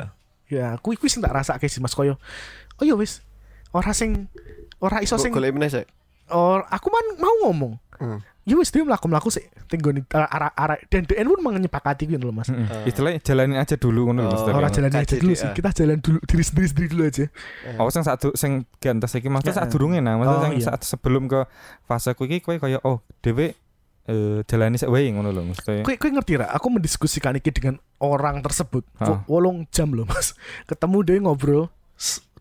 Ya, 0.50 0.68
kuwi 0.82 0.98
kuwi 0.98 1.08
sing 1.08 1.22
tak 1.22 1.32
rasake 1.32 1.70
sih 1.70 1.78
Mas 1.78 1.94
koyo. 1.94 2.18
Oh 2.76 2.84
ya 2.84 2.98
wis. 2.98 3.22
Ora 3.70 3.94
sing 3.94 4.26
ora 4.78 5.00
iso 5.00 5.16
sing 5.16 5.30
Golek 5.30 5.54
meneh 5.54 5.70
sik. 5.70 5.86
or 6.28 6.66
aku 6.66 6.88
man 6.88 7.06
mau 7.20 7.36
ngomong. 7.46 7.76
Hmm. 8.00 8.20
Ya 8.42 8.58
wis 8.58 8.74
dia 8.74 8.82
mlaku-mlaku 8.82 9.30
sih 9.30 9.46
tinggoni 9.70 10.02
arah 10.10 10.50
arah 10.58 10.74
dan 10.90 11.06
DN 11.06 11.30
pun 11.30 11.46
menyepakati 11.46 12.10
kuwi 12.10 12.18
lho 12.18 12.34
Mas. 12.34 12.50
Heeh. 12.50 12.66
Ah. 12.66 12.90
Istilahnya 12.90 13.22
jalanin 13.22 13.62
aja 13.62 13.78
dulu 13.78 14.10
ngono 14.10 14.26
lho 14.26 14.34
Oh. 14.34 14.34
Mas. 14.34 14.50
Ora 14.50 14.66
Tapi. 14.66 14.76
jalan 14.82 14.92
aja 14.98 15.16
dulu 15.22 15.34
sih. 15.38 15.50
Kita 15.54 15.70
jalan 15.70 15.98
dulu 16.02 16.18
diri 16.26 16.42
sendiri 16.42 16.68
sendiri 16.74 16.88
dulu 16.90 17.04
aja. 17.06 17.26
Oh 17.78 17.90
sing 17.94 18.02
satu 18.02 18.34
sing 18.34 18.66
gantes 18.82 19.14
iki 19.14 19.30
maksudnya 19.30 19.54
Heeh. 19.54 19.62
saat 19.62 19.70
durunge 19.70 20.02
nah, 20.02 20.18
maksudnya 20.18 20.38
Oh, 20.38 20.44
sing 20.50 20.54
iya. 20.58 20.66
saat 20.74 20.82
sebelum 20.82 21.30
ke 21.30 21.46
fase 21.86 22.18
kuwi 22.18 22.34
iki 22.34 22.42
kowe 22.42 22.58
kaya 22.58 22.82
oh 22.82 23.06
dhewe 23.22 23.54
eh 24.10 24.42
jalani 24.50 24.82
sik 24.82 24.90
wae 24.90 25.06
ngono 25.14 25.30
lho 25.30 25.46
mesti. 25.46 25.86
Kowe 25.86 25.94
kowe 25.94 26.10
ngerti 26.10 26.42
ra? 26.42 26.50
Aku 26.58 26.74
mendiskusikan 26.74 27.38
iki 27.38 27.54
dengan 27.54 27.78
orang 28.02 28.42
tersebut. 28.42 28.82
Hah. 28.98 29.22
Wolong 29.30 29.70
jam 29.70 29.94
loh 29.94 30.10
Mas. 30.10 30.34
Ketemu 30.66 30.98
dia 31.06 31.22
ngobrol 31.22 31.70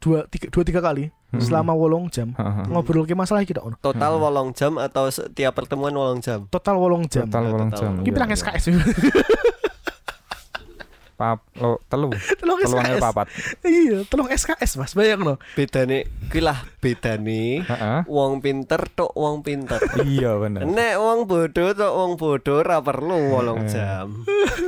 dua 0.01 0.25
tiga, 0.33 0.49
dua 0.49 0.65
tiga 0.65 0.81
kali 0.81 1.13
Hmm. 1.31 1.39
selama 1.39 1.73
wolong 1.73 2.11
jam. 2.11 2.35
Heeh. 2.35 2.67
Ngobrol 2.67 3.07
ke 3.07 3.15
masalah 3.15 3.43
kita 3.43 3.63
ono. 3.63 3.79
Total 3.79 4.11
Hmm. 4.11 4.23
wolong 4.23 4.49
jam 4.51 4.75
atau 4.77 5.07
setiap 5.07 5.55
pertemuan 5.55 5.91
wolong 5.91 6.19
jam? 6.19 6.47
Total 6.47 6.75
wolong 6.75 7.07
jam. 7.07 7.31
Total 7.31 7.43
Ya, 7.43 7.51
wolong 7.51 7.71
jam. 7.71 7.93
Iki 8.03 8.11
bilang 8.11 8.29
iya. 8.29 8.37
SKS. 8.37 8.65
Pap 11.21 11.45
lo 11.61 11.77
telu. 11.85 12.09
Telung 12.41 12.57
Telu 12.57 12.77
angel 12.81 12.97
SKS. 12.97 13.05
papat. 13.05 13.27
Iya, 13.61 13.99
telung 14.09 14.29
SKS 14.33 14.71
Mas. 14.81 14.93
Bayang 14.97 15.21
no. 15.21 15.37
Bedane 15.53 16.09
kuwi 16.33 16.41
lah 16.41 16.65
bedane 16.81 17.61
Heeh. 17.61 18.01
wong 18.09 18.41
pinter 18.41 18.81
tok 18.89 19.13
wong 19.13 19.45
pinter. 19.45 19.77
Iya 20.01 20.41
bener. 20.41 20.65
Nek 20.65 20.97
wong 20.97 21.29
bodoh 21.29 21.77
tok 21.77 21.93
wong 21.93 22.17
bodoh 22.17 22.65
ora 22.65 22.81
perlu 22.81 23.37
wolong 23.37 23.69
jam. 23.69 24.25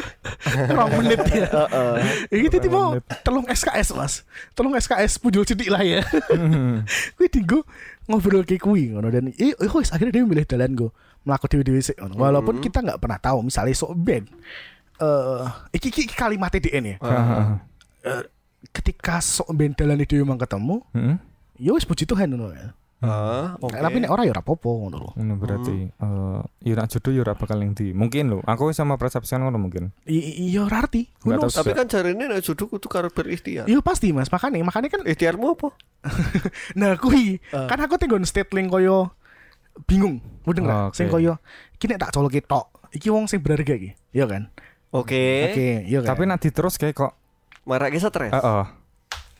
Rong 0.76 0.92
menit 1.00 1.24
ya. 1.24 1.48
Heeh. 1.48 2.28
Iki 2.28 2.48
tadi 2.52 2.68
mau 2.68 3.00
telung 3.24 3.48
SKS 3.48 3.96
Mas. 3.96 4.28
Telung 4.52 4.76
SKS 4.76 5.16
punjul 5.16 5.48
cidik 5.48 5.72
lah 5.72 5.80
ya. 5.80 6.04
Mhm. 6.28 6.84
kuwi 7.16 7.32
dinggo 7.32 7.64
ngobrol 8.04 8.44
ke 8.44 8.60
kuwi 8.60 8.92
ngono 8.92 9.08
dan 9.08 9.32
eh 9.32 9.56
akhirnya 9.56 10.12
dia 10.12 10.26
milih 10.26 10.44
dalan 10.44 10.76
go 10.76 10.92
mlaku 11.22 11.48
dhewe-dhewe 11.48 11.80
sik 11.80 11.96
ngono. 11.96 12.20
Walaupun 12.20 12.60
Hmm. 12.60 12.64
kita 12.64 12.84
nggak 12.84 13.00
pernah 13.00 13.16
tahu 13.16 13.40
misalnya 13.40 13.72
sok 13.72 13.96
band 13.96 14.28
eh 15.02 15.44
iki, 15.74 15.90
iki, 15.90 16.00
iki 16.06 16.14
kalimat 16.14 16.50
DN 16.50 16.84
ya. 16.86 16.96
Heeh. 16.96 17.44
Eh, 18.02 18.22
ketika 18.70 19.18
sok 19.18 19.50
band 19.50 19.74
dalan 19.74 19.98
dhewe 20.00 20.22
mang 20.22 20.38
ketemu, 20.38 20.78
Heeh. 20.92 21.16
ya 21.58 21.70
wis 21.72 21.82
puji 21.82 22.06
Tuhan 22.06 22.30
ngono 22.30 22.54
ya. 22.54 22.70
Ah, 23.02 23.58
oke. 23.58 23.74
Tapi 23.74 23.98
nek 23.98 24.14
ora 24.14 24.22
ya 24.22 24.30
ora 24.30 24.46
apa-apa 24.46 24.68
ngono 24.70 24.96
lho. 24.96 25.10
Ngono 25.18 25.34
berarti 25.34 25.74
eh 25.90 26.40
ya 26.62 26.78
nak 26.78 26.86
jodoh 26.88 27.10
ya 27.10 27.20
ora 27.20 27.34
bakal 27.34 27.58
ning 27.58 27.74
ndi. 27.74 27.90
Mungkin 27.90 28.30
lho, 28.30 28.38
aku 28.46 28.70
sama 28.70 28.94
persepsian 28.94 29.42
ngono 29.42 29.58
mungkin. 29.58 29.90
Iya 30.06 30.62
ora 30.62 30.86
arti. 30.86 31.10
Tapi 31.18 31.74
kan 31.74 31.90
jarine 31.90 32.30
nek 32.30 32.46
jodoh 32.46 32.70
kudu 32.70 32.86
karo 32.86 33.10
berikhtiar. 33.10 33.66
Iya 33.66 33.82
pasti 33.82 34.14
Mas, 34.14 34.30
makanya 34.30 34.62
makanya 34.62 34.86
kan 34.88 35.02
Ikhtiarmu 35.02 35.50
apa? 35.50 35.74
nah 36.78 36.94
kuwi 36.94 37.42
Ah. 37.50 37.66
kan 37.66 37.78
aku 37.78 37.98
tinggal 37.98 38.22
state 38.22 38.50
link 38.50 38.70
koyo 38.70 39.10
bingung 39.86 40.18
mudeng 40.42 40.66
Oh, 40.66 40.70
lah 40.70 40.82
sing 40.90 41.06
oke. 41.06 41.18
koyo 41.18 41.38
iki 41.74 41.86
nek 41.86 42.02
tak 42.02 42.10
coloke 42.10 42.42
tok 42.42 42.70
iki 42.90 43.06
wong 43.08 43.24
sing 43.24 43.38
berharga 43.38 43.72
iki 43.72 43.94
iya 44.10 44.26
kan 44.26 44.50
Oke. 44.92 45.24
oke 45.48 45.68
iya 45.82 45.98
kan 46.00 46.08
Tapi 46.12 46.22
nak 46.24 46.38
diterus 46.38 46.76
kayak 46.76 46.94
kok 46.94 47.12
Marake 47.64 47.96
stres. 47.96 48.28
heeh. 48.28 48.64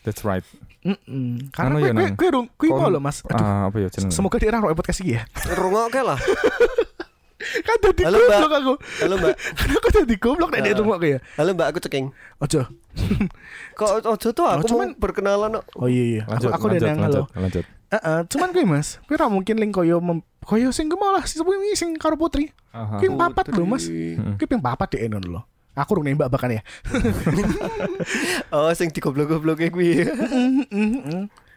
That's 0.02 0.22
right. 0.22 0.42
Mm-mm. 0.82 1.52
karena 1.54 1.68
Anu 1.68 1.78
kowe 1.78 1.84
ya, 1.84 1.92
kowe 1.92 2.02
Nang. 2.02 2.14
kowe 2.16 2.28
rung- 2.32 2.50
kowe 2.52 2.66
Kon- 2.66 2.80
mau 2.80 2.90
lho 2.90 2.98
Mas 2.98 3.22
aduh 3.22 3.70
apa 3.70 3.76
jenenge? 3.88 4.10
semoga 4.10 4.34
dia 4.36 4.50
orang 4.50 4.74
podcast 4.74 4.98
iki 4.98 5.14
ya 5.14 5.22
Rungokke 5.54 6.02
lah. 6.02 6.18
kan 7.62 7.76
dadi 7.80 8.02
Halo, 8.02 8.16
Mbak. 8.18 8.30
goblok 8.32 8.52
aku 8.54 8.72
Halo 8.98 9.14
Mbak. 9.16 9.34
kan 9.58 9.68
aku 9.72 9.88
dadi 9.92 10.14
goblok 10.16 10.48
nek 10.48 10.60
dia 10.60 10.72
Ah. 10.72 10.78
rungokke 10.78 11.08
ya 11.08 11.18
Halo 11.34 11.50
Mbak, 11.52 11.66
aku 11.68 11.78
ceking. 11.80 12.06
ojo 12.38 12.60
Kok 13.78 13.90
ojo 14.06 14.28
tuh 14.30 14.46
aku 14.46 14.62
Oh, 14.62 14.68
cuman- 14.68 14.92
mau 14.92 15.00
berkenalan 15.00 15.50
kok. 15.54 15.64
oh 15.74 15.86
iya 15.86 16.04
iya 16.04 16.22
aku 16.24 16.32
Lanjut, 16.38 16.50
aku 16.50 16.64
lanjut, 16.66 16.78
dan 16.78 16.88
yang 16.88 17.00
halo 17.02 17.22
lanjut, 17.24 17.36
lanjut. 17.38 17.64
Heeh, 17.92 18.18
cuman 18.26 18.48
kowe 18.50 18.64
Mas 18.66 18.88
ora 19.04 19.26
mungkin 19.28 19.54
link 19.56 19.72
koyo 19.72 19.96
mem- 19.98 20.24
koyo 20.40 20.68
sing 20.70 20.88
malah 20.88 21.22
sing 21.22 21.44
sing 21.72 21.92
karo 21.94 22.16
putri. 22.16 22.48
Kowe 22.72 23.06
papat 23.12 23.52
lho 23.52 23.64
Mas 23.64 23.84
kowe 24.34 24.46
ping 24.46 24.60
papat 24.60 24.88
deh 24.92 25.06
ngono 25.06 25.28
lho 25.28 25.42
aku 25.72 25.96
rung 25.96 26.04
nembak 26.04 26.28
bahkan 26.28 26.52
ya 26.52 26.62
Oh, 28.52 28.68
sing 28.72 28.88
digoblok-gobloke 28.88 29.68
kuwi. 29.68 30.04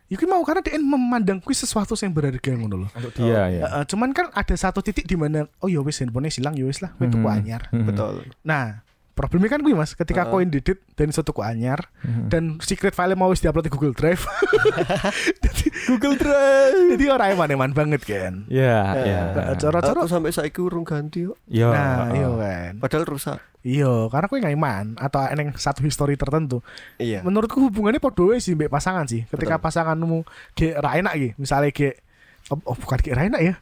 Ya 0.05 0.21
kuwi 0.21 0.29
mau 0.29 0.45
karena 0.45 0.61
dia 0.61 0.77
memandang 0.77 1.41
kuwi 1.41 1.57
sesuatu 1.57 1.97
yang 1.97 2.13
berharga 2.13 2.53
ngono 2.53 2.85
loh. 2.85 2.89
Untuk 2.93 3.09
dia 3.17 3.49
ya. 3.49 3.61
Heeh, 3.65 3.83
cuman 3.89 4.13
kan 4.13 4.29
ada 4.29 4.53
satu 4.53 4.85
titik 4.85 5.09
di 5.09 5.17
mana 5.17 5.49
oh 5.57 5.65
ya 5.65 5.81
wis 5.81 5.97
handphone 5.97 6.29
silang 6.29 6.53
ya 6.53 6.61
wis 6.69 6.77
lah 6.85 6.93
tuku 6.93 7.25
Mhm. 7.25 7.33
anyar. 7.33 7.61
Mhm. 7.73 7.89
Betul. 7.89 8.13
Nah, 8.45 8.84
problemnya 9.15 9.47
kan 9.49 9.59
kuwi 9.59 9.71
Mas, 9.71 9.95
ketika 9.95 10.21
Heeh. 10.21 10.29
koin 10.29 10.47
didit 10.47 10.83
dan 10.93 11.07
iso 11.07 11.23
tuku 11.23 11.39
anyar 11.39 11.87
Mhm. 12.03 12.27
dan 12.27 12.43
secret 12.59 12.91
file 12.91 13.15
mau 13.15 13.31
wis 13.31 13.39
diupload 13.39 13.63
di 13.63 13.71
Google 13.71 13.95
Drive. 13.95 14.27
jadi, 15.43 15.65
Google 15.87 16.15
Drive. 16.15 16.89
jadi 16.91 17.05
orang 17.09 17.29
eman-eman 17.33 17.71
banget 17.71 18.01
kan. 18.03 18.43
Ya, 18.47 18.91
Eh, 18.93 19.07
ya. 19.07 19.21
cara-cara- 19.57 19.95
Aku 19.97 20.11
sampai 20.11 20.29
saiki 20.29 20.59
urung 20.59 20.83
ganti 20.83 21.23
kok. 21.23 21.39
Ya. 21.47 21.71
Nah, 21.71 22.11
iya 22.11 22.27
heeh. 22.27 22.35
kan. 22.35 22.71
Padahal 22.77 23.05
rusak. 23.07 23.39
Iya, 23.61 23.89
karena 24.07 24.27
kowe 24.27 24.37
nggak 24.37 24.53
iman 24.53 24.85
atau 24.95 25.25
eneng 25.25 25.49
satu 25.55 25.81
histori 25.81 26.13
tertentu. 26.13 26.61
Iya. 26.95 27.25
Menurutku 27.25 27.57
hubungannya 27.59 27.97
podo 27.97 28.29
wae 28.29 28.37
sih 28.37 28.53
mbek 28.53 28.69
pasangan 28.69 29.07
sih. 29.07 29.25
Ketika 29.25 29.57
Betul. 29.57 29.65
pasanganmu 29.65 30.17
ge 30.53 30.75
ra 30.75 30.93
enak 30.93 31.13
iki, 31.15 31.29
misalnya 31.35 31.71
ge 31.71 31.97
oh, 32.53 32.59
oh, 32.65 32.75
bukan 32.77 32.97
ge 33.01 33.11
ra 33.13 33.25
enak 33.25 33.41
ya. 33.41 33.53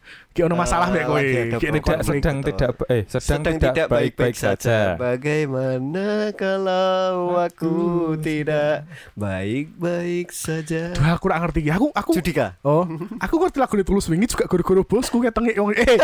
Ono 0.43 0.57
masalah 0.57 0.89
Eh, 0.89 1.05
kowe, 1.05 1.21
ada 1.21 1.29
ge 1.29 1.37
ada 1.37 1.57
problem. 1.61 1.73
Tidak 1.77 1.83
konflik. 1.85 2.21
sedang 2.21 2.37
tidak 2.41 2.69
eh 2.89 3.01
sedang, 3.05 3.55
tidak 3.61 3.85
baik-baik 3.85 4.35
saja. 4.35 4.97
Bagaimana 4.97 6.33
kalau 6.33 7.37
aku 7.37 7.77
tidak 8.17 8.89
baik-baik 9.13 10.33
saja? 10.33 10.89
Duh, 10.97 11.05
aku 11.05 11.29
kurang 11.29 11.45
ngerti. 11.45 11.61
Aku 11.69 11.93
aku 11.93 12.11
Judika. 12.17 12.57
Oh, 12.65 12.83
aku 13.21 13.33
ngerti 13.37 13.57
lagu 13.61 13.73
tulus 13.85 14.09
wingi 14.09 14.25
juga 14.25 14.49
guru-guru 14.49 14.81
bosku 14.83 15.21
ketenge 15.21 15.53
wong 15.61 15.77
eh 15.77 15.97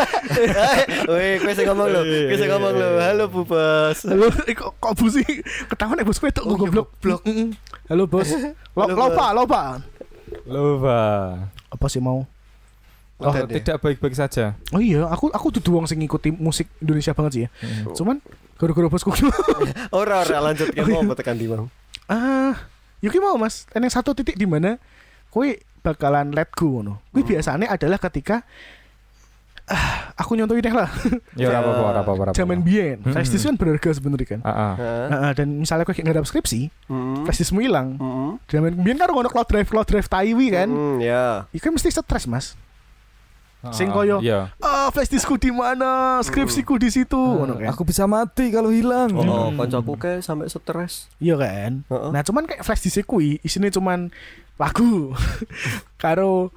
Woi, 1.10 1.42
kowe 1.42 1.52
sing 1.52 1.66
ngomong 1.66 1.88
lho. 1.90 2.02
Kowe 2.06 2.36
sing 2.38 2.48
ngomong 2.48 2.72
lho. 2.78 2.88
Halo 3.02 3.24
Bu 3.26 3.42
Bos. 3.42 3.98
halo 4.06 4.30
eh, 4.46 4.54
kok 4.54 4.78
kok 4.78 4.92
busi 4.94 5.26
ketahuan 5.68 5.98
nek 5.98 6.06
bosku 6.06 6.30
itu 6.30 6.40
Oh, 6.40 6.54
iya, 6.54 6.60
goblok 6.62 6.88
goblok. 6.96 7.20
Mm-mm. 7.26 7.48
Halo 7.90 8.06
bos. 8.06 8.30
Lo, 8.78 8.86
lopa, 8.86 9.34
lopa. 9.34 9.62
Lupa. 10.46 11.00
Apa 11.68 11.86
sih 11.90 11.98
mau? 11.98 12.22
Oh, 13.20 13.32
tidak 13.46 13.76
baik-baik 13.78 14.12
saja. 14.12 14.56
Oh 14.70 14.80
iya, 14.80 15.04
aku 15.04 15.28
aku 15.28 15.52
dudu 15.52 15.76
wong 15.76 15.84
sing 15.84 16.00
ngikuti 16.00 16.32
musik 16.32 16.72
Indonesia 16.78 17.12
banget 17.12 17.32
sih 17.32 17.42
ya. 17.44 17.48
Mhm. 17.60 17.92
Cuman 17.92 18.16
guru-guru 18.56 18.88
bosku 18.88 19.12
Ora 19.92 20.20
ora 20.20 20.38
lanjut 20.42 20.68
Oh, 20.70 20.84
ya 20.88 21.00
mau 21.00 21.12
tekan 21.12 21.34
di 21.34 21.44
mau. 21.44 21.68
ah, 22.06 22.56
Yuki 22.98 23.16
mau 23.16 23.36
Mas, 23.36 23.64
eneng 23.70 23.88
satu 23.88 24.12
titik 24.12 24.34
di 24.34 24.44
mana 24.44 24.76
kowe 25.28 25.46
bakalan 25.80 26.32
let 26.32 26.48
go 26.50 26.68
ngono. 26.74 27.00
Kuwi 27.08 27.20
Hmm. 27.20 27.30
biasanya 27.30 27.66
adalah 27.68 27.96
ketika 27.98 28.44
ah, 29.64 30.10
aku 30.12 30.34
nyontohin 30.34 30.60
deh 30.60 30.74
lah. 30.74 30.90
Ya 31.38 31.48
ora 31.48 31.58
apa-apa, 31.62 31.82
ora 31.86 32.00
apa-apa. 32.02 32.22
Zaman 32.32 32.60
biyen, 32.60 33.00
Hmm. 33.00 33.12
flash 33.12 33.30
disk 33.30 33.46
kan 33.46 33.54
berharga 33.54 33.90
sebenarnya 33.94 34.26
kan. 34.28 34.40
Ah, 34.42 34.50
ah. 34.50 34.72
Hah? 34.74 35.06
Nah, 35.08 35.32
dan 35.32 35.48
misalnya 35.56 35.84
kowe 35.84 35.94
nggak 35.94 36.10
ada 36.10 36.26
skripsi, 36.26 36.68
Hmm. 36.84 37.22
flash 37.22 37.38
diskmu 37.38 37.60
hilang. 37.60 37.94
Hmm. 37.96 38.32
Zaman 38.44 38.74
biyen 38.76 38.96
kan 38.96 39.08
ono 39.08 39.28
cloud 39.28 39.46
drive, 39.46 39.68
cloud 39.68 39.86
drive 39.86 40.04
taiwi 40.04 40.46
kan. 40.50 40.68
Hmm, 40.68 40.98
ya. 40.98 41.46
Iku 41.50 41.70
kan 41.70 41.72
mesti 41.72 41.88
stres, 41.88 42.26
Mas. 42.26 42.58
Sing 43.68 43.88
koyo 43.88 44.18
Iya. 44.18 44.48
ah 44.56 44.88
flash 44.88 45.08
diskku 45.08 45.36
di 45.36 45.48
mana, 45.48 46.16
skripsiku 46.20 46.74
di 46.74 46.88
situ, 46.88 47.20
kan. 47.44 47.68
Aku 47.68 47.84
bisa 47.84 48.04
mati 48.04 48.48
kalau 48.48 48.68
hilang. 48.68 49.12
Oh, 49.12 49.52
Hmm. 49.52 49.60
kancaku 49.60 49.94
kayak 49.94 50.20
sampai 50.20 50.48
stres. 50.48 51.12
Iya 51.16 51.36
kan. 51.36 51.84
Heeh. 51.84 52.08
Nah, 52.08 52.22
cuman 52.22 52.44
kayak 52.44 52.62
flash 52.62 52.80
disk 52.80 53.04
kuwi 53.04 53.36
isine 53.40 53.68
cuman 53.68 54.08
lagu 54.56 55.12
karo 55.96 56.48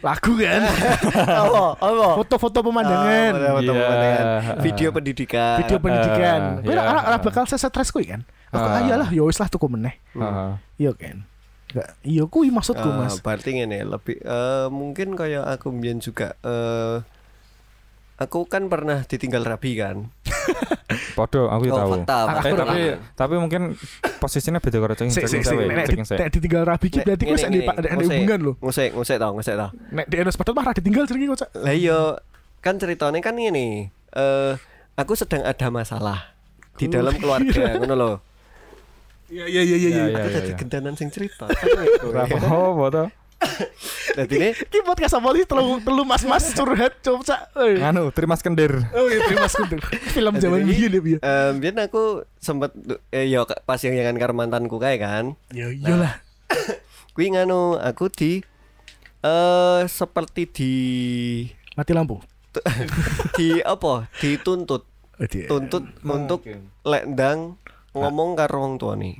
lagu 0.00 0.32
kan. 0.34 0.64
Apa? 1.44 1.76
Apa? 1.76 2.06
Foto-foto 2.16 2.58
pemandangan, 2.62 3.30
Ah, 3.32 3.52
foto-foto 3.52 3.60
Iya. 3.66 3.82
pemandangan. 3.82 4.56
Video 4.58 4.88
pendidikan. 4.90 5.56
video 5.58 5.76
pendidikan. 5.76 6.40
Ah, 6.40 6.64
iya. 6.64 6.80
ora 6.80 7.00
ora 7.06 7.16
bakal 7.18 7.44
stres 7.44 7.90
kuwi 7.90 8.08
kan. 8.08 8.24
Aku 8.48 8.62
Ah. 8.62 8.80
ayolah 8.80 9.08
ya 9.10 9.20
wis 9.20 9.36
lah 9.36 9.46
tuku 9.46 9.68
meneh. 9.68 10.00
Iya 10.74 10.96
kan. 10.96 11.28
Enggak, 11.76 11.88
iya 12.00 12.24
kuwi 12.24 12.48
maksudku, 12.48 12.88
Ah, 12.88 13.04
Mas. 13.04 13.20
berarti 13.20 13.52
ngene 13.52 13.84
lebih 13.84 14.16
eh, 14.16 14.66
mungkin 14.72 15.12
kayak 15.12 15.44
aku 15.52 15.68
mbiyen 15.70 16.00
juga 16.00 16.32
eh 16.40 17.04
aku 18.16 18.48
kan 18.48 18.72
pernah 18.72 19.04
ditinggal 19.04 19.44
rabi 19.44 19.76
kan. 19.76 20.08
Podo, 21.16 21.48
aku 21.48 21.68
ya 21.68 21.72
oh, 21.72 21.78
tahu. 21.78 21.90
fakta. 22.00 22.16
Ah, 22.16 22.24
fakta. 22.30 22.40
Eh, 22.40 22.48
Aku 22.48 22.56
tapi 22.56 22.80
tapi 23.12 23.34
mungkin 23.36 23.62
posisinya 24.16 24.56
beda 24.56 24.78
karo 24.78 24.94
ceng 24.94 25.12
Sik 25.12 25.28
sik 25.28 25.44
sik 25.44 25.52
cewek, 25.52 25.68
nek 25.68 25.84
nek 25.92 26.28
ditinggal 26.32 26.64
rabi 26.64 26.86
ki 26.88 26.98
Nek, 27.00 27.04
berarti 27.04 27.24
kuwi 27.24 27.40
ngene, 27.42 27.58
ada 27.68 27.88
hubungan 28.00 28.38
lho. 28.40 28.52
ngusik, 28.56 28.90
ngusik 28.92 29.16
tau, 29.16 29.32
ngusik 29.36 29.52
tau. 29.52 29.68
Nek 29.92 30.06
di 30.08 30.16
Enos 30.16 30.36
Padahal 30.36 30.56
mah 30.56 30.64
ra 30.64 30.72
ditinggal 30.72 31.04
jenenge 31.04 31.26
kok. 31.34 31.48
Lah 31.56 31.74
iya 31.76 32.00
kan 32.60 32.80
ceritanya 32.80 33.20
kan 33.20 33.36
ini 33.36 33.88
eh 34.12 34.52
aku 34.94 35.12
sedang 35.12 35.44
ada 35.44 35.68
masalah 35.68 36.32
di 36.74 36.88
dalam 36.88 37.12
keluarga 37.12 37.64
ngono 37.80 37.94
loh. 37.94 38.14
Iya 39.26 39.44
iya 39.44 39.62
iya 39.62 39.76
iya. 39.76 39.88
Iya, 39.88 40.02
iya. 40.06 40.16
Aku 40.16 40.28
iya, 40.28 40.36
jadi 40.38 40.50
iya. 40.50 40.58
gendanan 40.58 40.94
sing 40.94 41.08
cerita. 41.10 41.44
Kan 41.46 41.66
gitu. 41.82 42.06
Oh, 42.46 42.74
boto. 42.74 43.10
Jadi 44.16 44.32
ini 44.32 44.48
Ki 44.56 44.80
podcast 44.80 45.20
apa 45.20 45.28
sih 45.36 45.44
telu 45.44 45.76
telu 45.84 46.02
mas-mas 46.02 46.56
curhat 46.56 46.96
coba 47.04 47.20
cak. 47.22 47.40
Eh. 47.60 47.76
Nganu, 47.78 48.08
Trimas 48.08 48.40
Kendir. 48.40 48.72
Oh 48.96 49.06
iya 49.06 49.20
terima 49.28 49.44
kasih 49.44 49.76
Film 50.16 50.34
zaman 50.40 50.64
biyen 50.64 50.88
ya 50.88 51.00
biyen. 51.04 51.20
em, 51.20 51.52
biyen 51.60 51.76
aku 51.84 52.24
sempet 52.40 52.72
eh 53.12 53.28
yo 53.28 53.44
pas 53.68 53.76
yang 53.84 53.92
jangan 53.92 54.16
karo 54.16 54.32
mantanku 54.32 54.80
kayak 54.80 55.04
kan. 55.04 55.24
Ya 55.52 55.68
iyalah. 55.68 56.24
Kuwi 57.12 57.36
nganu 57.36 57.76
aku 57.76 58.08
di 58.08 58.40
eh 59.20 59.82
seperti 59.84 60.42
di 60.48 60.72
Mati 61.76 61.92
lampu. 61.92 62.16
di 63.36 63.60
apa? 63.60 64.08
Dituntut, 64.16 64.88
Oh, 65.16 65.24
dia. 65.28 65.44
tuntut 65.44 65.84
untuk 66.02 66.40
lek 66.84 67.04
ndang 67.04 67.60
ngomong 67.98 68.28
karo 68.34 68.56
wong 68.60 68.74
tua 68.76 68.94
nih. 68.94 69.16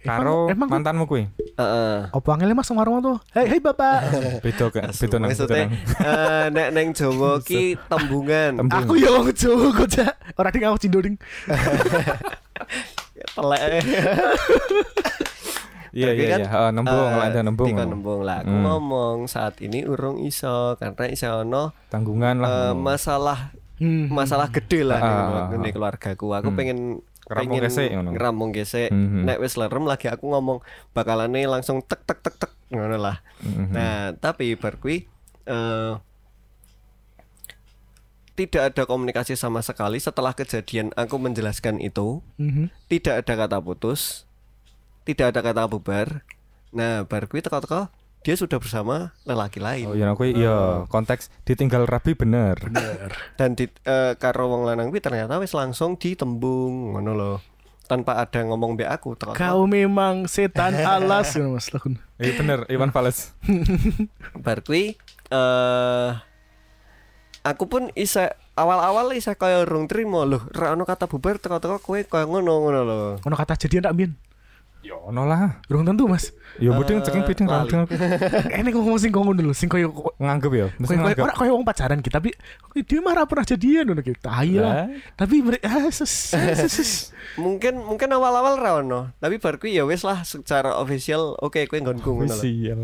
Karo 0.00 0.48
Emang- 0.48 0.64
emang- 0.64 0.70
mantanmu 0.74 1.04
kuwi. 1.04 1.28
Heeh. 1.54 2.08
Apa 2.08 2.28
angele 2.30 2.52
Mas 2.52 2.70
warung 2.70 3.00
tuh? 3.00 3.20
Hei 3.30 3.44
hei 3.46 3.60
Bapak. 3.60 4.00
Beda 4.44 4.66
kan, 4.70 4.88
beda 4.88 5.16
nang 5.18 5.28
beda 5.28 5.44
Maksudnya 5.44 5.60
nang. 5.60 5.72
eh, 6.00 6.44
nek 6.50 6.68
neng 6.70 6.88
Jawa 6.90 7.36
ki 7.44 7.76
tembungan. 7.82 8.52
Tembung. 8.56 8.80
Aku 8.80 8.92
ya 8.94 9.12
wong 9.12 9.28
Jawa 9.30 9.66
kok 9.74 9.88
cak. 9.90 10.12
Ora 10.34 10.48
ding 10.48 10.64
aku 10.64 10.78
cindo 10.78 10.98
ding. 10.98 11.20
Telek. 13.30 13.60
Iya 15.90 16.14
iya 16.14 16.26
kan, 16.30 16.40
iya, 16.40 16.70
nembung, 16.70 17.02
eh, 17.04 17.18
lek 17.18 17.26
ada 17.26 17.40
nembung. 17.42 17.66
ngono. 17.68 17.90
nembung 17.90 18.20
lah. 18.22 18.40
Aku 18.40 18.48
Hmm. 18.48 18.62
ngomong 18.62 19.16
saat 19.26 19.58
ini 19.58 19.82
urung 19.82 20.22
iso 20.22 20.78
karena 20.78 21.10
iso 21.10 21.26
ono 21.36 21.74
Tanggungan 21.90 22.38
lah. 22.38 22.48
eh, 22.48 22.54
ngono. 22.70 22.78
masalah 22.80 23.38
Hmm. 23.76 24.06
masalah 24.06 24.48
gede 24.48 24.86
lah 24.86 24.96
Ah, 24.96 25.02
nih, 25.02 25.18
ah, 25.18 25.44
ah. 25.50 25.58
nih 25.58 25.72
keluargaku. 25.72 26.30
Aku 26.30 26.48
Hmm. 26.48 26.56
pengen 26.56 26.78
Ngerampung 27.30 27.54
pengen 27.54 27.66
gesek 27.70 27.88
ngono. 27.94 28.10
ngerampung 28.10 28.50
gesek. 28.50 28.90
Mhm. 28.90 29.22
Nek 29.22 29.38
wis 29.38 29.54
lerem 29.54 29.86
lagi 29.86 30.10
aku 30.10 30.26
ngomong 30.34 30.58
bakalane 30.90 31.46
langsung 31.46 31.78
tek 31.86 32.02
tek 32.02 32.18
tek 32.26 32.34
tek 32.42 32.52
ngono 32.74 32.98
lah. 32.98 33.22
Mhm. 33.46 33.70
Nah, 33.70 34.10
tapi 34.18 34.58
bar 34.58 34.82
kuwi 34.82 35.06
eh 35.46 35.94
tidak 38.34 38.72
ada 38.74 38.82
komunikasi 38.88 39.38
sama 39.38 39.62
sekali 39.62 40.02
setelah 40.02 40.34
kejadian 40.34 40.90
aku 40.98 41.22
menjelaskan 41.22 41.78
itu. 41.78 42.18
Mhm. 42.34 42.74
Tidak 42.90 43.22
ada 43.22 43.32
kata 43.46 43.62
putus, 43.62 44.26
tidak 45.06 45.30
ada 45.30 45.40
kata 45.46 45.70
bubar. 45.70 46.26
Nah, 46.74 47.06
bar 47.06 47.30
kuwi 47.30 47.46
teko-teko 47.46 47.94
dia 48.20 48.36
sudah 48.36 48.60
bersama 48.60 49.16
lelaki 49.24 49.64
lain. 49.64 49.86
Oh 49.88 49.96
iya 49.96 50.12
kuwi 50.12 50.36
iya 50.36 50.84
konteks 50.92 51.32
ditinggal 51.48 51.88
rabi 51.88 52.12
bener. 52.12 52.60
Bener. 52.60 53.08
Dan 53.40 53.56
di 53.56 53.64
eh, 53.68 54.12
karo 54.20 54.52
wong 54.52 54.68
lanang 54.68 54.92
kuwi 54.92 55.00
ternyata 55.00 55.40
wis 55.40 55.56
langsung 55.56 55.96
ditembung 55.96 56.96
ngono 56.96 57.12
loh. 57.16 57.38
Tanpa 57.88 58.22
ada 58.22 58.46
ngomong 58.46 58.78
be 58.78 58.86
aku 58.86 59.18
teko 59.18 59.34
Kau 59.34 59.66
memang 59.66 60.28
setan 60.28 60.76
alas 61.00 61.32
ngono 61.32 61.56
Mas 61.56 61.72
lagun. 61.72 61.96
Iya 62.20 62.32
bener, 62.36 62.58
Iwan 62.68 62.92
Fales. 62.92 63.32
bar 64.44 64.60
kuwi 64.60 65.00
eh 65.32 66.10
aku 67.40 67.64
pun 67.72 67.88
isa 67.96 68.36
awal-awal 68.52 69.16
isa 69.16 69.32
kaya 69.32 69.64
rung 69.64 69.88
trimo 69.88 70.28
loh. 70.28 70.44
Ra 70.52 70.76
ono 70.76 70.84
kata 70.84 71.08
bubar 71.08 71.40
teko-teko 71.40 71.80
kowe 71.80 72.00
kaya 72.04 72.28
ngono 72.28 72.52
ngono 72.68 72.80
loh. 72.84 73.08
Ono 73.24 73.32
kata 73.32 73.56
jadian 73.56 73.88
tak 73.88 73.96
biyen. 73.96 74.12
Ya 74.80 74.96
ono 74.96 75.28
lah. 75.28 75.60
Urung 75.68 75.84
tentu 75.84 76.08
Mas. 76.08 76.32
Ya 76.56 76.72
Eh, 76.72 77.00
ceking 77.00 77.22
piding 77.22 77.46
ra 77.46 77.62
lali. 77.62 77.72
Enek 78.50 78.72
ngomong 78.72 78.96
sing 78.96 79.12
kono 79.12 79.30
dulu, 79.30 79.52
sing 79.52 79.68
koyo 79.68 79.92
nganggep 80.16 80.52
ya, 80.52 80.66
mesti 80.74 80.96
nganggep. 80.96 81.20
ora 81.20 81.32
koyo 81.32 81.52
wong 81.52 81.62
pacaran 81.62 82.00
kita, 82.00 82.16
tapi 82.16 82.32
dia 82.80 82.98
mah 82.98 83.12
ora 83.12 83.24
pernah 83.24 83.44
jadian 83.44 83.84
ngono 83.86 84.00
gitu. 84.00 84.16
Tai 84.18 84.50
lah. 84.52 84.74
Lah, 84.82 84.86
Tapi 85.14 85.36
ah. 85.62 85.88
Mungkin 87.36 87.74
mungkin 87.78 88.08
awal-awal 88.08 88.56
ra 88.56 88.70
ono, 88.78 89.12
tapi 89.16 89.36
bar 89.36 89.56
kuwi 89.56 89.74
ya 89.74 89.84
wis 89.84 90.00
lah 90.00 90.24
secara 90.24 90.74
official 90.74 91.36
oke 91.38 91.60
kowe 91.64 91.76
nggonku 91.76 92.10
ngono 92.16 92.32
loh. 92.32 92.42
iya. 92.42 92.74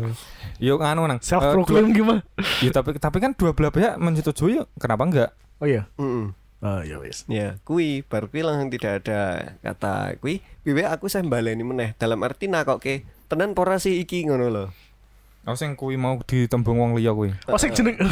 Yo 0.57 0.77
nganu 0.77 1.05
nang. 1.05 1.19
self 1.19 1.43
eh, 1.43 1.51
proclaim 1.51 1.91
gimana? 1.91 2.21
dua- 2.23 2.61
Ya 2.61 2.71
tapi 2.71 2.95
tapi 2.95 3.17
kan 3.19 3.33
dua 3.33 3.51
belah 3.51 3.69
pihak 3.69 3.97
menyetujui 3.97 4.57
ya, 4.57 4.63
kenapa 4.75 5.03
enggak? 5.03 5.29
Oh 5.57 5.65
iya. 5.65 5.89
Mm-mm. 5.97 6.33
Oh 6.57 6.81
ya 6.81 6.97
wis. 6.97 7.21
Ya, 7.29 7.61
kui 7.61 8.01
bar 8.01 8.27
kui 8.27 8.41
langsung 8.41 8.73
tidak 8.73 9.05
ada 9.05 9.53
kata 9.61 10.17
kui. 10.17 10.41
Piwe 10.65 10.81
aku 10.83 11.05
saya 11.05 11.21
baleni 11.21 11.61
meneh 11.61 11.93
dalam 11.95 12.17
arti 12.25 12.49
nakoke 12.49 13.05
tenan 13.29 13.53
pora 13.53 13.77
sih 13.77 14.01
iki 14.01 14.25
ngono 14.25 14.49
lho. 14.49 14.65
Oh 15.45 15.53
sing 15.53 15.77
kuwi 15.77 15.95
mau 15.95 16.17
ditembung 16.19 16.81
wong 16.81 16.91
liya 16.97 17.13
kuwi. 17.13 17.31
Oh 17.45 17.55
sing 17.55 17.71
jeneng 17.71 17.95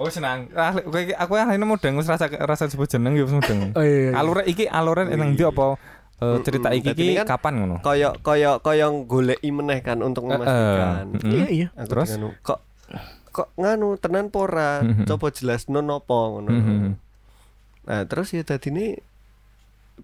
Oh 0.00 0.08
senang. 0.08 0.50
Ah, 0.56 0.74
aku 1.20 1.32
ahline 1.36 1.62
mudeng 1.62 1.94
wis 1.94 2.08
rasa 2.08 2.26
rasa 2.26 2.66
sebut 2.66 2.88
jeneng 2.88 3.14
ya 3.14 3.22
wis 3.22 3.30
mudeng. 3.30 3.70
Oh 3.76 3.84
iya. 3.84 4.10
iya. 4.10 4.18
Alure 4.18 4.42
iki 4.48 4.64
alure 4.66 5.06
nang 5.06 5.36
ndi 5.36 5.44
apa 5.44 5.78
eh, 6.18 6.38
cerita 6.42 6.74
iki 6.74 6.90
iki 6.90 7.22
kan- 7.22 7.28
kapan 7.28 7.62
ngono? 7.62 7.76
Kaya 7.84 8.16
kaya 8.18 8.58
kaya 8.58 8.88
goleki 9.04 9.52
meneh 9.52 9.78
kan 9.78 10.00
untuk 10.02 10.26
Eh, 10.26 10.32
eh, 10.32 10.34
memastikan. 10.34 11.04
Iya 11.22 11.46
iya. 11.46 11.66
Aku 11.76 11.86
Terus? 11.86 12.08
kok 12.42 12.58
kok 13.32 13.48
nganu 13.56 13.96
tenan 13.96 14.28
pora 14.28 14.84
Mhm. 14.84 15.08
coba 15.08 15.32
jelas 15.32 15.66
nopo 15.66 16.38
ngono. 16.38 16.50
Mhm. 16.52 16.88
Nah, 17.82 18.04
terus 18.06 18.30
ya 18.30 18.44
tadine 18.44 19.00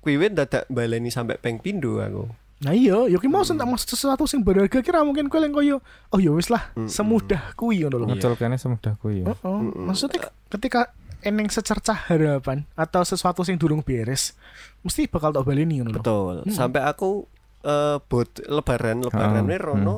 kuwi 0.01 0.19
dadak 0.33 0.67
baleni 0.67 1.13
sampai 1.13 1.39
peng 1.39 1.61
pindho 1.63 2.01
aku. 2.01 2.27
Nah 2.59 2.75
iya, 2.75 3.07
yo 3.07 3.23
ki 3.23 3.31
mau 3.31 3.47
sentak 3.47 3.71
maksud 3.71 3.95
sesuatu 3.95 4.27
sing 4.27 4.43
berharga 4.43 4.83
kira 4.83 5.07
mungkin 5.07 5.31
kowe 5.31 5.39
yang 5.39 5.55
koyo 5.55 5.77
oh 6.11 6.19
ya 6.19 6.35
wis 6.35 6.51
lah, 6.51 6.75
Mm-mm. 6.75 6.91
semudah 6.91 7.55
kuwi 7.55 7.87
ngono 7.87 8.03
lho. 8.03 8.07
Ngecol 8.11 8.35
kene 8.35 8.59
semudah 8.59 8.99
kuwi 8.99 9.23
ya. 9.23 9.31
Heeh. 9.31 9.59
Mm-mm. 9.63 9.87
Maksudnya 9.87 10.27
ketika 10.51 10.91
eneng 11.23 11.47
secercah 11.55 11.95
harapan 12.11 12.67
atau 12.75 13.07
sesuatu 13.07 13.47
sing 13.47 13.63
durung 13.63 13.79
beres, 13.87 14.35
mesti 14.83 15.07
bakal 15.07 15.31
tak 15.31 15.47
baleni 15.47 15.79
ngono 15.79 15.95
lho. 15.95 15.99
Betul. 16.03 16.35
Hmm. 16.43 16.51
Sampai 16.51 16.83
aku 16.83 17.31
eh 17.63 17.99
bot 18.03 18.31
lebaran 18.43 19.07
lebaran 19.07 19.47
Ah, 19.47 19.55
uh, 19.55 19.59
Rono 19.63 19.97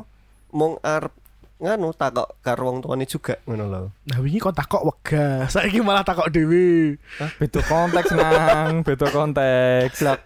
mong 0.53 0.81
arep 0.85 1.13
nganu 1.61 1.93
takok 1.93 2.41
karo 2.41 2.67
wong 2.67 2.81
tuane 2.81 3.05
juga 3.05 3.37
ngono 3.45 3.65
lho. 3.65 3.81
Nah 4.05 4.19
wingi 4.19 4.37
kon 4.37 4.51
takok 4.51 4.83
wegah, 4.83 5.45
saiki 5.47 5.79
malah 5.79 6.01
takok 6.01 6.29
dhewe. 6.29 6.97
Beda 7.37 7.61
konteks 7.63 8.11
nang, 8.11 8.81
beda 8.81 9.07
konteks. 9.07 10.01
Blak. 10.01 10.21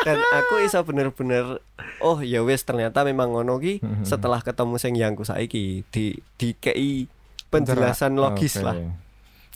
Dan 0.00 0.16
aku 0.16 0.54
iso 0.62 0.80
bener-bener 0.80 1.60
oh 2.00 2.18
ya 2.20 2.40
wis 2.40 2.62
ternyata 2.62 3.02
memang 3.02 3.30
ngono 3.30 3.58
ki 3.58 3.82
Mhm. 3.82 4.04
setelah 4.04 4.40
ketemu 4.40 4.74
sing 4.76 4.94
yangku 4.94 5.22
saiki 5.22 5.84
di 5.88 6.04
di 6.34 6.54
KI 6.54 7.04
penjelasan 7.50 8.14
logis 8.14 8.56
Oke. 8.56 8.64
lah. 8.64 8.76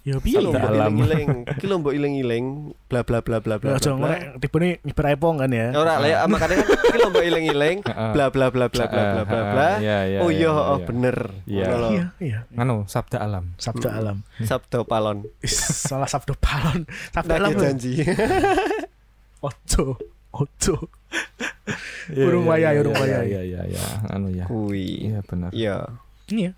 Ya 0.05 0.21
piye? 0.21 0.37
lho 0.37 0.53
mbok 0.53 0.69
iling-iling, 0.69 1.29
ki 1.61 1.65
lho 1.65 1.77
mbok 1.81 1.95
iling-iling 1.97 2.77
bla 2.93 3.01
bla 3.09 3.25
bla 3.25 3.41
bla 3.41 3.57
bla. 3.57 3.81
Aja 3.81 3.97
bla. 3.97 4.13
ngene 4.13 4.37
tipene 4.37 4.69
nyebar 4.85 5.07
iPhone 5.17 5.37
kan 5.41 5.49
ya. 5.49 5.73
Ora 5.73 5.97
lah 5.97 6.09
ya 6.13 6.19
makanya 6.29 6.61
kan 6.61 6.77
ki 6.93 6.99
lho 7.01 7.09
mbok 7.09 7.25
iling-iling 7.25 7.79
Heeh. 7.89 8.11
bla 8.13 8.27
bla 8.29 8.47
bla 8.53 8.69
bla 8.69 8.85
bla 8.85 9.03
bla 9.17 9.23
bla 9.25 9.41
bla. 9.49 9.69
Iya, 9.81 9.99
iya, 10.05 10.19
Oh 10.21 10.29
iya, 10.29 10.53
iya, 10.53 10.53
oh 10.53 10.79
bener. 10.85 11.17
Iya. 11.49 11.67
Iya. 12.21 12.39
Nganu 12.53 12.85
sabda 12.85 13.17
alam. 13.25 13.57
Sabda 13.57 13.89
alam. 13.97 14.17
Sabdo 14.45 14.85
palon. 14.85 15.25
Salah 15.49 16.09
sabda 16.13 16.37
palon. 16.37 16.85
Sabda 17.17 17.41
alam. 17.41 17.57
Janji. 17.57 18.05
Ojo. 19.41 19.97
Ojo. 20.37 20.75
Urung 22.13 22.45
wayah, 22.45 22.77
urung 22.77 22.93
wayah. 22.93 23.25
Iya 23.25 23.41
iya 23.41 23.61
iya, 23.73 23.85
anu 24.13 24.29
ya. 24.29 24.45
Kui. 24.45 25.09
Iya 25.09 25.25
benar. 25.25 25.49
Iya. 25.49 25.97
Iya. 26.29 26.53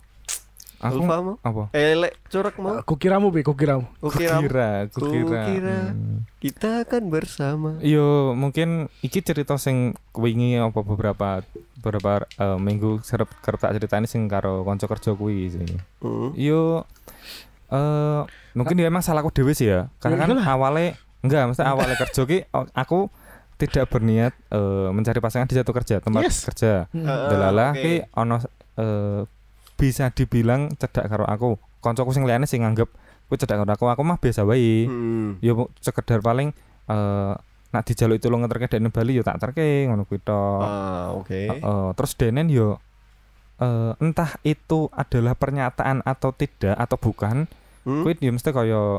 Aku 0.88 0.98
Ulfa 0.98 1.16
mau? 1.18 1.34
apa? 1.40 1.62
Elek 1.70 2.12
curek 2.26 2.56
mau. 2.56 2.78
Aku 2.78 2.94
kiramu 2.94 3.28
be, 3.28 3.40
aku 3.40 3.52
kiramu. 3.52 3.84
Kukira 3.96 4.36
Kukira, 4.36 4.70
kukira. 4.88 5.42
Kukira. 5.42 5.78
Hmm. 5.88 6.18
kita 6.36 6.82
akan 6.82 7.02
bersama. 7.06 7.70
Yo 7.80 8.06
mungkin 8.32 8.68
iki 9.00 9.18
cerita 9.18 9.56
sing 9.56 9.76
wingi 10.12 10.56
apa 10.56 10.80
beberapa 10.80 11.42
beberapa 11.76 12.10
eh, 12.32 12.58
minggu 12.58 12.98
serep 13.00 13.30
kerep 13.40 13.58
tak 13.58 13.74
critani 13.74 14.04
sing 14.04 14.26
karo 14.26 14.62
kanca 14.62 14.86
kerja 14.86 15.10
kuwi 15.12 15.52
sih. 15.52 15.66
Hmm. 15.98 16.30
Yo 16.32 16.86
eh 17.66 18.22
mungkin 18.52 18.76
ya 18.76 18.86
emang 18.86 19.00
salahku 19.00 19.30
dhewe 19.30 19.52
sih 19.52 19.68
ya. 19.68 19.90
Karena 19.98 20.16
kan 20.20 20.28
iyalah. 20.32 20.46
awalnya 20.48 20.88
enggak, 21.20 21.42
mesti 21.48 21.62
awalnya 21.62 21.96
kerja 22.02 22.20
ki 22.22 22.38
o- 22.50 22.70
aku 22.72 23.10
tidak 23.56 23.88
berniat 23.88 24.32
eh, 24.48 24.88
mencari 24.90 25.18
pasangan 25.18 25.44
di 25.44 25.56
satu 25.56 25.72
kerja, 25.72 25.98
tempat 25.98 26.22
Yes. 26.22 26.44
kerja. 26.44 26.86
Hmm. 26.90 27.02
Heeh. 27.02 27.28
Delalah 27.28 27.70
oke. 27.72 27.80
ki 27.80 27.94
ono 28.12 28.36
eh, 28.76 29.20
bisa 29.76 30.08
dibilang 30.08 30.72
cedak 30.74 31.06
karo 31.06 31.24
aku. 31.24 31.56
Kancaku 31.78 32.10
sing 32.10 32.24
liyane 32.24 32.44
sing 32.44 32.60
nganggep 32.60 32.88
kuwi 33.26 33.36
cedak 33.36 33.60
karo 33.60 33.70
aku, 33.70 33.84
aku 33.86 34.02
mah 34.02 34.16
biasa 34.16 34.42
wae. 34.42 34.84
Hmm. 34.84 35.36
Yo 35.38 35.52
bu- 35.54 35.70
sekedar 35.78 36.18
paling 36.18 36.50
eh 36.86 37.34
nak 37.66 37.82
dijaluk 37.84 38.16
tulung 38.16 38.40
ngeterke 38.40 38.70
dene 38.70 38.88
Bali 38.88 39.12
yo 39.12 39.20
tak 39.20 39.36
terke 39.38 39.60
ngono 39.84 40.04
kuwi 40.04 40.18
tok. 40.18 40.60
Ah, 40.60 41.12
oke. 41.12 41.40
Heeh, 41.50 41.86
terus 41.92 42.12
denen 42.14 42.46
yo 42.46 42.80
eh, 43.58 43.92
entah 43.98 44.38
itu 44.42 44.88
adalah 44.90 45.32
pernyataan 45.32 46.00
atau 46.02 46.30
tidak 46.30 46.74
atau 46.74 46.96
bukan, 46.96 47.36
Hmm? 47.82 48.02
kuwi 48.02 48.18
yo 48.18 48.30
mesti 48.30 48.50
kaya 48.50 48.98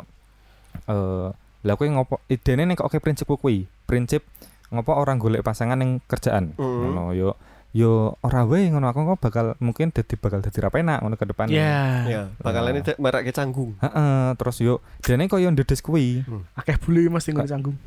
eh 0.85 1.27
lah 1.65 1.73
kuwi 1.75 1.89
ngopo 1.89 2.21
idene 2.27 2.63
nek 2.65 2.79
oke 2.79 2.99
prinsipku 2.99 3.35
kuwi. 3.35 3.65
Prinsip 3.83 4.23
ngopo 4.67 4.91
orang 4.91 5.17
golek 5.17 5.41
pasangan 5.41 5.75
ning 5.75 5.99
kerjaan. 6.03 6.53
Hmm. 6.53 6.91
Ngono 6.91 7.11
yo 7.11 7.35
yo 7.77 8.17
ora 8.25 8.41
wae 8.49 8.73
ngono 8.73 8.89
aku 8.89 9.05
kok 9.13 9.19
bakal 9.21 9.45
mungkin 9.61 9.93
dadi 9.93 10.17
bakal 10.17 10.41
dadi 10.41 10.57
ra 10.57 10.73
penak 10.73 11.05
ngono 11.05 11.13
ke 11.13 11.29
depan. 11.29 11.45
Ya. 11.53 12.09
Ya, 12.09 12.21
bakalan 12.41 12.81
itu 12.81 12.97
merake 12.97 13.29
canggung. 13.29 13.77
Heeh, 13.77 14.33
terus 14.33 14.57
yo 14.65 14.81
dene 15.05 15.29
kaya 15.29 15.53
ndedes 15.53 15.85
kuwi. 15.85 16.25
Akeh 16.57 16.81
bule 16.81 17.05
mesti 17.13 17.37
ngono 17.37 17.45
canggung. 17.45 17.77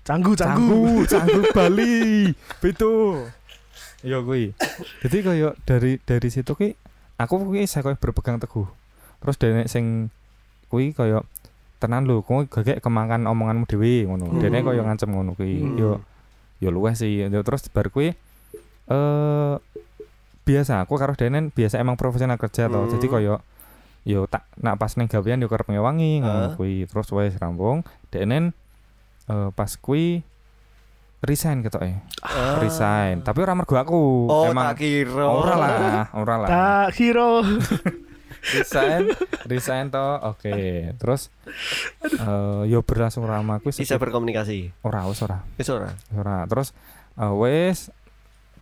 Canggu, 0.00 0.32
canggu. 0.32 1.04
Canggu, 1.04 1.04
canggu 1.12 1.40
Bali. 1.52 2.32
Beto. 2.64 3.20
Yo 4.00 4.24
kuwi. 4.24 4.56
Jadi 5.04 5.16
kaya 5.20 5.52
dari 5.68 6.00
dari 6.00 6.28
situ 6.32 6.56
ki 6.56 6.72
aku 7.20 7.44
kuwi 7.44 7.68
saya 7.68 7.84
kaya 7.84 8.00
berpegang 8.00 8.40
teguh. 8.40 8.64
Terus 9.20 9.36
dene 9.36 9.68
sing 9.68 10.08
kuwi 10.72 10.96
kaya 10.96 11.20
tenan 11.76 12.08
lho, 12.08 12.24
kowe 12.24 12.48
gagek 12.48 12.80
kemakan 12.80 13.28
omonganmu 13.28 13.68
dhewe 13.68 14.08
ngono. 14.08 14.32
Hmm. 14.32 14.40
Dene 14.40 14.64
kaya 14.64 14.80
ngancem 14.80 15.12
ngono 15.12 15.36
kuwi. 15.36 15.60
Hmm. 15.60 15.76
Yo 15.76 15.90
yo 16.64 16.72
luweh 16.72 16.96
sih. 16.96 17.28
Yo 17.28 17.40
terus 17.44 17.68
bar 17.68 17.92
kuwi 17.92 18.16
eh 18.86 19.54
biasa 20.46 20.78
aku 20.78 20.94
karo 20.94 21.18
Denen 21.18 21.50
biasa 21.50 21.78
emang 21.78 21.98
profesional 21.98 22.38
kerja 22.38 22.70
toh. 22.70 22.86
Hmm. 22.86 22.92
Jadi 22.94 23.06
kaya 23.06 23.34
yo 24.06 24.30
tak 24.30 24.46
nak 24.62 24.78
pas 24.78 24.94
ning 24.94 25.10
gawean 25.10 25.42
yo 25.42 25.50
kerep 25.50 25.66
ngewangi 25.66 26.22
ngono 26.22 26.38
Ah. 26.38 26.54
kuwi. 26.54 26.86
Terus 26.86 27.10
wis 27.10 27.34
rampung. 27.36 27.82
Denen 28.08 28.54
eh 29.26 29.50
pas 29.50 29.74
kuwi 29.74 30.22
resign 31.18 31.66
ketoke. 31.66 31.98
Ah. 32.22 32.62
Resign. 32.62 33.26
Tapi 33.26 33.38
ora 33.42 33.58
mergo 33.58 33.74
aku. 33.74 34.30
Oh, 34.30 34.46
emang 34.46 34.70
tak 34.70 34.78
kira. 34.78 35.26
ora 35.26 35.54
lah, 35.58 35.70
ora 36.14 36.34
lah. 36.38 36.48
Tak 36.48 36.88
kira. 36.94 37.42
resign, 38.54 39.10
resign 39.44 39.90
toh. 39.90 40.22
Oke. 40.30 40.54
Terus 40.94 41.34
eh 42.06 42.62
yo 42.70 42.86
berlangsung 42.86 43.26
lama 43.26 43.58
kuwi 43.58 43.74
Bisa 43.74 43.98
berkomunikasi. 43.98 44.70
ora 44.86 45.02
wis 45.10 45.18
ora. 45.18 45.42
Wis 45.58 45.66
ora? 45.66 45.90
Ora. 46.14 46.46
Terus 46.46 46.70
eh, 47.18 47.34
wis 47.34 47.90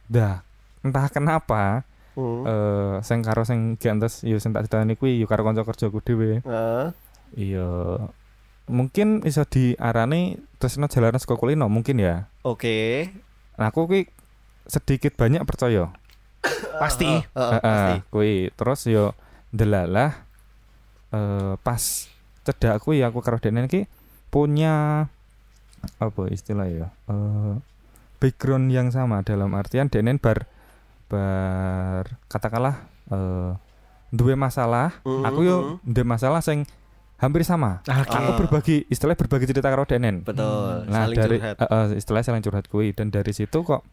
dah 0.07 0.41
entah 0.81 1.07
kenapa 1.09 1.83
Hmm. 2.15 2.47
eh 2.47 2.95
sing 3.03 3.27
karo 3.27 3.43
sing 3.43 3.75
gantes 3.75 4.23
yo 4.23 4.39
sing 4.39 4.55
tak 4.55 4.71
ditani 4.71 4.95
kuwi 4.95 5.19
yo 5.19 5.27
karo 5.27 5.43
kanca 5.43 5.67
kerjaku 5.67 5.99
dhewe. 5.99 6.47
Ah. 6.47 6.95
Iya. 7.35 8.07
Mungkin 8.71 9.27
iso 9.27 9.43
diarani 9.43 10.39
tresno 10.57 10.87
jalanan 10.87 11.19
saka 11.19 11.35
kulino 11.35 11.67
mungkin 11.67 11.99
ya. 11.99 12.31
Oke. 12.47 13.11
Nah, 13.59 13.75
aku 13.75 13.91
kuwi 13.91 14.07
sedikit 14.65 15.19
banyak 15.19 15.43
percaya. 15.43 15.91
Pasti. 16.83 17.11
Heeh, 17.11 17.27
Heeh, 17.35 17.61
pasti. 17.61 17.95
kuwi 18.15 18.35
terus 18.55 18.87
yo 18.87 19.19
ndelalah 19.51 20.15
eh 21.11 21.55
pas 21.67 21.83
cedak 22.47 22.79
kuwi 22.79 23.03
aku 23.03 23.27
karo 23.27 23.43
Denen 23.43 23.67
ki 23.67 23.91
punya 24.31 25.07
apa 25.99 26.23
istilah 26.31 26.71
ya 26.71 26.87
eh 27.11 27.55
background 28.25 28.73
yang 28.73 28.89
sama 28.89 29.21
dalam 29.21 29.53
artian 29.53 29.87
Denen 29.87 30.17
bar 30.17 30.49
bar 31.07 32.17
katakanlah 32.27 32.89
eh 33.07 33.53
duwe 34.09 34.33
masalah 34.33 35.03
Mhm, 35.03 35.23
aku 35.23 35.41
yo 35.43 35.57
duwe 35.83 36.07
masalah 36.07 36.41
sing 36.41 36.65
hampir 37.17 37.43
sama 37.43 37.83
Nah, 37.85 38.01
aku 38.01 38.33
berbagi 38.39 38.89
istilah 38.89 39.13
berbagi 39.13 39.45
cerita 39.45 39.69
karo 39.69 39.85
Denen 39.85 40.23
Betul. 40.23 40.87
nah 40.87 41.05
Saling 41.05 41.17
dari 41.17 41.37
curhat. 41.37 41.57
eh, 41.57 41.69
eh, 41.69 41.87
istilahnya 41.95 42.27
saling 42.27 42.43
curhat 42.43 42.67
kuwi 42.67 42.91
dan 42.91 43.11
dari 43.11 43.31
situ 43.31 43.61
kok 43.61 43.85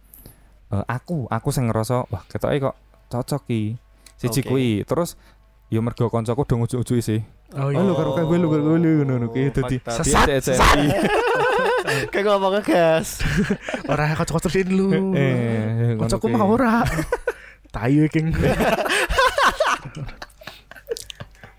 eh, 0.70 0.86
aku 0.88 1.28
aku 1.28 1.50
sing 1.50 1.68
ngerasa 1.68 2.08
wah 2.08 2.24
ketoke 2.26 2.58
kok 2.62 2.76
cocok 3.10 3.42
ki 3.44 3.62
siji 4.16 4.40
Oke. 4.40 4.48
kuwi 4.48 4.70
terus 4.84 5.18
yo 5.72 5.80
mergo 5.80 6.12
kancaku 6.12 6.44
do 6.44 6.60
ngujuk-ujuk 6.60 7.00
sih 7.00 7.24
Oh 7.52 7.68
oh 7.68 7.84
lu 7.84 7.92
karo 7.96 8.12
kowe 8.16 8.36
lu 8.36 8.48
karo 8.48 8.64
kowe 8.64 8.78
lu 8.80 9.04
ngono 9.04 9.28
kuwi 9.28 9.52
dadi. 9.52 9.76
Sesat, 9.84 10.40
sesat 10.40 10.72
Kayak 12.16 12.24
ngomong 12.32 12.56
ngegas. 12.56 13.20
Ora 13.92 14.16
kocok-kocok 14.16 14.52
dulu. 14.64 14.88
eh 15.20 15.96
ngono 15.96 16.08
Kocokku 16.08 16.32
kuwi. 16.32 16.40
mah 16.40 16.48
ora. 16.48 16.76
Tayu 17.76 18.08
king. 18.08 18.32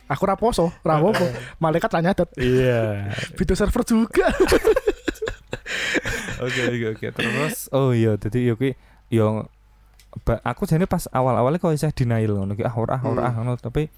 Aku 0.09 0.25
ra 0.25 0.37
poso, 0.37 0.69
ra 0.81 1.01
apa 1.01 1.25
Malaikat 1.57 1.89
ra 1.89 2.01
nyatet. 2.01 2.29
iya 2.37 3.13
Video 3.37 3.53
server 3.53 3.85
juga. 3.85 4.29
oke 6.41 6.61
oke 6.69 6.87
oke 6.97 7.07
terus 7.13 7.69
oh 7.71 7.93
iya 7.93 8.17
dadi 8.17 8.49
yo 8.49 8.57
kuwi 8.57 8.75
yo 9.09 9.45
ba- 9.45 9.49
aku 10.45 10.69
jane 10.69 10.85
pas 10.85 11.09
awal-awalnya 11.09 11.57
kok 11.57 11.73
isih 11.73 11.89
denial 11.97 12.37
ngono 12.45 12.53
ki 12.53 12.63
ah 12.69 12.75
ora 12.77 13.01
ah, 13.01 13.03
ora 13.09 13.23
ah, 13.29 13.33
ngono 13.33 13.57
tapi 13.57 13.89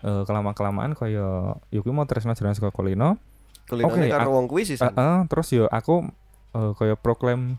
eh, 0.00 0.22
kelama-kelamaan 0.24 0.96
kaya 0.96 1.52
yo 1.68 1.78
kuwi 1.84 1.92
mau 1.92 2.08
tresno 2.08 2.32
jalan 2.32 2.56
saka 2.56 2.72
kulino 2.72 3.20
Kulinane 3.64 3.88
Oke, 3.88 4.12
karo 4.12 4.28
wong 4.36 4.44
kuwi 4.44 4.68
sih. 4.68 4.76
Heeh, 4.76 5.16
terus 5.24 5.48
yo 5.56 5.64
aku 5.72 6.04
eh, 6.52 6.72
kaya 6.76 7.00
proklaim 7.00 7.56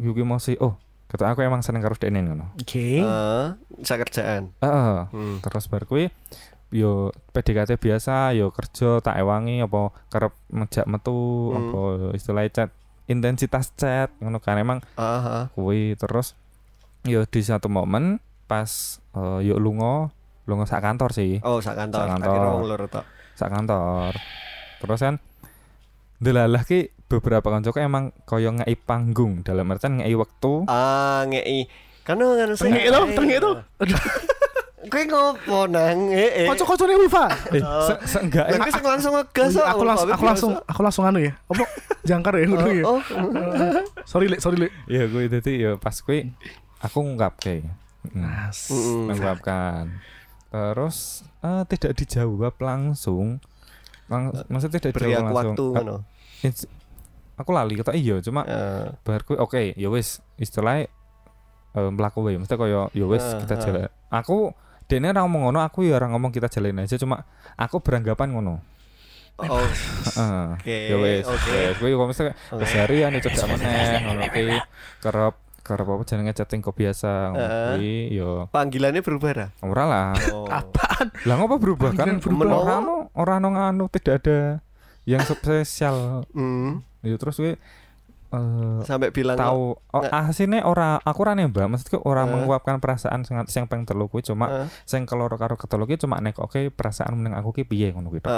Yuki 0.00 0.24
Mosi, 0.24 0.56
oh, 0.56 0.80
kata 1.12 1.36
aku 1.36 1.44
emang 1.44 1.60
seneng 1.60 1.84
karo 1.84 1.92
dene 2.00 2.24
ngono. 2.24 2.56
Oke. 2.56 3.04
Heeh, 3.04 3.46
sa 3.84 4.00
kerjaan. 4.00 4.56
Heeh. 4.64 4.96
Hmm. 5.12 5.36
Terus 5.44 5.68
bar 5.68 5.84
kuwi 5.84 6.08
yo 6.72 7.12
PDKT 7.36 7.76
biasa 7.76 8.32
yo 8.34 8.50
kerja 8.56 9.04
tak 9.04 9.20
ewangi 9.20 9.60
apa 9.62 9.92
kerep 10.08 10.32
ngejak 10.50 10.88
metu 10.88 11.52
Hmm. 11.52 11.56
apa 11.60 11.82
istilahnya 12.16 12.50
chat 12.50 12.70
intensitas 13.06 13.70
chat 13.78 14.10
ngono 14.18 14.42
kan 14.42 14.58
emang 14.58 14.78
Aha. 14.98 15.52
kuwi 15.54 15.94
terus 15.94 16.34
yo 17.06 17.24
di 17.24 17.40
satu 17.40 17.66
momen 17.66 18.18
pas 18.44 18.68
eh, 19.14 19.40
yo 19.42 19.56
lunga 19.56 20.10
lunga 20.44 20.62
sak 20.62 20.78
kantor 20.78 21.10
sih 21.10 21.42
Oh, 21.42 21.58
sak 21.58 21.74
kantor. 21.74 22.02
Sak 22.02 22.10
kantor. 22.12 22.78
tok. 22.86 23.04
sak 23.34 23.50
kantor 23.50 24.12
terus 24.76 25.00
kan 25.00 25.16
delalah 26.16 26.62
ki 26.62 26.90
beberapa 27.06 27.44
kancaku 27.44 27.78
emang 27.78 28.10
kaya 28.22 28.50
ngei 28.50 28.74
panggung 28.74 29.40
dalam 29.40 29.68
artian 29.68 30.00
ngei 30.00 30.14
waktu 30.14 30.52
Ah, 30.66 31.22
ngei. 31.24 31.66
Kan 32.02 32.18
kan 32.18 32.54
Tengik 32.54 32.86
itu, 32.86 33.00
tengik 33.14 33.36
itu. 33.42 33.50
Kowe 34.86 35.02
ngopo 35.02 35.66
nang? 35.66 36.14
Eh, 36.14 36.46
eh. 36.46 36.46
Kocok-kocoknya 36.46 36.94
Wifa. 37.02 37.26
eh 37.50 37.58
se 37.58 37.94
seenggak 38.06 38.46
Lha 38.46 38.62
kowe 38.62 38.70
sing 38.70 38.86
langsung 38.86 39.12
ngegas. 39.18 39.58
Aku 39.58 39.82
langsung 39.82 40.08
aku 40.14 40.24
langsung 40.24 40.50
aku 40.62 40.80
langsung 40.86 41.04
anu 41.04 41.18
ya. 41.18 41.34
Apa 41.50 41.66
jangkar 42.06 42.38
ya 42.38 42.46
ngono 42.46 42.70
ya. 42.70 42.84
Oh, 42.86 43.02
Sorry 44.06 44.30
Lek, 44.30 44.38
sorry 44.38 44.62
Lek. 44.62 44.70
ya 44.86 45.10
gue 45.10 45.26
dadi 45.26 45.66
ya 45.66 45.74
pas 45.74 45.98
kuwi 45.98 46.30
aku 46.78 46.98
ngungkapke 47.00 47.64
hmm, 48.06 48.24
As. 48.48 48.68
Mm-mm. 48.68 49.10
mengungkapkan 49.10 49.84
terus 50.46 50.96
eh, 51.40 51.62
tidak 51.66 51.92
dijawab 51.94 52.54
langsung 52.58 53.38
Lang 54.06 54.30
maksudnya 54.46 54.78
tidak 54.78 54.92
beri 54.94 55.10
dijawab 55.10 55.24
aku 55.24 55.34
langsung 55.34 55.56
waktu 55.74 56.00
Eh, 56.42 56.46
ins- 56.46 56.70
aku 57.34 57.50
lali 57.50 57.74
kata 57.74 57.92
iya 57.92 58.16
cuma 58.20 58.44
Eh, 58.44 58.86
bar 59.02 59.20
kuwi 59.22 59.36
oke 59.36 59.62
ya 59.74 59.88
wis 59.90 60.20
istilahnya 60.36 60.86
eh 61.76 61.90
mlaku 61.92 62.24
wae 62.24 62.38
mesti 62.38 62.54
kaya 62.54 62.88
ya 62.94 63.04
wis 63.04 63.20
Ah, 63.20 63.36
kita 63.42 63.54
ah. 63.54 63.60
jalan 63.60 63.82
aku 64.08 64.36
dene 64.86 65.10
ora 65.10 65.26
ngomong 65.26 65.50
ngono 65.50 65.60
aku 65.60 65.84
ya 65.84 65.98
ora 65.98 66.08
ngomong 66.08 66.30
kita 66.30 66.48
jalan 66.48 66.80
aja 66.80 66.96
cuma 66.96 67.26
aku 67.58 67.82
beranggapan 67.82 68.32
ngono 68.32 68.62
Oh, 69.36 69.60
heeh 69.60 70.56
oke. 70.56 70.76
ya 70.88 70.96
wis 70.96 71.26
Oke. 71.28 71.52
wis 71.68 71.76
kuwi 71.76 71.92
kok 71.92 72.08
mesti 72.08 72.22
Oke. 72.24 72.56
keseharian 72.56 73.12
itu 73.12 73.28
cedak 73.28 73.52
meneh 73.52 74.00
ngono 74.00 74.22
kuwi 74.32 74.56
kerep 75.66 75.82
apa 75.84 76.02
jenenge 76.04 76.30
chatting 76.32 76.60
kok 76.60 76.72
biasa 76.72 77.10
ngono 77.28 77.46
kuwi 77.74 77.94
ya 78.12 78.46
Panggilannya 78.48 79.02
berubah 79.02 79.30
dah. 79.34 79.48
ora 79.60 79.84
lah 79.84 80.08
Oh. 80.30 80.46
Apaan? 80.46 81.10
lah 81.22 81.34
ngopo 81.36 81.58
berubah 81.58 81.90
kan 81.92 82.16
berubah. 82.16 82.46
ora 82.54 82.72
ono 82.78 82.94
ora 83.12 83.32
ono 83.36 83.48
nganu 83.50 83.84
tidak 83.90 84.22
ada 84.22 84.38
yang 85.02 85.20
spesial 85.20 86.22
Hmm, 86.30 86.86
ya 87.00 87.14
terus 87.16 87.36
kuwi 87.36 87.58
eh 88.26 88.80
sampai 88.82 89.10
bilang 89.10 89.34
tahu 89.34 89.78
oh, 89.78 90.02
Nah. 90.02 90.26
asine 90.26 90.58
ora 90.60 90.98
aku 90.98 91.18
ora 91.20 91.32
nembak 91.32 91.66
maksudku 91.68 92.02
ora 92.02 92.22
Eh. 92.22 92.28
menguapkan 92.28 92.78
perasaan 92.78 93.22
sing 93.22 93.38
sing 93.46 93.64
peng 93.64 93.82
telu 93.82 94.06
kuwi 94.06 94.18
cuma 94.20 94.46
Eh, 94.52 94.66
sing 94.82 95.02
keloro 95.02 95.34
karo 95.34 95.54
ketelu 95.54 95.82
ki 95.84 95.98
cuma 96.00 96.18
nek 96.18 96.34
oke 96.36 96.70
perasaan 96.70 97.14
meneng 97.14 97.34
aku 97.34 97.50
ki 97.52 97.62
piye 97.64 97.90
ngono 97.90 98.06
kuwi 98.08 98.20
tok. 98.20 98.34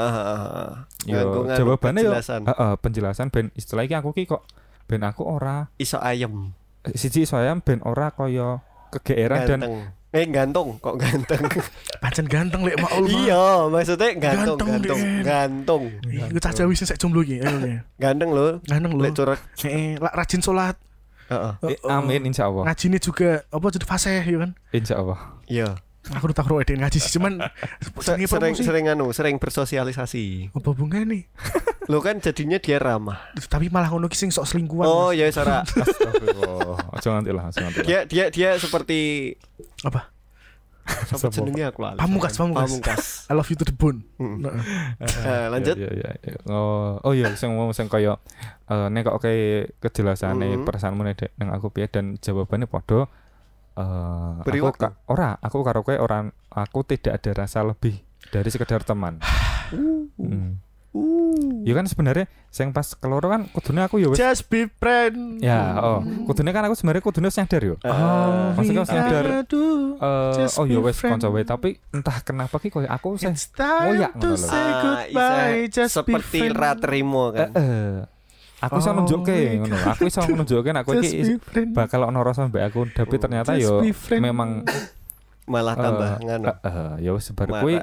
Yo, 1.05 1.49
jawabannya 1.51 2.03
yo 2.03 2.13
penjelasan. 2.13 2.41
heeh 2.45 2.73
penjelasan 2.77 3.27
ben 3.29 3.49
istilah 3.55 3.81
iki 3.83 3.95
aku 3.95 4.13
ki 4.13 4.25
kok 4.27 4.45
ben 4.85 5.01
aku 5.03 5.23
ora 5.23 5.73
iso 5.75 5.97
ayem. 5.99 6.53
Siji 6.93 7.25
saya 7.25 7.55
ben 7.59 7.81
ora 7.83 8.11
kaya 8.11 8.63
kegeeran 8.91 9.41
dan. 9.45 9.61
Eh 10.09 10.25
gantung 10.25 10.81
kok 10.81 10.97
ganteng. 10.97 11.45
Pancen 12.03 12.25
ganteng 12.25 12.65
lek 12.65 12.81
Allah. 12.81 13.05
iya, 13.05 13.45
maksudnya 13.69 14.09
gantung, 14.17 14.57
Ganteng, 14.57 14.69
gantung, 14.81 15.01
gantung. 15.21 15.83
Iku 16.09 16.39
cah 16.41 16.53
Jawi 16.53 16.73
sing 16.73 16.89
jomblo 16.97 17.21
iki. 17.21 17.45
Ganteng 18.01 18.33
loh. 18.33 18.57
Ganteng 18.65 18.97
lho. 18.97 19.05
Lek 19.05 19.13
curhat. 19.13 19.37
Heeh, 19.61 20.01
lak 20.01 20.17
rajin 20.17 20.41
salat. 20.41 20.81
Heeh. 21.29 21.53
Eh, 21.69 21.79
amin 21.85 22.25
insya 22.25 22.49
Allah 22.49 22.65
Ngajine 22.65 22.97
juga 22.97 23.45
apa 23.45 23.67
jadi 23.69 23.85
fasih 23.85 24.25
ya 24.25 24.39
kan. 24.41 24.57
insya 24.73 24.97
Allah 24.97 25.21
Iya. 25.45 25.77
Aku 26.09 26.25
udah 26.25 26.37
tahu 26.37 26.59
edit 26.59 26.79
ngaji 26.79 26.97
sih 26.97 27.19
cuman 27.19 27.43
sering 27.99 28.25
promosi. 28.25 28.63
sering 28.63 28.87
anu, 28.89 29.11
sering 29.11 29.37
bersosialisasi. 29.37 30.55
apa 30.55 30.71
bunganya 30.73 31.27
Lo 31.93 32.01
kan 32.01 32.17
jadinya 32.19 32.57
dia 32.57 32.77
ramah. 32.77 33.33
tapi 33.45 33.69
malah 33.69 33.89
ngono 33.89 34.09
sing 34.11 34.29
sok 34.29 34.45
selingkuhan 34.47 34.85
Oh 34.85 35.11
ya. 35.11 35.29
Astagfirullah 35.29 36.77
aja 36.93 37.09
nganti 37.11 37.31
lah 37.31 37.45
dia 37.83 37.99
dia 38.05 38.25
dia 38.29 38.57
seperti 38.57 39.33
apa 39.83 40.13
Siapa 40.89 41.29
jenenge 41.29 41.69
aku 41.69 41.85
lali. 41.85 42.01
Pamungkas, 42.01 42.33
pamungkas. 42.35 42.65
Pamungkas. 42.65 43.03
I 43.29 43.37
love 43.37 43.45
you 43.45 43.57
to 43.57 43.69
the 43.69 43.77
bone 43.77 44.09
Mm. 44.17 44.41
Nah, 44.41 44.57
Eh, 45.05 45.47
lanjut. 45.53 45.77
Iya, 45.77 45.91
iya, 45.93 46.11
iya. 46.19 46.37
Oh, 46.49 46.97
oh 46.99 47.13
iya 47.13 47.29
sing 47.35 47.53
mau 47.53 47.69
sing 47.71 47.87
kaya 47.87 48.17
eh 48.65 48.87
nek 48.89 49.05
kok 49.05 49.21
kayak 49.21 49.77
kejelasane 49.79 50.57
Mhm. 50.57 50.65
perasaanmu 50.65 51.03
nek 51.03 51.15
Dek, 51.19 51.31
nang 51.37 51.53
aku 51.53 51.69
piye 51.69 51.87
dan 51.87 52.17
jawabannya 52.17 52.65
padha 52.65 53.05
eh 53.79 54.33
Beri 54.43 54.59
aku 54.59 54.67
waktu. 54.69 54.83
ka- 54.85 54.95
ora, 55.07 55.39
aku 55.39 55.63
karo 55.63 55.81
kowe 55.81 55.95
orang 55.95 56.29
aku 56.51 56.83
tidak 56.83 57.17
ada 57.17 57.31
rasa 57.39 57.63
lebih 57.63 57.95
dari 58.29 58.51
sekedar 58.51 58.83
teman. 58.83 59.23
Hmm. 59.69 60.57
Uh. 60.89 61.61
Ya 61.63 61.77
kan 61.77 61.85
sebenarnya 61.85 62.25
sing 62.49 62.73
pas 62.73 62.97
keloro 62.97 63.29
kan 63.29 63.45
kudune 63.53 63.85
aku 63.85 64.01
ya 64.01 64.09
wis 64.09 64.17
just 64.17 64.49
be 64.49 64.65
friend 64.73 65.37
ya, 65.39 65.77
oh, 65.77 66.01
kudune 66.25 66.49
kan 66.49 66.65
aku 66.65 66.73
sebenarnya 66.73 67.05
kudune 67.05 67.29
wis 67.29 67.37
nyadar 67.37 67.61
yo. 67.61 67.77
Oh 67.85 68.57
maksudnya 68.57 68.89
gotta 68.89 69.45
do 69.45 69.65
Eh, 70.01 70.49
oh 70.57 70.65
ya 70.65 70.81
wis 70.81 70.97
kanca 70.97 71.29
wae 71.29 71.45
tapi 71.45 71.77
entah 71.93 72.25
kenapa 72.25 72.57
ki 72.57 72.73
koyo 72.73 72.89
aku 72.89 73.21
time 73.21 74.01
Ngoyak 74.01 74.13
ngono 74.17 74.33
lho. 74.33 74.49
ah, 75.13 75.53
seperti 75.87 76.39
ra 76.49 76.73
terima 76.73 77.25
kan. 77.31 77.49
eh, 77.53 77.97
aku 78.59 78.75
iso 78.77 78.91
Oh 78.91 78.97
nunjukke 78.97 79.37
ngono. 79.57 79.77
Aku 79.89 80.03
iso 80.05 80.21
nunjukke 80.25 80.69
nek 80.69 80.83
aku 80.83 80.99
iki 80.99 81.39
bakal 81.71 82.05
ono 82.05 82.19
rasa 82.21 82.45
mbak 82.45 82.63
aku 82.67 82.81
tapi 82.89 83.15
Oh. 83.15 83.21
ternyata 83.21 83.51
yo 83.55 83.79
memang 84.15 84.67
Malah 85.45 85.75
tambah 85.75 86.11
eh, 86.13 86.25
nganu. 86.25 86.45
eh, 86.45 86.57
eh, 86.63 86.93
ya 87.01 87.11
wis 87.13 87.33
bar 87.33 87.49
kuwi 87.49 87.77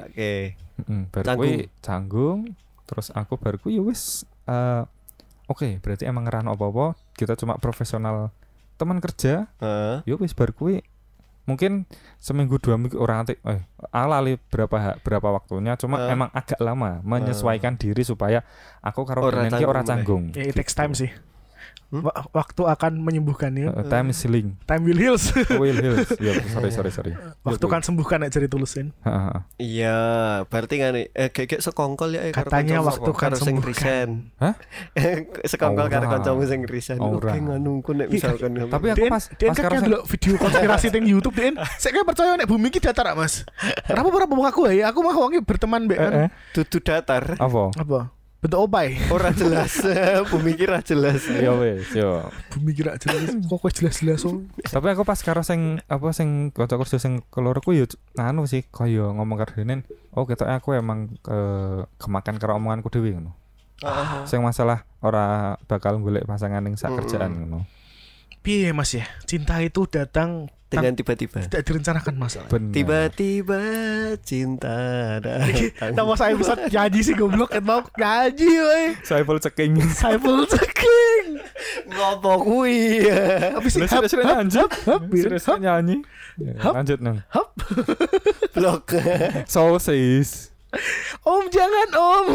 bar 1.08 1.24
Canggung. 1.24 1.38
kuwi 1.38 1.52
canggung 1.80 2.38
terus 2.84 3.10
aku 3.10 3.34
bar 3.36 3.56
kuwi 3.56 3.74
ya 3.74 3.82
wis 3.82 4.22
eh, 4.44 4.82
oke 5.46 5.80
berarti 5.80 6.04
emang 6.04 6.22
ngerano 6.22 6.52
apa-apa 6.52 6.94
kita 7.12 7.34
cuma 7.34 7.56
profesional 7.56 8.30
teman 8.76 9.00
kerja 9.00 9.50
Heeh. 9.58 10.04
ya 10.04 10.14
wis 10.14 10.30
bar 10.30 10.52
kuwi 10.52 10.84
mungkin 11.46 11.86
seminggu 12.18 12.58
dua 12.58 12.74
minggu 12.74 12.98
orang 12.98 13.22
nanti 13.22 13.38
eh 13.46 13.62
alali 13.94 14.34
berapa 14.36 14.98
berapa 15.00 15.28
waktunya? 15.30 15.78
Cuma 15.78 16.06
Eh. 16.06 16.12
emang 16.12 16.28
agak 16.34 16.58
lama 16.58 16.98
menyesuaikan 17.00 17.78
diri 17.78 18.02
supaya 18.02 18.42
aku 18.82 19.06
karo 19.06 19.30
Ora 19.30 19.46
Denen 19.46 19.54
ki 19.54 19.64
ora 19.64 19.80
canggung, 19.80 20.34
canggung. 20.34 20.42
Ya, 20.42 20.50
it 20.50 20.58
takes 20.58 20.74
time 20.74 20.92
sih 20.92 21.08
Hmm? 21.86 22.02
Wa- 22.02 22.26
waktu 22.34 22.66
akan 22.66 22.98
menyembuhkannya 22.98 23.70
Eh, 23.70 23.86
time 23.86 24.10
is 24.10 24.18
healing 24.18 24.58
time 24.66 24.82
will 24.82 24.98
heals 24.98 25.30
will 25.62 25.78
heals 25.78 26.10
ya 26.26 26.34
sorry 26.50 26.74
sorry 26.74 26.90
sorry 26.90 27.12
waktu 27.46 27.62
kan 27.62 27.78
sembuhkan 27.78 28.26
nek 28.26 28.34
jadi 28.34 28.50
tulusin 28.50 28.90
Heeh. 29.06 29.38
Iya, 29.62 29.98
berarti 30.50 30.74
kan 30.82 30.92
eh 30.98 31.30
kayak 31.30 31.46
kayak 31.46 31.62
sekongkol 31.62 32.18
ya 32.18 32.26
eh, 32.26 32.34
Katanya 32.34 32.82
waktu 32.82 33.10
kan 33.14 33.38
sembuhkan. 33.38 34.34
Hah? 34.42 34.54
sekongkol 35.50 35.86
karo 35.86 36.10
kancamu 36.10 36.42
sing. 36.42 36.66
Ora. 36.66 37.30
Oke 37.30 37.38
nganungku 37.38 37.90
nek 37.94 38.10
misalkan 38.10 38.50
Tapi 38.66 38.86
aku 38.90 39.06
pas 39.06 39.24
pas 39.30 39.54
kan 39.54 39.62
karo 39.70 39.74
dulu 39.86 39.98
video 40.10 40.32
konspirasi 40.42 40.86
teng 40.90 41.06
YouTube 41.06 41.36
Den. 41.38 41.54
Saya 41.78 41.94
kayak 41.94 42.06
percaya 42.06 42.34
nek 42.34 42.50
bumi 42.50 42.68
ki 42.74 42.82
datar 42.82 43.14
Mas. 43.14 43.46
Kenapa 43.86 44.10
ora 44.10 44.26
aku 44.26 44.66
ya? 44.74 44.90
Aku 44.90 45.06
mah 45.06 45.14
wonge 45.14 45.38
berteman 45.46 45.86
mbek 45.86 45.98
kan. 45.98 46.12
Eh, 46.12 46.22
eh, 46.26 46.28
dudu 46.50 46.82
datar. 46.82 47.38
apa 47.38 47.62
Apa? 47.78 48.15
Bentuk 48.46 48.70
opai. 48.70 48.94
Ora 49.10 49.34
jelas. 49.34 49.82
Bumi 50.30 50.54
kira 50.54 50.78
jelas. 50.86 51.26
ya 51.26 51.50
wis 51.58 51.90
yo 51.90 52.22
Bumi 52.54 52.70
kira 52.78 52.94
jelas. 52.94 53.34
Kok 53.42 53.58
kok 53.58 53.74
jelas-jelas 53.74 54.22
oh. 54.22 54.46
tapi 54.70 54.86
aku 54.94 55.02
pas 55.02 55.18
karo 55.18 55.42
sing 55.42 55.82
apa 55.90 56.14
sing 56.14 56.54
kanca 56.54 56.78
kerja 56.78 57.02
sing 57.02 57.26
keloro 57.34 57.58
ku 57.58 57.74
yo 57.74 57.90
nganu 58.14 58.46
sih 58.46 58.62
kaya 58.70 59.10
ngomong 59.10 59.36
karo 59.42 59.52
Denen 59.58 59.82
oh 60.14 60.22
ketoke 60.24 60.54
aku 60.54 60.78
emang 60.78 61.18
ke 61.26 61.38
kemakan 61.98 62.38
karo 62.38 62.54
omonganku 62.56 62.86
dhewe 62.88 63.18
ngono 63.18 63.34
Ah. 63.84 64.24
sing 64.24 64.40
masalah 64.40 64.88
ora 65.04 65.60
bakal 65.68 66.00
golek 66.00 66.24
pasangan 66.24 66.64
ning 66.64 66.80
sak 66.80 66.96
kerjaan 66.96 67.36
ngono 67.36 67.68
Piye 68.46 68.70
Mas 68.70 68.94
ya? 68.94 69.02
Cinta 69.26 69.58
itu 69.58 69.90
datang 69.90 70.46
Dengan 70.66 70.94
tiba-tiba. 70.94 71.42
tidak 71.42 71.62
direncanakan 71.62 72.14
Mas. 72.14 72.38
Tiba-tiba 72.46 73.58
cinta 74.20 74.78
datang. 75.18 75.94
Nama 75.94 76.12
saya 76.14 76.34
bisa 76.34 76.54
nyanyi 76.54 77.00
sih 77.02 77.14
goblok 77.14 77.50
kan 77.50 77.62
mau 77.62 77.82
nyanyi 77.94 78.50
woy. 78.56 78.84
Saiful 79.02 79.38
ceking 79.38 79.78
Saiful 79.90 80.46
Ceking. 80.46 81.42
Ngopo 81.86 82.32
kuwi? 82.42 83.02
Tapi 83.54 83.66
sih 83.66 83.82
serius 83.82 84.14
hap 84.22 84.42
lanjut. 84.42 84.70
hap 84.86 85.02
serius 85.10 85.46
hap 85.46 85.58
nyanyi 85.58 86.02
Ya, 86.36 86.52
Hap. 86.60 86.72
lanjut 86.76 86.98
nang 87.00 87.22
hap. 87.32 87.50
Blok. 88.52 88.92
sosis 89.50 90.54
Om 91.22 91.42
jangan 91.48 91.88
Om. 91.92 92.26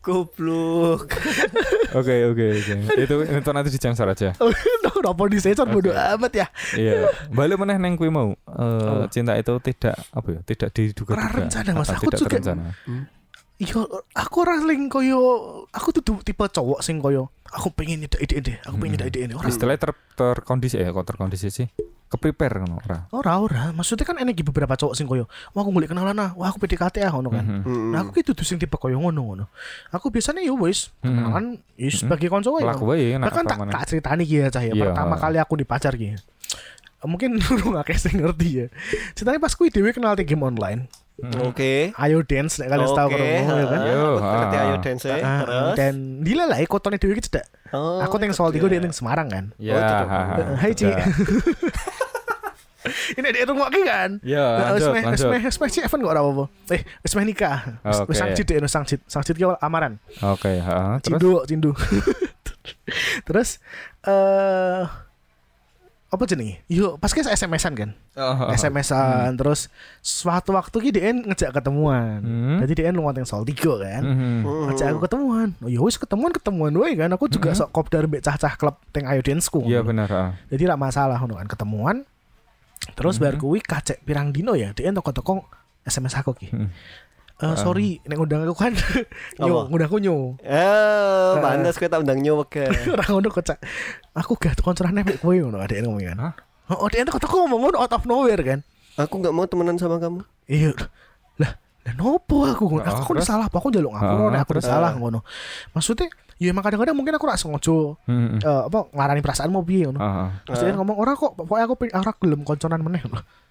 Goblok. 0.00 1.10
oke 1.92 2.14
oke 2.28 2.44
oke 2.54 2.74
itu 2.96 3.14
itu 3.24 3.50
nanti 3.50 3.70
dicangsar 3.70 4.06
aja 4.06 4.30
Kenapa 4.96 5.22
disensor 5.28 5.66
bodo 5.66 5.90
Oke. 5.90 6.02
amat 6.16 6.32
ya? 6.34 6.46
iya 6.72 7.06
balik 7.28 7.56
meneh 7.56 7.76
neng 7.76 7.94
kuwi 7.94 8.08
mau 8.08 8.32
Eh, 8.32 8.62
Apa? 8.82 9.06
cinta 9.06 9.34
itu 9.34 9.52
tidak 9.60 9.94
apa 10.08 10.28
ya 10.28 10.40
tidak 10.42 10.68
Ora 11.12 11.26
rencana, 11.28 11.70
Mas. 11.74 11.90
Aku 11.90 12.08
tidak 12.08 12.18
juga- 12.18 12.30
terencana. 12.32 12.64
Iya, 13.56 13.80
aku 14.12 14.36
ora 14.38 14.56
sing 14.58 14.86
koyo 14.86 15.18
aku 15.68 15.88
tuh 15.90 16.20
tipe 16.20 16.44
cowok 16.44 16.80
sing 16.80 16.98
koyo 16.98 17.32
aku 17.46 17.72
pengen 17.72 18.04
nyedak 18.04 18.20
ide 18.20 18.36
deh, 18.42 18.56
aku 18.60 18.76
pengen 18.76 18.96
nyedak 18.96 19.08
ide. 19.10 19.32
Ora. 19.32 19.46
istilahnya 19.46 19.80
ter 19.80 19.92
terkondisi 20.14 20.76
ya 20.76 20.90
kok 20.90 21.04
terkondisi 21.04 21.48
sih 21.48 21.66
keprepare 22.06 22.62
ngono 22.62 22.78
ora 22.78 22.98
Ora 23.10 23.32
ora, 23.42 23.62
maksudnya 23.74 24.06
kan 24.06 24.14
energi 24.16 24.46
beberapa 24.46 24.78
cowok 24.78 24.94
sing 24.94 25.10
koyo, 25.10 25.26
wah 25.50 25.66
aku 25.66 25.70
ngulik 25.74 25.90
kenalan 25.90 26.14
ah, 26.22 26.30
wah 26.38 26.48
aku 26.48 26.62
PDKT 26.62 27.02
ah 27.02 27.10
ngono 27.10 27.34
kan. 27.34 27.44
Mm. 27.66 27.90
Nah, 27.90 28.06
aku 28.06 28.22
gitu 28.22 28.30
tuh 28.32 28.46
sing 28.46 28.62
tipe 28.62 28.78
koyo 28.78 29.02
ngono 29.02 29.20
ngono. 29.26 29.44
Aku 29.90 30.14
biasanya 30.14 30.38
ya 30.38 30.54
wis, 30.54 30.94
Mhm. 31.02 31.10
kenalan 31.10 31.44
ya 31.74 31.90
Mhm. 31.90 31.98
sebagai 31.98 32.28
konco 32.30 32.54
wae. 32.54 32.64
Bahkan 33.18 33.44
tak 33.44 33.58
tak 33.68 33.82
ceritani 33.90 34.22
ki 34.22 34.36
ya 34.38 34.48
cah 34.54 34.62
ya. 34.62 34.70
Iya. 34.70 34.82
Pertama 34.94 35.18
kali 35.18 35.36
aku 35.42 35.58
dipacar 35.58 35.98
ki. 35.98 36.14
Mungkin 37.06 37.38
lu 37.38 37.74
gak 37.74 37.86
kayak 37.90 38.00
sing 38.02 38.18
ngerti 38.18 38.48
ya. 38.54 38.66
Ceritanya 39.14 39.38
pas 39.38 39.54
kuwi 39.54 39.70
dhewe 39.70 39.94
kenal 39.94 40.14
di 40.14 40.26
game 40.26 40.42
online. 40.42 40.90
Mhm. 41.16 41.48
Oke. 41.48 41.96
Ayo 41.96 42.20
dance 42.20 42.60
nek 42.60 42.68
kalian 42.68 42.88
tahu 42.88 43.08
Oke, 43.08 43.16
kromo 43.16 43.54
ya 43.56 43.66
kan. 43.66 43.80
Yo, 43.88 44.04
ah. 44.20 44.52
ayo 44.52 44.76
dance 44.84 45.08
Ah, 45.08 45.40
terus. 45.40 45.74
dan 45.74 45.94
dila 46.20 46.44
lah 46.44 46.60
ya 46.60 46.66
kotone 46.66 46.96
dhewe 46.96 47.16
ki 47.16 47.24
cedak. 47.24 47.48
Oh, 47.72 48.04
Aku 48.04 48.20
teng 48.20 48.30
soal 48.30 48.52
tiga 48.52 48.68
dia 48.68 48.78
teng 48.78 48.92
Semarang 48.92 49.24
kan. 49.26 49.44
ya 49.56 49.74
Oh, 49.74 49.80
tuh. 50.36 50.56
Hai, 50.60 50.70
Ci. 50.70 50.84
Ini 52.86 53.28
dia 53.34 53.42
rungok 53.42 53.66
ki 53.68 53.82
kan. 53.82 54.10
ya 54.22 54.44
Nah, 54.62 54.66
lanjut 54.70 54.94
lanjut 54.94 55.26
meh 55.26 55.42
wis 55.42 55.58
meh 55.58 55.70
Evan 55.82 55.98
kok 55.98 56.12
ora 56.12 56.20
apa-apa. 56.22 56.44
Eh, 56.70 56.82
wis 57.02 57.12
meh 57.16 57.24
nikah. 57.24 57.58
Oke. 57.82 58.12
wis 58.12 58.18
sangcit 58.20 58.46
deh, 58.46 58.62
sangcit. 58.62 59.00
Sangcit 59.08 59.34
ki 59.34 59.42
awal 59.42 59.58
amaran. 59.58 59.98
oke 60.20 60.52
ha, 60.62 61.02
terus 61.02 61.18
Cindu, 61.18 61.32
cindu. 61.48 61.70
Terus 63.26 63.58
eh 64.02 64.82
apa 66.06 66.22
jenenge? 66.22 66.62
Yo, 66.70 66.94
pas 66.96 67.10
ki 67.10 67.18
SMS-an 67.18 67.74
kan. 67.74 67.90
Oh, 68.14 68.22
oh, 68.22 68.36
oh. 68.46 68.54
SMS-an 68.54 69.34
terus 69.34 69.66
suatu 69.98 70.54
waktu 70.54 70.76
ki 70.78 70.90
dia 70.94 71.10
ngejak 71.10 71.50
ketemuan. 71.50 72.22
Hmm. 72.22 72.58
Jadi 72.62 72.72
dia 72.78 72.94
lu 72.94 73.02
ngonteng 73.02 73.26
soal 73.26 73.42
tiga 73.42 73.74
kan. 73.82 74.02
Mhm. 74.06 74.38
Hmm. 74.46 74.62
Ngajak 74.70 74.86
aku 74.94 75.00
ketemuan. 75.10 75.48
Oh 75.58 75.66
ya 75.66 75.82
wis 75.82 75.98
ketemuan 75.98 76.30
ketemuan 76.30 76.70
wae 76.78 76.94
kan. 76.94 77.10
Aku 77.10 77.26
juga 77.26 77.50
Mhm. 77.50 77.58
sok 77.58 77.70
kopdar 77.74 78.06
mbek 78.06 78.22
cah-cah 78.22 78.54
klub 78.54 78.78
teng 78.94 79.10
Ayo 79.10 79.18
Dance-ku. 79.20 79.66
iya 79.66 79.82
benar 79.82 80.06
ha. 80.08 80.24
Jadi 80.46 80.62
rak 80.64 80.78
masalah 80.78 81.18
ngono 81.18 81.42
kan 81.42 81.50
ketemuan. 81.50 81.96
Terus 82.94 83.18
Mhm. 83.18 83.22
bar 83.26 83.34
kuwi 83.36 83.58
kacek 83.58 83.98
pirang 84.06 84.30
dino 84.30 84.54
ya, 84.54 84.70
dia 84.70 84.94
toko-toko 84.94 85.42
SMS 85.82 86.14
aku 86.14 86.38
ki. 86.38 86.48
Mhm. 86.54 86.68
Eh 87.36 87.52
sorry, 87.54 88.00
nek 88.02 88.16
ngundang 88.16 88.42
aku 88.42 88.56
kan 88.56 88.72
nyo, 89.38 89.44
Apa? 89.44 89.68
ngundang 89.68 89.88
aku 89.88 89.98
nyo. 90.00 90.16
Eh, 90.40 91.32
pantes 91.36 91.76
kowe 91.76 91.84
tak 91.84 92.00
undang 92.00 92.16
nyowek 92.18 92.48
ke. 92.48 92.64
Ora 92.94 93.04
ngono 93.04 93.28
kocak. 93.28 93.60
Aku 94.14 94.34
gak 94.34 94.56
konconan 94.56 94.96
mek 94.96 95.20
kowe 95.20 95.36
ngono 95.36 95.60
adek 95.60 95.84
ngomong 95.84 96.00
kan. 96.02 96.18
Hah? 96.18 96.32
Oh, 96.72 96.88
dia 96.88 97.04
toko-toko 97.04 97.44
ngomong 97.44 97.60
ngono 97.62 97.76
out 97.78 97.92
of 97.92 98.02
nowhere 98.04 98.40
kan. 98.40 98.60
Aku 98.96 99.20
nggak 99.20 99.30
mau 99.30 99.44
temenan 99.44 99.76
sama 99.76 100.00
kamu. 100.00 100.24
Iya. 100.46 100.72
Lah, 101.36 101.52
lah 101.84 101.94
nopo 101.94 102.42
aku 102.42 102.72
ngono? 102.72 102.82
Ah, 102.82 102.96
Aku 102.96 103.12
terus? 103.12 103.28
salah 103.28 103.46
apa 103.46 103.54
aku 103.54 103.68
njaluk 103.68 103.92
ngapura 103.92 104.16
Ah, 104.16 104.30
nek 104.30 104.40
aku 104.40 104.50
terus? 104.56 104.64
salah 104.64 104.90
Ah. 104.90 104.96
ngono. 104.96 105.20
Maksudnya 105.70 106.08
ya 106.36 106.48
emang 106.48 106.60
kadang-kadang 106.62 106.92
mungkin 106.92 107.12
aku 107.12 107.28
rak 107.28 107.36
sengaja 107.36 108.00
Mhm. 108.08 108.40
eh, 108.40 108.62
apa 108.64 108.78
ngarani 108.90 109.20
perasaanmu 109.20 109.60
piye 109.62 109.84
ngono. 109.86 110.00
Ah, 110.00 110.08
ah. 110.08 110.28
Terus 110.42 110.58
dia 110.58 110.72
ngomong 110.72 110.96
ora 110.96 111.12
kok 111.12 111.36
pokoknya 111.36 111.64
aku 111.64 111.74
ora 111.86 112.12
gelem 112.16 112.40
konconan 112.42 112.80
meneh. 112.80 113.04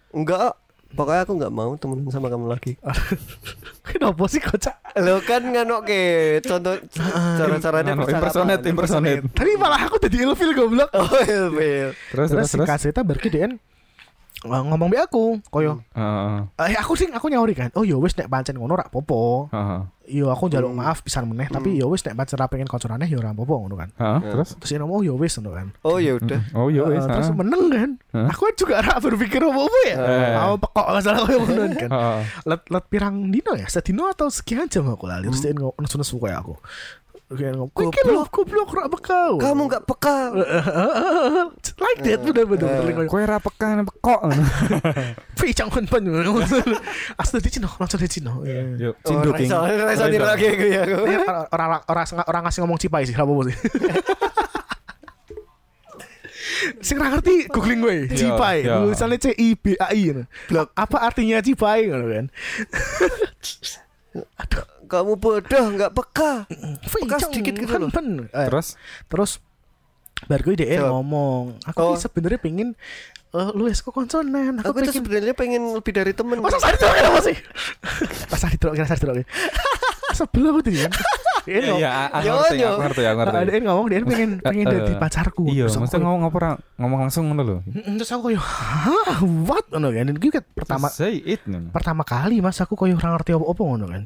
Enggak. 0.10 0.58
Pokoknya 0.96 1.22
aku 1.22 1.34
nggak 1.36 1.52
mau 1.52 1.76
temenan 1.76 2.08
sama 2.08 2.28
kamu 2.28 2.48
lagi. 2.48 2.80
Kenapa 3.88 4.24
sih 4.26 4.40
kocak? 4.40 4.80
Lo 4.98 5.20
kan 5.22 5.44
nganok 5.44 5.82
ke 5.84 6.00
contoh 6.42 6.80
cara-caranya 7.36 7.94
Anu, 7.94 8.02
percakapan. 8.02 8.18
impersonate, 8.18 8.66
impersonate. 8.66 9.22
Tapi 9.30 9.52
malah 9.56 9.82
aku 9.84 10.00
jadi 10.00 10.24
ilfil 10.24 10.52
goblok. 10.52 10.90
Oh, 10.92 11.06
ilfil. 11.20 11.92
Terus 12.10 12.28
terus 12.28 12.32
Terus 12.32 12.48
si 12.48 12.56
terus. 12.58 12.68
kaseta 12.68 13.00
berarti 13.02 13.28
DN 13.28 13.52
uh, 14.46 14.62
ngomong 14.64 14.88
be 14.88 14.98
aku 14.98 15.42
koyo 15.48 15.82
Heeh. 15.92 16.70
eh 16.70 16.78
aku 16.78 16.94
sih 16.94 17.10
aku 17.10 17.28
nyauri 17.28 17.52
kan 17.52 17.74
oh 17.74 17.82
ya 17.82 17.98
wis 17.98 18.14
nek 18.14 18.30
pancen 18.30 18.56
ngono 18.56 18.78
rak 18.78 18.88
popo 18.88 19.50
Heeh. 19.50 19.80
Yo 20.08 20.30
aku 20.30 20.48
njaluk 20.48 20.72
Hmm. 20.72 20.82
maaf 20.82 21.02
pisan 21.02 21.26
meneh 21.26 21.50
tapi 21.50 21.78
ya 21.78 21.86
wis 21.90 22.06
nek 22.06 22.14
pancen 22.14 22.38
ra 22.38 22.46
pengen 22.46 22.70
kancorane 22.70 23.06
ya 23.06 23.18
ora 23.18 23.34
popo 23.34 23.58
ngono 23.58 23.76
kan. 23.76 23.90
Heeh, 23.96 24.20
terus? 24.32 24.54
Terus 24.58 24.72
ngomong 24.78 24.98
oh 24.98 25.02
ya 25.02 25.14
wis 25.18 25.34
ngono 25.38 25.52
kan. 25.54 25.68
Oh 25.82 25.98
ya 25.98 26.16
udah. 26.16 26.42
Oh 26.54 26.68
iya 26.70 26.82
wis. 26.86 27.02
Eh, 27.02 27.10
terus 27.10 27.30
meneng 27.34 27.64
kan. 27.74 27.90
Hah? 28.14 28.28
aku 28.30 28.50
juga 28.56 28.82
ra 28.82 29.02
berpikir 29.02 29.42
apa-apa 29.42 29.80
ya. 29.90 29.96
Eh. 29.98 30.32
mau 30.38 30.56
pekok 30.62 30.88
masalah 30.94 31.20
koyo 31.26 31.38
ngono 31.42 31.64
kan. 31.76 31.90
Let 32.46 32.62
let 32.70 32.86
pirang 32.88 33.34
dino 33.34 33.58
ya? 33.58 33.66
Sedino 33.66 34.06
atau 34.08 34.30
sekian 34.30 34.70
jam 34.70 34.86
aku 34.88 35.10
lali. 35.10 35.28
Terus 35.30 35.42
dia 35.42 35.54
ngomong 35.54 35.82
nesu-nesu 35.82 36.22
kayak 36.22 36.46
aku 36.46 36.56
Kayak 37.26 37.58
ngomong, 37.58 37.74
"Kowe 37.74 37.90
iki 37.90 38.02
lho 38.06 38.22
goblok 38.30 38.70
ra 38.70 38.86
bekau." 38.86 39.42
Kamu 39.42 39.66
nggak 39.66 39.82
peka. 39.90 40.30
like 41.82 41.98
that 42.06 42.22
bener-bener 42.22 42.70
Eh. 42.70 42.86
bener 42.86 43.10
Kowe 43.10 43.18
ra 43.26 43.42
pekan 43.42 43.82
pekok. 43.82 44.30
Fi 45.34 45.50
jangan 45.58 45.90
pen. 45.90 46.06
Asli 47.18 47.42
di 47.42 47.50
Cina, 47.50 47.66
langsung 47.82 47.98
di 47.98 48.06
Cina. 48.06 48.30
Yo, 48.78 48.94
Oh, 48.94 49.02
cindo 49.02 49.34
king. 49.34 49.50
Raiso, 49.50 49.58
Raiso 49.58 50.06
tidak 50.06 50.38
lagi 50.38 50.46
aku 50.54 50.66
ya. 50.70 50.86
aku. 50.86 51.02
Ini 51.02 51.18
orang 51.50 51.82
orang 51.90 52.06
orang 52.30 52.42
ngasih 52.46 52.62
ngomong 52.62 52.78
cipai 52.78 53.10
sih, 53.10 53.18
apa 53.18 53.34
sih? 53.50 53.58
Sing 56.82 56.98
ra 56.98 57.10
ngerti 57.10 57.50
googling 57.50 57.82
gue, 57.82 57.96
Iya, 58.06 58.16
cipai. 58.16 58.58
iya. 58.64 58.78
Tulisannya 58.80 59.18
C 59.18 59.34
I 59.34 59.50
B 59.54 59.76
A 59.78 59.92
I. 59.92 60.14
Apa 60.74 60.98
artinya 61.04 61.42
cipai 61.42 61.90
ngono 61.90 62.06
kan? 62.06 62.26
Kamu 64.86 65.14
bodoh 65.16 65.66
nggak 65.72 65.92
peka. 65.92 66.32
Peka 66.82 67.16
sedikit 67.22 67.54
gitu 67.56 67.76
loh. 67.76 67.90
Eh, 67.90 68.48
Terus 68.48 68.78
terus 69.06 69.32
baru 70.26 70.42
gue 70.48 70.64
Jawab. 70.64 70.90
ngomong, 70.96 71.44
aku 71.66 71.80
Oh. 71.84 72.00
sebenarnya 72.00 72.40
pengen 72.40 72.72
eh 73.30 73.50
lu 73.52 73.68
es 73.68 73.84
kok 73.84 73.92
konsonan, 73.92 74.64
aku, 74.64 74.72
Aku 74.72 74.78
tuh 74.80 74.88
pengen 74.88 74.96
sebenarnya 74.96 75.34
pengen 75.36 75.62
lebih 75.76 75.92
dari 75.92 76.16
temen. 76.16 76.40
Masa 76.40 76.56
sari 76.56 76.80
terus 76.80 76.96
apa 76.96 77.20
sih? 77.22 77.36
Pas 78.32 78.40
sari 78.40 78.56
terus, 78.56 78.74
kira 78.74 78.88
sari 78.88 79.02
terus. 79.02 79.16
Sebelum 80.18 80.56
aku 80.56 80.60
tuh 80.64 80.72
kan. 80.72 80.92
Dia 81.46 81.60
ngomong, 81.62 81.78
Iya, 81.78 81.92
aku 82.10 82.26
Yo, 82.26 82.34
ngerti, 82.36 82.56
yo. 82.58 82.68
aku 82.68 82.82
ngerti, 82.82 83.02
aku 83.06 83.18
ngerti. 83.22 83.46
dia 83.46 83.60
ngomong 83.62 83.86
dia 83.86 84.00
pengen 84.02 84.32
pengen 84.40 84.66
Eh, 84.66 84.74
jadi 84.76 84.92
eh, 84.92 84.98
pacarku. 84.98 85.44
Iya, 85.46 85.66
kayak, 85.70 86.02
ngomong 86.02 86.22
apa 86.24 86.36
ora? 86.36 86.52
Ngomong 86.76 87.00
langsung 87.00 87.24
ngono 87.26 87.42
lho. 87.42 87.58
"Mm, 87.64 87.96
Terus 87.96 88.10
aku 88.12 88.22
kayak, 88.28 88.42
hah, 88.42 89.20
what? 89.46 89.66
Ngono 89.70 89.88
kan. 89.90 90.04
Dan 90.06 90.18
gue 90.18 90.30
pertama 90.52 90.88
say 90.90 91.22
it. 91.22 91.42
ngono. 91.46 91.70
pertama 91.70 92.02
kali 92.02 92.40
mas 92.40 92.58
aku 92.58 92.74
kayak 92.74 92.98
ora 92.98 93.14
ngerti 93.14 93.32
apa-apa 93.32 93.62
ngono 93.64 93.86
kan. 93.88 94.02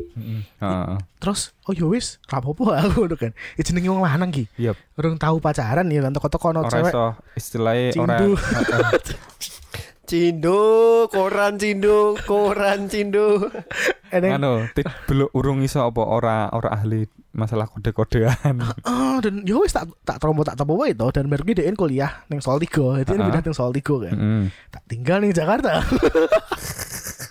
Terus 1.18 1.56
oh 1.64 1.74
ya 1.74 1.86
wis, 1.86 2.20
ra 2.26 2.38
apa-apa 2.38 2.64
aku 2.84 3.08
ngono 3.08 3.16
kan. 3.16 3.32
Ya 3.56 3.62
jenenge 3.64 3.88
wong 3.88 4.04
lanang 4.04 4.30
ki. 4.30 4.44
Iya, 4.56 4.76
Urung 4.94 5.16
tahu 5.16 5.40
pacaran 5.40 5.88
ya 5.88 6.00
kan 6.02 6.12
teko-teko 6.12 6.46
ono 6.52 6.60
ora 6.62 6.70
cewek. 6.70 6.92
iso 6.92 7.06
istilahnya 7.34 7.88
ora 7.96 8.16
Cindu. 8.20 8.30
Cindo, 10.10 11.06
koran 11.14 11.62
cindo, 11.62 12.18
koran 12.26 12.90
cindo. 12.90 13.46
Eneng, 14.16 14.42
anu 14.42 14.66
belum 15.06 15.30
urung 15.38 15.62
iso 15.62 15.86
apa 15.86 16.02
ora 16.02 16.50
ora 16.50 16.74
ahli 16.74 17.06
masalah 17.30 17.70
kode-kodean. 17.70 18.58
oh, 18.90 19.18
dan 19.24 19.46
ya 19.46 19.62
wis 19.62 19.70
tak 19.70 19.86
tak 20.02 20.18
trombo 20.18 20.42
tak 20.42 20.58
topo 20.58 20.82
wae 20.82 20.98
to 20.98 21.14
dan 21.14 21.30
baru 21.30 21.46
dia 21.46 21.70
kuliah 21.78 22.26
ning 22.26 22.42
Sol 22.42 22.58
3. 22.58 23.06
Jadi 23.06 23.22
Ah. 23.22 23.30
pindah 23.30 23.42
ning 23.46 23.54
Sol 23.54 23.70
3 23.70 23.86
kan. 24.10 24.18
Heeh. 24.18 24.44
Tak 24.74 24.82
tinggal 24.90 25.22
ning 25.22 25.30
Jakarta. 25.30 25.86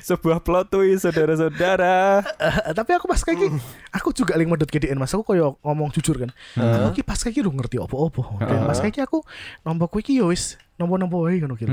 Sebuah 0.00 0.38
plot 0.38 0.68
twist 0.68 1.02
saudara-saudara. 1.02 2.22
Eh, 2.64 2.72
tapi 2.72 2.90
aku 2.92 3.06
pas 3.06 3.18
kayak 3.18 3.38
gini, 3.38 3.58
aku 3.90 4.10
juga 4.10 4.34
lagi 4.34 4.46
medot 4.46 4.64
ke 4.64 4.78
DN 4.78 4.96
mas 4.96 5.10
aku 5.10 5.22
koyo 5.24 5.56
ngomong 5.60 5.90
jujur 5.90 6.16
kan 6.16 6.30
Heeh. 6.54 6.84
aku 6.84 6.94
ki 6.94 7.02
pas 7.02 7.16
kayak 7.16 7.32
gini 7.32 7.44
udah 7.44 7.56
ngerti 7.56 7.76
apa-apa 7.78 8.22
dan 8.42 8.60
pas 8.64 8.76
kayak 8.76 8.92
gini 8.92 9.04
aku 9.04 9.18
nombor 9.62 9.86
kue 9.88 10.00
ki 10.00 10.14
ya 10.14 10.26
wis 10.26 10.54
nombor-nombor 10.74 11.26
wae 11.26 11.38
ngono 11.38 11.54
kira 11.54 11.72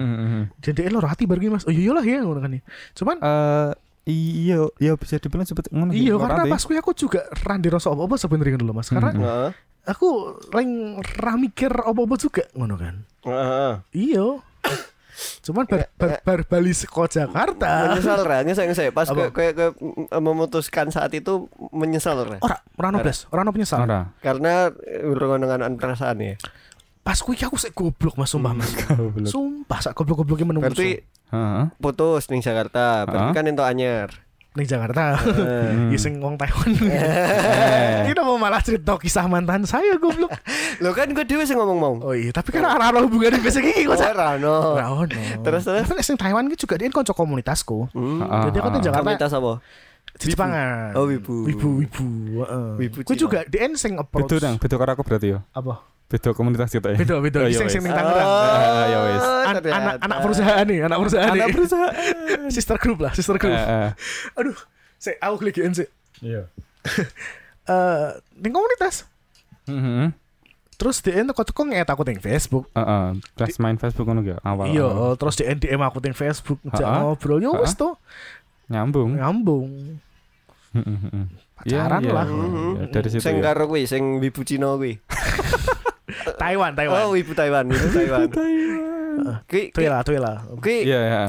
DN 0.58 0.92
lo 0.92 1.02
hati 1.02 1.24
baru 1.24 1.40
gini 1.40 1.54
mas 1.54 1.64
oh 1.64 1.72
iya 1.72 1.92
lah 1.92 2.02
ya 2.02 2.20
ngono 2.20 2.40
kan 2.40 2.52
ya 2.52 2.62
cuman 2.94 3.18
Eh 3.22 3.72
iya, 4.08 4.62
iya 4.78 4.94
bisa 4.94 5.18
dibilang 5.18 5.44
seperti 5.44 5.70
ngono. 5.72 5.90
iya 5.90 6.14
sih, 6.14 6.22
karena 6.22 6.44
pas 6.46 6.62
aku 6.62 6.92
juga 6.94 7.26
randi 7.42 7.68
rasa 7.68 7.90
apa-apa 7.90 8.16
sebenarnya 8.16 8.58
dulu 8.58 8.72
mas 8.72 8.86
karena 8.88 9.10
Hmm. 9.10 9.22
Heeh. 9.22 9.50
aku 9.84 10.10
lagi 10.52 10.76
ra 11.16 11.34
mikir 11.36 11.74
apa-apa 11.74 12.16
juga 12.16 12.44
ngono 12.54 12.76
kan 12.76 12.96
Heeh. 13.24 13.74
iya 13.92 14.26
cuman 15.46 15.64
bar, 15.70 15.88
bar, 15.96 16.12
bar 16.24 16.40
bali 16.48 16.76
seko 16.76 17.08
Jakarta. 17.08 17.94
Menyesal 17.94 18.22
ra, 18.28 18.44
nyesek 18.44 18.66
nyesek 18.68 18.90
pas 18.92 19.08
kayak 19.08 19.32
kayak 19.32 19.54
kayak 19.56 19.74
memutuskan 20.20 20.92
saat 20.92 21.14
itu 21.16 21.48
menyesal 21.72 22.26
ra. 22.26 22.38
ora 22.44 22.58
ora 22.76 22.88
no 22.92 23.00
blas 23.00 23.30
ora 23.32 23.42
no 23.48 23.56
penyesal. 23.56 23.86
Ora. 23.88 24.12
Karena 24.20 24.70
urungan 25.06 25.78
perasaan 25.80 26.20
ya. 26.20 26.36
pas 27.06 27.22
kue 27.22 27.38
ki 27.38 27.46
aku 27.46 27.62
sek 27.62 27.78
goblok 27.78 28.18
mas 28.18 28.34
sumpah 28.34 28.58
mas. 28.58 28.74
Goblok. 28.98 29.30
sumpah 29.30 29.78
sak 29.78 29.94
goblok-gobloknya 29.94 30.50
menunggu 30.50 30.74
Berarti 30.74 31.06
putus 31.78 32.26
ning 32.34 32.42
Jakarta, 32.42 33.06
berarti 33.06 33.30
kan 33.38 33.46
entuk 33.46 33.62
anyar. 33.62 34.25
Ning 34.56 34.68
Jakarta 34.68 35.20
Eh. 35.20 35.92
Ya 35.92 36.00
sing 36.00 36.18
wong 36.24 36.40
Taiwan. 36.40 36.72
Eh. 36.88 38.08
Ini 38.08 38.16
mau 38.24 38.40
malah 38.40 38.64
cerita 38.64 38.96
kisah 38.96 39.28
mantan 39.28 39.68
saya 39.68 40.00
goblok. 40.00 40.32
Lo 40.80 40.96
kan 40.96 41.12
gue 41.12 41.28
dhewe 41.28 41.44
sing 41.44 41.60
ngomong 41.60 41.78
mau. 41.78 41.96
Oh 42.02 42.16
iya, 42.16 42.32
tapi 42.32 42.56
kan 42.56 42.64
ora 42.64 42.90
ana 42.92 43.04
hubungan 43.04 43.36
biasa 43.44 43.60
gini 43.60 43.84
kok. 43.84 44.00
Cak. 44.00 44.16
Ora 44.16 44.40
no. 44.40 44.80
Ora 44.80 44.88
ono. 44.92 45.20
Terus, 45.44 45.64
terus? 45.68 45.86
Tapi 45.88 46.02
sing 46.02 46.16
Taiwan 46.16 46.48
ki 46.48 46.56
juga 46.56 46.80
dia 46.80 46.88
kanca 46.88 47.12
komunitasku. 47.12 47.92
Hmm. 47.92 48.24
Jadi 48.50 48.58
aku 48.64 48.70
tuh 48.80 48.82
Jakarta 48.82 49.04
Komunitas 49.06 49.32
apa? 49.36 49.54
di 50.16 50.32
Jepangan. 50.32 50.96
Oh, 50.96 51.12
wibu. 51.12 51.44
Wibu, 51.44 51.70
wibu. 51.84 52.08
heeh. 52.40 52.68
Wibu 52.80 52.98
Gue 53.04 53.18
juga 53.20 53.44
DN 53.44 53.76
sing 53.76 54.00
approach. 54.00 54.32
Beda 54.32 54.48
nang, 54.48 54.56
beda 54.56 54.76
karo 54.80 54.92
aku 54.96 55.04
berarti 55.04 55.36
ya. 55.36 55.40
Apa? 55.52 55.84
Beda 56.06 56.30
komunitas 56.38 56.70
kita 56.70 56.94
ya. 56.94 56.98
Beda, 57.02 57.16
beda. 57.18 57.40
Oh, 57.44 57.50
iya, 57.50 57.58
Sing 57.58 57.68
sing 57.68 57.82
ning 57.82 57.90
Tangerang. 57.92 58.30
Ah, 58.30 58.86
ya 58.86 59.00
ternyata. 59.58 59.74
anak 59.74 59.96
anak 60.06 60.18
perusahaan 60.22 60.66
nih, 60.70 60.80
anak 60.86 60.98
perusahaan 61.02 61.32
nih. 61.34 61.42
Anak 61.42 61.50
perusahaan. 61.58 61.94
sister 62.56 62.78
group 62.78 63.00
lah, 63.02 63.12
sister 63.18 63.38
group. 63.42 63.58
Eh, 63.58 63.90
eh. 63.90 63.90
Aduh, 64.38 64.58
saya 65.02 65.18
aku 65.26 65.36
klik 65.42 65.58
sih. 65.74 65.88
Iya. 66.22 66.46
Eh, 67.66 68.10
ning 68.46 68.54
komunitas. 68.54 69.10
Heeh. 69.66 70.14
Terus 70.78 71.02
DN 71.02 71.34
teko-teko 71.34 71.66
nget 71.66 71.90
aku 71.90 72.06
ning 72.06 72.22
Facebook. 72.22 72.70
Heeh. 72.78 73.18
Pas 73.34 73.58
main 73.58 73.74
Facebook 73.82 74.06
ngono 74.06 74.22
ya 74.22 74.38
awal. 74.46 74.70
Iya, 74.70 75.18
terus 75.18 75.34
di 75.42 75.50
DM 75.50 75.82
aku 75.82 75.98
di 75.98 76.14
Facebook 76.14 76.62
ngejak 76.62 76.86
Ha-ha. 76.86 77.02
ngobrol 77.02 77.42
ya 77.42 77.50
wis 77.58 77.74
tuh 77.74 77.98
Nyambung. 78.70 79.18
nyambung. 79.18 79.98
Heeh, 80.78 80.98
heeh. 81.10 81.26
Iya, 81.66 81.90
Pacaran 81.90 82.02
iya. 82.06 82.14
lah. 82.14 82.28
Dari 82.94 83.08
situ 83.10 83.26
Sing 83.26 83.42
ya. 83.42 83.50
karo 83.50 83.66
kuwi, 83.66 83.90
sing 83.90 84.22
wibu 84.22 84.46
Cina 84.46 84.78
kuwi. 84.78 85.02
Taiwan, 86.42 86.72
Taiwan. 86.74 87.00
Oh, 87.02 87.14
wibu 87.14 87.34
Taiwan, 87.34 87.66
wibu 87.66 87.88
Taiwan. 87.98 88.30
Ki 89.50 89.72
Tuh 89.72 89.88
lah, 89.88 90.02
tuh 90.04 90.20
lah. 90.20 90.44
ki 90.60 90.86
Iya, 90.86 91.00
iya. 91.02 91.24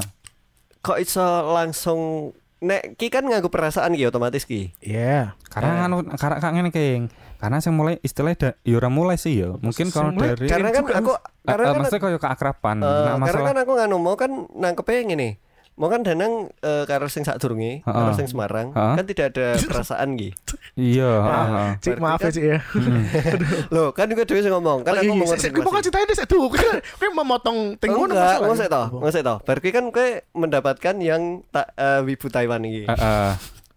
kok 0.82 1.02
iso 1.02 1.22
langsung 1.50 2.30
nek 2.62 2.94
ki 2.94 3.10
kan 3.10 3.26
nganggo 3.26 3.50
perasaan 3.50 3.94
ki 3.94 4.06
otomatis 4.06 4.46
ki. 4.46 4.74
Iya. 4.80 5.34
Karena 5.50 5.86
anu 5.86 6.02
karena 6.14 6.38
kak 6.38 6.52
ngene 6.54 6.70
King. 6.70 7.08
Karena 7.36 7.60
sing 7.60 7.76
mulai 7.76 8.00
istilahnya 8.00 8.36
da, 8.36 8.50
ya 8.64 8.80
ora 8.80 8.88
mulai 8.88 9.20
sih 9.20 9.36
ya. 9.36 9.52
Mungkin 9.60 9.92
kalau 9.92 10.08
dari 10.16 10.48
Karena 10.48 10.72
kan 10.72 10.88
aku 10.88 11.12
karena 11.44 11.62
eh, 11.62 11.68
kan 11.68 11.80
maksudnya 11.84 12.00
kayak 12.00 12.22
keakraban. 12.24 12.76
eh, 12.80 12.88
nah, 12.88 13.26
karena 13.28 13.42
kan 13.44 13.56
aku 13.60 13.72
nganu 13.76 13.96
mau 14.00 14.16
kan 14.16 14.30
nangkepe 14.56 15.04
ngene. 15.04 15.36
Mau 15.76 15.86
kan 15.86 16.00
danang 16.00 16.48
eh, 16.56 16.84
karo 16.84 17.04
sing 17.04 17.20
sadurunge, 17.20 17.84
karo 17.84 18.08
Ha-ha. 18.08 18.16
sing 18.16 18.24
Semarang, 18.24 18.72
Ha-ha. 18.72 18.96
kan 18.96 19.04
tidak 19.04 19.26
ada 19.30 19.46
perasaan 19.68 20.16
ki. 20.16 20.32
iya, 20.74 21.12
heeh. 21.20 21.68
Cik 21.78 21.90
Berarti 21.92 22.00
maaf 22.00 22.16
ya 22.16 22.22
kan- 22.22 22.32
Cik 22.32 22.44
ya. 22.46 22.58
Loh, 23.76 23.88
kan 23.90 24.06
juga 24.06 24.24
dhewe 24.24 24.40
sing 24.40 24.50
ngomong, 24.50 24.80
kan 24.82 24.90
Oh, 24.90 24.96
aku 24.96 25.04
iya, 25.04 25.10
ngomong 25.12 25.28
iya, 25.28 25.36
saya 25.36 25.50
mau 25.52 25.60
konfirmasi. 25.62 25.84
ceritain 25.84 26.06
deh 26.06 26.16
saya 26.16 26.26
tuh. 26.26 26.44
Kayak 26.48 27.12
memotong 27.12 27.58
tinggal 27.76 28.08
Enggak, 28.08 28.36
ngosek 28.40 28.68
toh, 28.68 28.86
ngosek 28.94 29.22
toh. 29.22 29.36
Berarti 29.42 29.68
kan 29.70 29.84
kowe 29.90 30.08
mendapatkan 30.32 30.94
yang 30.98 31.22
tak 31.46 31.68
eh, 31.74 32.00
wibu 32.02 32.26
Taiwan 32.26 32.64
iki. 32.64 32.82
Heeh. 32.86 33.30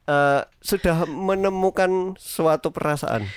Eh, 0.05 0.41
sudah 0.57 1.03
menemukan 1.03 1.91
suatu 2.15 2.71
perasaan. 2.71 3.27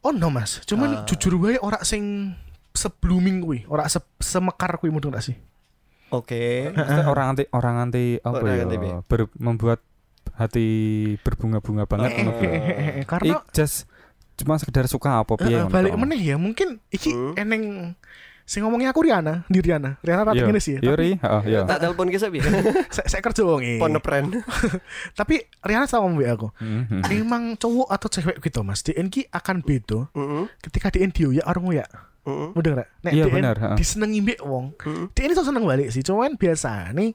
Oh 0.00 0.10
no 0.10 0.28
mas, 0.28 0.60
cuman 0.62 0.88
Ah. 0.90 1.04
jujur 1.04 1.36
wae 1.38 1.56
ora 1.56 1.80
sing 1.80 2.32
seblooming 2.72 3.40
kuwi, 3.40 3.64
ora 3.66 3.84
se 3.86 4.00
semekar 4.18 4.76
kuwi 4.76 4.88
mudeng 4.88 5.12
gak 5.12 5.22
sih? 5.22 5.36
Oke. 6.16 6.70
Maksudnya 6.70 7.06
orang 7.06 7.26
anti 7.28 7.44
orang 7.50 7.74
anti 7.80 8.04
apa 8.18 8.36
Orang 8.36 8.50
ya? 8.50 8.62
anti 8.62 8.76
ya? 8.78 8.96
ber- 9.02 9.34
membuat 9.36 9.80
hati 10.32 10.66
berbunga-bunga 11.18 11.84
banget 11.84 12.10
ya. 12.12 12.24
Eh, 12.40 13.04
Karena 13.10 13.38
Ik 13.38 13.52
just 13.52 13.86
cuma 14.34 14.56
sekedar 14.56 14.86
suka 14.86 15.20
apa 15.20 15.34
piye 15.36 15.54
ngono 15.56 15.70
balik 15.70 15.94
meneh 15.94 16.18
ya, 16.18 16.36
mungkin 16.36 16.82
iki 16.88 17.06
Hmm. 17.08 17.34
eneng 17.36 17.62
sing 18.42 18.60
ngomongnya 18.60 18.90
aku 18.90 19.00
Riana, 19.00 19.46
di 19.46 19.56
Riana. 19.58 19.96
Riana 20.00 20.20
rata 20.26 20.36
Iya. 20.36 20.44
ngene 20.44 20.60
sih. 20.60 20.76
Iya, 20.76 20.90
Tapi 20.90 20.98
Ri. 20.98 21.10
Heeh, 21.16 21.42
iya. 21.46 21.60
Tak 21.64 21.78
telepon 21.80 22.06
ki 22.06 22.18
sapi. 22.18 22.38
saya, 22.92 23.06
saya 23.08 23.22
kerja 23.22 23.40
wonge. 23.40 23.78
Pon 23.78 23.96
friend. 23.96 24.36
Tapi 25.18 25.34
Riana 25.60 25.86
sama 25.86 26.10
mbak 26.10 26.28
aku. 26.34 26.48
Mhm. 26.58 27.00
Emang 27.06 27.42
cowok 27.54 27.88
atau 27.88 28.08
cewek 28.10 28.36
gitu 28.40 28.60
mas 28.60 28.82
DN 28.82 29.08
ki 29.08 29.30
akan 29.30 29.62
beda 29.62 30.10
Heeh. 30.10 30.44
ketika 30.60 30.90
DN 30.90 31.08
dioyak 31.08 31.46
orang 31.46 31.72
ya 31.72 31.86
Heeh. 32.24 32.48
Bener 32.52 32.72
gak? 32.74 32.88
Nek 33.00 33.12
Iya, 33.12 33.24
bener, 33.28 33.56
heeh. 33.56 33.76
disenengi 33.76 34.20
mbek 34.20 34.40
wong. 34.40 34.72
Heeh. 34.80 35.04
Dia 35.12 35.22
ini 35.24 35.32
tuh 35.32 35.44
seneng 35.44 35.64
balik 35.64 35.88
sih. 35.88 36.00
Cuman 36.00 36.34
biasa 36.34 36.90
nih 36.90 37.12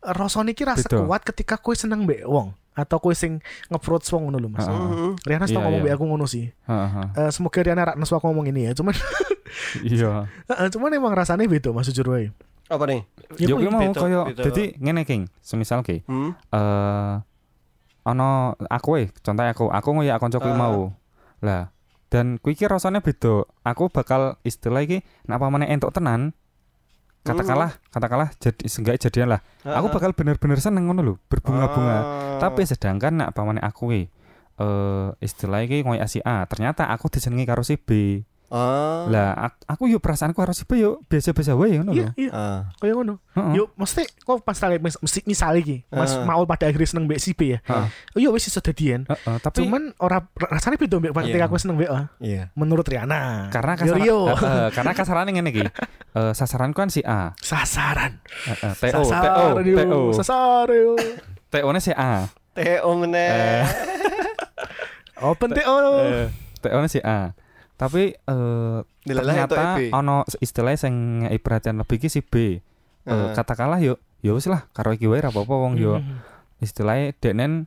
rasane 0.00 0.50
iki 0.50 0.64
rasa 0.64 0.88
kuat 0.88 1.22
ketika 1.22 1.54
kowe 1.56 1.72
seneng 1.72 2.02
mbek 2.02 2.24
wong 2.24 2.50
atau 2.72 2.96
kowe 2.96 3.12
sing 3.12 3.38
nge-approach 3.68 4.08
wong 4.08 4.26
ngono 4.26 4.38
lho 4.38 4.48
Mas. 4.48 4.64
Heeh. 4.64 4.74
Heeh. 4.74 5.12
Riana 5.22 5.44
tau 5.44 5.52
Iya, 5.52 5.60
ngomong 5.60 5.74
iya. 5.76 5.84
mbek 5.84 5.94
aku 5.94 6.04
ngono 6.06 6.24
sih. 6.24 6.44
Heeh. 6.64 6.90
Eh, 7.14 7.30
semoga 7.30 7.58
Riana 7.60 7.82
rak 7.84 7.96
nesu 7.96 8.14
aku 8.14 8.26
ngomong 8.26 8.46
ini 8.46 8.66
ya. 8.66 8.72
Cuman 8.72 8.94
Iya. 9.84 10.30
Heeh, 10.46 10.66
cuman 10.68 10.90
emang 10.92 11.12
rasanya 11.12 11.44
beda 11.44 11.70
Mas 11.70 11.86
jujur 11.86 12.10
wae. 12.10 12.30
Apa 12.66 12.86
nih? 12.86 13.02
Yo 13.36 13.54
kuwi 13.54 13.66
mau 13.66 13.82
koyo 13.90 14.30
dadi 14.30 14.78
ngene 14.78 15.02
King, 15.02 15.26
semisal 15.38 15.82
ki 15.82 16.06
Hmm. 16.06 16.38
eh 16.50 17.14
ana 18.00 18.28
aku 18.66 18.96
eh 18.96 19.06
contoh 19.20 19.42
aku 19.42 19.64
aku 19.68 19.88
ngoyak 19.92 20.16
kanca 20.16 20.38
kuwi 20.38 20.54
Ah. 20.54 20.58
mau. 20.58 20.78
Lah 21.40 21.74
dan 22.10 22.42
kuwi 22.42 22.58
iki 22.58 22.66
rasane 22.66 23.00
beda. 23.00 23.46
Aku 23.62 23.88
bakal 23.88 24.36
istilah 24.42 24.82
iki 24.82 25.06
nek 25.30 25.38
apa 25.38 25.46
meneh 25.48 25.70
entuk 25.70 25.94
tenan 25.94 26.34
katakanlah 27.20 27.76
katakanlah 27.92 28.28
jadi 28.42 28.64
enggak 28.66 28.96
jadian 29.08 29.28
lah. 29.30 29.40
Aku 29.62 29.88
bakal 29.94 30.12
bener-bener 30.12 30.58
seneng 30.58 30.90
ngono 30.90 31.00
lho, 31.00 31.14
berbunga-bunga. 31.30 31.96
Ah. 31.96 32.04
Tapi 32.42 32.66
sedangkan 32.66 33.22
apa 33.22 33.40
meneh 33.46 33.62
aku 33.62 33.94
ki 33.94 34.02
eh 34.60 35.08
istilah 35.24 35.64
iki 35.64 35.80
ngoyak 35.86 36.04
si 36.10 36.20
A, 36.20 36.44
ternyata 36.44 36.90
aku 36.92 37.08
disenengi 37.08 37.48
karo 37.48 37.64
si 37.64 37.80
B. 37.80 38.20
Ah. 38.50 39.06
Lah 39.06 39.30
ak- 39.46 39.62
aku 39.64 39.86
yo 39.86 39.96
perasaanku 39.96 40.34
karo 40.34 40.50
si 40.50 40.66
B 40.66 40.76
yo 40.76 40.98
biasa-biasa 41.06 41.54
wae 41.54 41.78
ngono 41.78 41.94
Iya, 41.94 42.10
lho. 42.10 42.12
iya. 42.18 42.30
Ah. 42.30 42.60
Kayak 42.76 42.94
ngono. 42.98 43.14
Heeh. 43.30 43.52
Yo 43.54 43.70
mesti 43.74 44.02
kok 44.20 44.42
pas 44.42 44.54
tali 44.54 44.76
mis, 44.76 44.98
mesti 44.98 45.22
misal 45.22 45.54
iki 45.54 45.86
Mas 45.86 46.10
Heeh. 46.10 46.26
mau 46.26 46.42
pada 46.44 46.66
akhirnya 46.66 46.82
seneng 46.84 47.06
mbek 47.06 47.16
si 47.16 47.30
B 47.30 47.54
ya. 47.54 47.58
Heeh. 47.62 47.86
Yo 48.18 48.34
wis 48.34 48.44
iso 48.44 48.58
dadian. 48.58 49.06
Heeh, 49.06 49.36
tapi 49.38 49.62
Cuman 49.62 49.94
ora 49.96 50.18
rasanya 50.34 50.74
beda 50.76 50.98
mbek 50.98 51.14
ketika 51.16 51.36
Iya. 51.36 51.46
aku 51.46 51.56
seneng 51.56 51.78
mbek 51.78 51.88
A. 51.88 52.00
Iya. 52.18 52.50
Menurut 52.52 52.82
Riana. 52.84 53.46
karena 53.48 53.72
kasar, 53.74 54.02
yo. 54.02 54.26
eh, 54.28 54.34
eh, 54.34 54.68
karena 54.70 54.92
kasarannya 54.92 55.30
ngene 55.32 55.48
iki. 55.48 55.62
Eh 56.10 56.32
sasaranku 56.34 56.74
kan 56.76 56.90
si 56.90 57.00
A. 57.00 57.38
sasaran. 57.38 58.18
Eh, 58.44 58.58
eh, 58.58 58.74
TO, 58.90 58.98
TO, 58.98 59.06
Sasaran 59.06 59.62
yo. 59.62 59.76
TO. 59.78 60.00
Sasaran 60.12 60.74
yo. 60.74 60.92
TO-nya 61.48 61.78
si 61.78 61.92
A. 61.92 62.26
Teo 62.50 62.90
meneh. 62.94 63.62
Open 65.20 65.50
TO. 65.52 65.76
Eh, 66.02 66.26
TO-nya 66.58 66.88
si 66.88 66.98
A. 67.00 67.30
Tapi 67.80 68.12
eh 68.12 68.78
entuk 69.08 69.24
ternyata 69.24 69.80
ono 69.90 70.16
istilah 70.38 70.76
sing 70.76 70.94
perhatian 71.40 71.80
lebih 71.80 71.96
ki 71.96 72.08
si 72.08 72.20
B. 72.20 72.34
Eh, 72.36 72.60
Heeh. 73.08 73.32
katakanlah 73.32 73.80
yo 73.80 73.96
yo 74.20 74.36
wis 74.36 74.44
lah 74.44 74.68
karo 74.70 74.92
iki 74.92 75.08
wae 75.08 75.24
apa-apa 75.24 75.54
wong 75.56 75.80
yo 75.80 75.96
Hmm. 75.96 76.20
istilahnya 76.60 77.16
deknen 77.16 77.64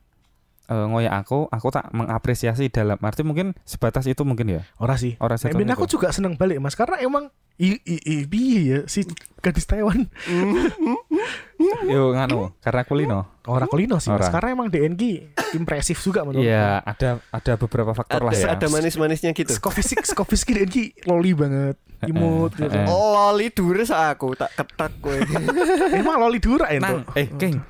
eh, 0.66 0.86
ngoyak 0.86 1.14
aku, 1.20 1.48
aku 1.48 1.68
tak 1.68 1.90
mengapresiasi 1.90 2.68
dalam 2.68 2.96
arti 2.98 3.20
mungkin 3.20 3.52
sebatas 3.62 4.04
itu 4.04 4.22
mungkin 4.22 4.48
ya. 4.48 4.60
Ora 4.76 4.94
sih. 4.94 5.14
Ora 5.18 5.34
Eh, 5.34 5.40
setan 5.40 5.58
ben 5.58 5.70
aku 5.70 5.84
juga 5.84 6.08
seneng 6.10 6.34
balik 6.34 6.58
Mas 6.58 6.74
karena 6.74 6.98
emang 6.98 7.28
i, 7.54 7.78
i, 7.86 7.96
i, 8.02 8.16
piye 8.26 8.60
ya 8.66 8.78
si 8.84 9.06
gadis 9.38 9.62
Taiwan 9.62 10.10
Yo 11.86 12.10
nganu, 12.10 12.50
karena 12.58 12.82
kulino. 12.82 13.20
orang 13.46 13.70
kulino 13.70 14.02
sih 14.02 14.10
Mas 14.10 14.26
Ora. 14.26 14.34
karena 14.34 14.48
emang 14.58 14.68
DNG 14.68 15.30
impresif 15.54 16.02
juga 16.02 16.26
menurut 16.26 16.42
Iya, 16.42 16.82
ada 16.82 17.22
ada 17.30 17.52
beberapa 17.54 17.94
faktor 17.94 18.26
lah 18.26 18.32
Ada 18.34 18.40
ya. 18.42 18.48
ada 18.58 18.66
manis-manisnya 18.66 19.30
gitu. 19.32 19.54
Skofisik 19.54 20.02
Skofisik 20.02 20.50
DNG 20.50 21.06
loli 21.06 21.30
banget 21.32 21.78
imut 22.04 22.52
Eh, 22.58 22.66
gitu. 22.66 22.74
eh. 22.74 22.86
Oh, 22.90 23.14
loli 23.30 23.48
dures 23.54 23.88
aku 23.88 24.34
tak 24.34 24.50
ketak 24.58 24.92
kowe. 24.98 25.14
emang 26.00 26.18
loli 26.20 26.38
Nang, 26.82 27.06
tuh 27.06 27.16
eh, 27.16 27.28
King. 27.38 27.62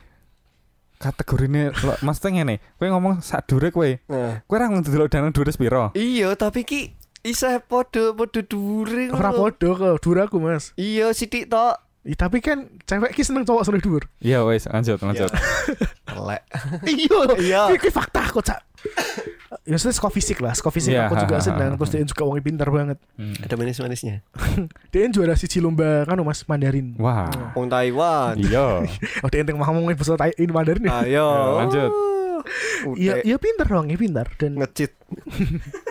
Kategorine 0.99 1.75
teh 2.23 2.31
ngene, 2.33 2.61
kowe 2.79 2.87
ngomong 2.89 3.21
sak 3.21 3.45
dure 3.51 3.69
kowe. 3.71 3.89
Nah. 4.09 4.41
Kowe 4.47 4.57
ra 4.59 4.71
ndelok 4.71 5.11
danang 5.11 5.33
dure 5.35 5.51
piro? 5.53 5.91
Iya, 5.93 6.33
tapi 6.39 6.65
ki 6.65 6.95
isih 7.25 7.61
padha 7.65 8.13
padha 8.13 8.41
dure 8.45 9.09
ora 9.11 9.33
podo 9.33 9.73
ke 9.75 9.89
duraku 10.01 10.37
Mas 10.41 10.77
Iya, 10.77 11.09
sithik 11.17 11.49
tok. 11.49 11.81
Ih, 12.05 12.13
tapi 12.13 12.45
kan 12.45 12.69
cewek 12.85 13.17
ki 13.17 13.25
seneng 13.25 13.49
cowok 13.49 13.65
seneng 13.65 13.81
dur 13.81 14.05
Iya 14.21 14.45
wes, 14.45 14.69
lanjut, 14.69 15.01
lanjut. 15.01 15.33
Iya 16.85 17.21
Iya. 17.41 17.63
Kuwi- 17.73 17.81
kuwi 17.81 17.93
fakta 17.93 18.29
kok 18.29 18.45
cak 18.45 18.61
ya 19.65 19.73
maksudnya 19.73 19.97
skofisik 19.97 20.39
lah 20.39 20.53
skofisik 20.53 20.93
Iya, 20.93 21.09
aku 21.09 21.17
juga 21.19 21.37
ha, 21.37 21.41
ha, 21.41 21.47
seneng 21.47 21.71
ha. 21.73 21.77
terus 21.77 21.89
dia 21.89 22.05
juga 22.05 22.23
wong 22.23 22.37
pintar 22.39 22.69
banget 22.69 22.99
Hmm. 23.17 23.33
Ada 23.39 23.55
manis-manisnya. 23.55 24.21
dia 24.93 25.09
juara 25.09 25.33
siji 25.35 25.59
lomba 25.59 26.05
kan 26.05 26.21
mas 26.21 26.45
Mandarin 26.45 26.93
Wah. 26.97 27.33
Wong 27.53 27.67
Taiwan. 27.67 28.37
Iya. 28.37 28.85
oh 29.25 29.29
dia 29.29 29.41
yang 29.41 29.57
ngomongin 29.57 29.95
bahasa 29.95 30.15
Tai- 30.15 30.37
ini 30.37 30.53
Mandarin 30.53 30.85
ya 30.85 30.93
Ayo. 31.01 31.29
lanjut. 31.59 31.91
Iya, 32.95 33.25
iya 33.25 33.37
pintar 33.37 33.65
dong, 33.65 33.89
iya 33.89 33.97
pintar 33.97 34.29
dan 34.37 34.53
ngecit. 34.55 34.93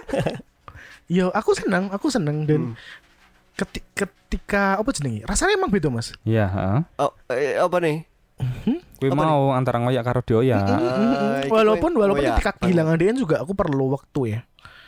iya 1.09 1.29
aku 1.29 1.51
seneng, 1.53 1.89
aku 1.89 2.07
seneng 2.07 2.45
dan 2.45 2.61
Hmm. 2.61 2.75
keti- 3.55 3.85
ketika 3.91 4.77
apa 4.77 4.89
jenenge? 4.91 5.25
Rasanya 5.25 5.57
emang 5.57 5.69
beda 5.69 5.89
mas. 5.89 6.13
Iya, 6.21 6.45
heeh. 6.45 6.79
Oh, 6.97 7.11
eh, 7.29 7.57
apa 7.57 7.77
nih? 7.79 8.05
Apa 9.01 9.15
mau 9.15 9.51
antara 9.55 9.81
ngoyak 9.81 10.03
karo 10.05 10.21
dioyak. 10.21 10.63
Ah, 10.63 10.77
Mm-mm. 10.77 11.45
iki 11.45 11.51
walaupun 11.51 11.91
walaupun 11.97 12.23
ya, 12.23 12.37
ketika 12.37 12.61
kehilangan 12.61 12.95
dia 12.99 13.11
juga 13.17 13.41
aku 13.41 13.57
perlu 13.57 13.93
waktu 13.93 14.21
ya. 14.37 14.39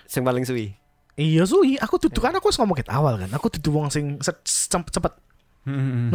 Sing 0.06 0.22
paling 0.22 0.46
suwi. 0.46 0.76
Iya 1.16 1.48
suwi, 1.48 1.80
aku 1.80 1.96
tuh 1.96 2.12
kan 2.20 2.36
aku 2.36 2.52
harus 2.52 2.60
ngomong 2.60 2.78
ket 2.78 2.92
awal 2.92 3.16
kan. 3.16 3.32
Aku 3.34 3.48
tuh 3.48 3.72
wong 3.72 3.88
sing 3.88 4.20
cepet 4.22 4.92
cepet. 4.92 5.14
Hmm. 5.66 6.14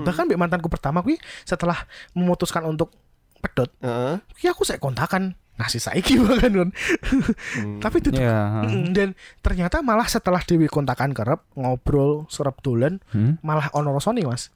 Bahkan 0.00 0.24
mantanku 0.40 0.72
pertama 0.72 1.04
kuwi 1.04 1.20
setelah 1.44 1.76
memutuskan 2.16 2.64
untuk 2.64 2.94
pedot, 3.40 3.68
Heeh. 3.84 4.20
kuwi 4.36 4.48
aku 4.48 4.64
saya 4.64 4.80
kontakan 4.80 5.36
ngasih 5.60 5.78
saiki 5.78 6.16
bahkan 6.22 6.50
kan. 6.50 6.68
Hmm. 7.52 7.78
Tapi 7.78 7.96
itu 7.98 8.08
Iya. 8.12 8.64
Mm, 8.64 8.90
dan 8.90 9.08
ternyata 9.38 9.80
malah 9.80 10.04
setelah 10.04 10.40
Dewi 10.40 10.66
kontakan 10.66 11.12
kerep 11.12 11.44
ngobrol 11.52 12.24
serap 12.26 12.58
dolan 12.58 12.98
Hmm? 13.06 13.36
malah 13.40 13.68
ono 13.70 13.92
rasane 13.92 14.22
mas 14.22 14.48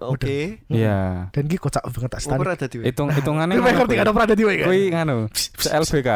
Oke. 0.00 0.62
Iya. 0.66 1.28
dan 1.28 1.44
ki 1.44 1.56
kocak 1.56 1.82
banget 1.84 2.10
tak 2.10 2.22
ada 2.22 2.66
diwe. 2.66 2.82
Hitung 2.84 3.10
hitungannya 3.10 3.54
Ini 3.58 3.66
ngerti 3.68 3.94
kan 3.94 4.06
pernah 4.08 4.28
Dewi 4.30 4.54
kan 4.54 4.66
Kuwi 4.66 4.82
nganu, 4.90 5.16
LBK. 5.60 6.08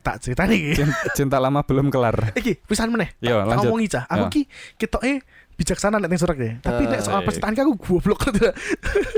tak 0.00 0.16
cerita 0.18 0.42
nih 0.44 0.72
Cinta, 0.72 0.96
cinta 1.12 1.36
lama 1.36 1.60
belum 1.60 1.88
kelar. 1.88 2.32
iki 2.32 2.58
pisan 2.58 2.88
meneh 2.88 3.12
Yo, 3.18 3.38
tak 3.38 3.46
lanjut. 3.46 3.64
ngomongi 3.66 3.86
cah 3.88 4.04
aku 4.04 4.18
Ya. 4.20 4.28
ki 4.30 4.42
ketoknya 4.76 5.14
bijaksana 5.54 5.96
nek 5.98 6.16
surat 6.16 6.34
ya 6.34 6.56
tapi 6.58 6.88
nek 6.88 7.00
soal 7.00 7.20
iya. 7.20 7.26
percintaan 7.28 7.52
ki 7.52 7.60
aku 7.60 7.74
goblok 7.76 8.20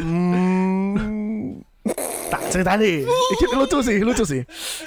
Hmm. 0.02 1.62
Tak 2.28 2.42
cerita 2.48 2.72
nih 2.74 3.02
iki 3.04 3.44
lucu 3.50 3.78
sih 3.80 3.98
lucu 4.00 4.22
sih 4.22 4.42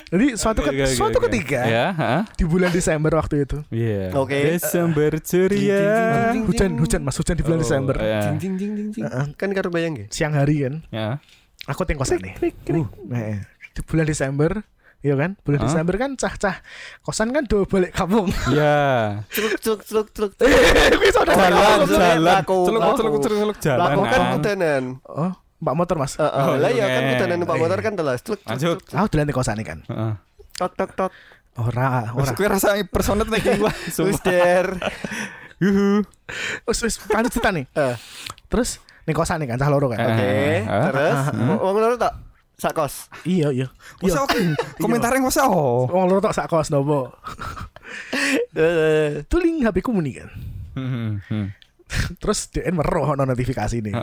jadi 0.07 0.33
suatu 0.33 0.59
ket- 0.61 0.71
oke, 0.71 0.81
oke, 0.81 0.95
suatu 0.95 1.17
oke. 1.17 1.25
ketika 1.27 1.61
Ya, 1.61 1.85
heeh. 1.91 2.21
di 2.33 2.43
bulan 2.43 2.69
Desember 2.69 3.11
waktu 3.13 3.43
itu 3.43 3.61
Iya. 3.67 4.15
Oke. 4.15 4.33
Desember 4.49 5.11
ceria. 5.19 5.83
Hujan 6.39 6.71
hujan 6.75 7.01
mas 7.01 7.13
hujan 7.13 7.35
di 7.35 7.43
bulan 7.43 7.59
Oh, 7.59 7.61
Desember 7.61 7.95
iya. 7.97 8.31
Ding 8.31 8.39
ding 8.39 8.55
ding 8.55 8.71
ding 8.73 8.89
ding. 8.91 9.03
Heeh. 9.03 9.25
Kan 9.33 9.51
karo 9.51 9.67
bayang 9.69 9.93
ge. 9.93 10.05
siang 10.09 10.33
hari 10.33 10.63
kan 10.63 10.81
Ya. 10.89 11.19
aku 11.65 11.83
teng 11.83 11.95
kosan 11.95 12.17
nih 12.17 12.33
Uh, 12.71 12.87
nah, 13.05 13.43
di 13.69 13.81
bulan 13.83 14.05
Desember 14.05 14.51
Iya 15.01 15.13
kan, 15.13 15.37
bulan 15.39 15.61
Hah? 15.61 15.65
Desember 15.69 15.95
kan 15.95 16.11
cah-cah 16.15 16.65
kosan 16.99 17.29
kan 17.29 17.45
do 17.45 17.61
balik 17.63 17.93
kampung. 17.93 18.25
Ya. 18.49 19.21
Celuk 19.29 19.61
celuk 19.61 19.81
celuk 19.85 20.07
celuk. 20.09 20.33
Saudara 21.13 21.37
Jalan, 21.45 21.77
jalan. 21.85 22.41
Celuk 22.41 22.81
celuk 22.81 22.95
celuk 22.97 23.21
celuk 23.21 23.57
jalan. 23.59 23.85
Kan 24.01 24.17
Nang. 24.17 24.33
kudanan. 24.33 24.83
Oh, 25.05 25.29
Mbak 25.63 25.75
motor 25.75 25.95
Mas. 25.95 26.19
Heeh. 26.19 26.45
Oh, 26.45 26.55
Lah 26.59 26.71
ya 26.71 26.85
kan 26.87 27.01
oke. 27.01 27.11
kudanan 27.15 27.37
Pak 27.47 27.57
motor 27.59 27.79
kan 27.79 27.93
telas. 27.95 28.19
Lanjut. 28.25 28.77
Aku 28.91 29.07
dolan 29.07 29.27
di 29.27 29.35
kosan 29.35 29.59
kan. 29.63 29.79
Heeh. 29.87 30.13
Tok 30.55 30.71
tok 30.75 30.91
tok. 30.95 31.11
Ora, 31.55 32.11
ora. 32.11 32.35
kowe 32.35 32.47
rasa 32.51 32.75
personet 32.91 33.31
nek 33.31 33.63
wah. 33.63 33.71
Wis 34.07 34.19
der. 34.19 34.75
Yuhu. 35.63 36.03
Wis 36.67 36.79
wis 36.83 36.95
kan 37.07 37.23
cerita 37.31 37.55
nih. 37.55 37.63
Terus 38.51 38.83
ning 39.07 39.15
kosan 39.15 39.39
nih 39.39 39.55
kan 39.55 39.57
cah 39.63 39.71
loro 39.71 39.87
kan. 39.87 40.03
Oke, 40.03 40.67
terus 40.67 41.17
wong 41.39 41.75
loro 41.79 41.95
tak 41.95 42.13
sakos. 42.59 43.07
Iya, 43.23 43.55
iya. 43.55 43.67
Wes 44.03 44.19
oke. 44.19 44.35
Komentare 44.83 45.23
wes 45.23 45.39
oh. 45.39 45.87
Wong 45.87 46.11
loro 46.11 46.19
tok 46.19 46.35
sak 46.35 46.51
kos 46.51 46.67
nopo. 46.75 47.15
Tuling 49.31 49.63
HP 49.63 49.79
ku 49.79 49.95
muni 49.95 50.19
kan. 50.19 50.27
Hmm, 50.75 51.23
hmm. 51.31 51.47
Terus 52.21 52.51
DN 52.51 52.75
meroh 52.75 53.15
ono 53.15 53.23
notifikasi 53.23 53.79
nih. 53.79 53.93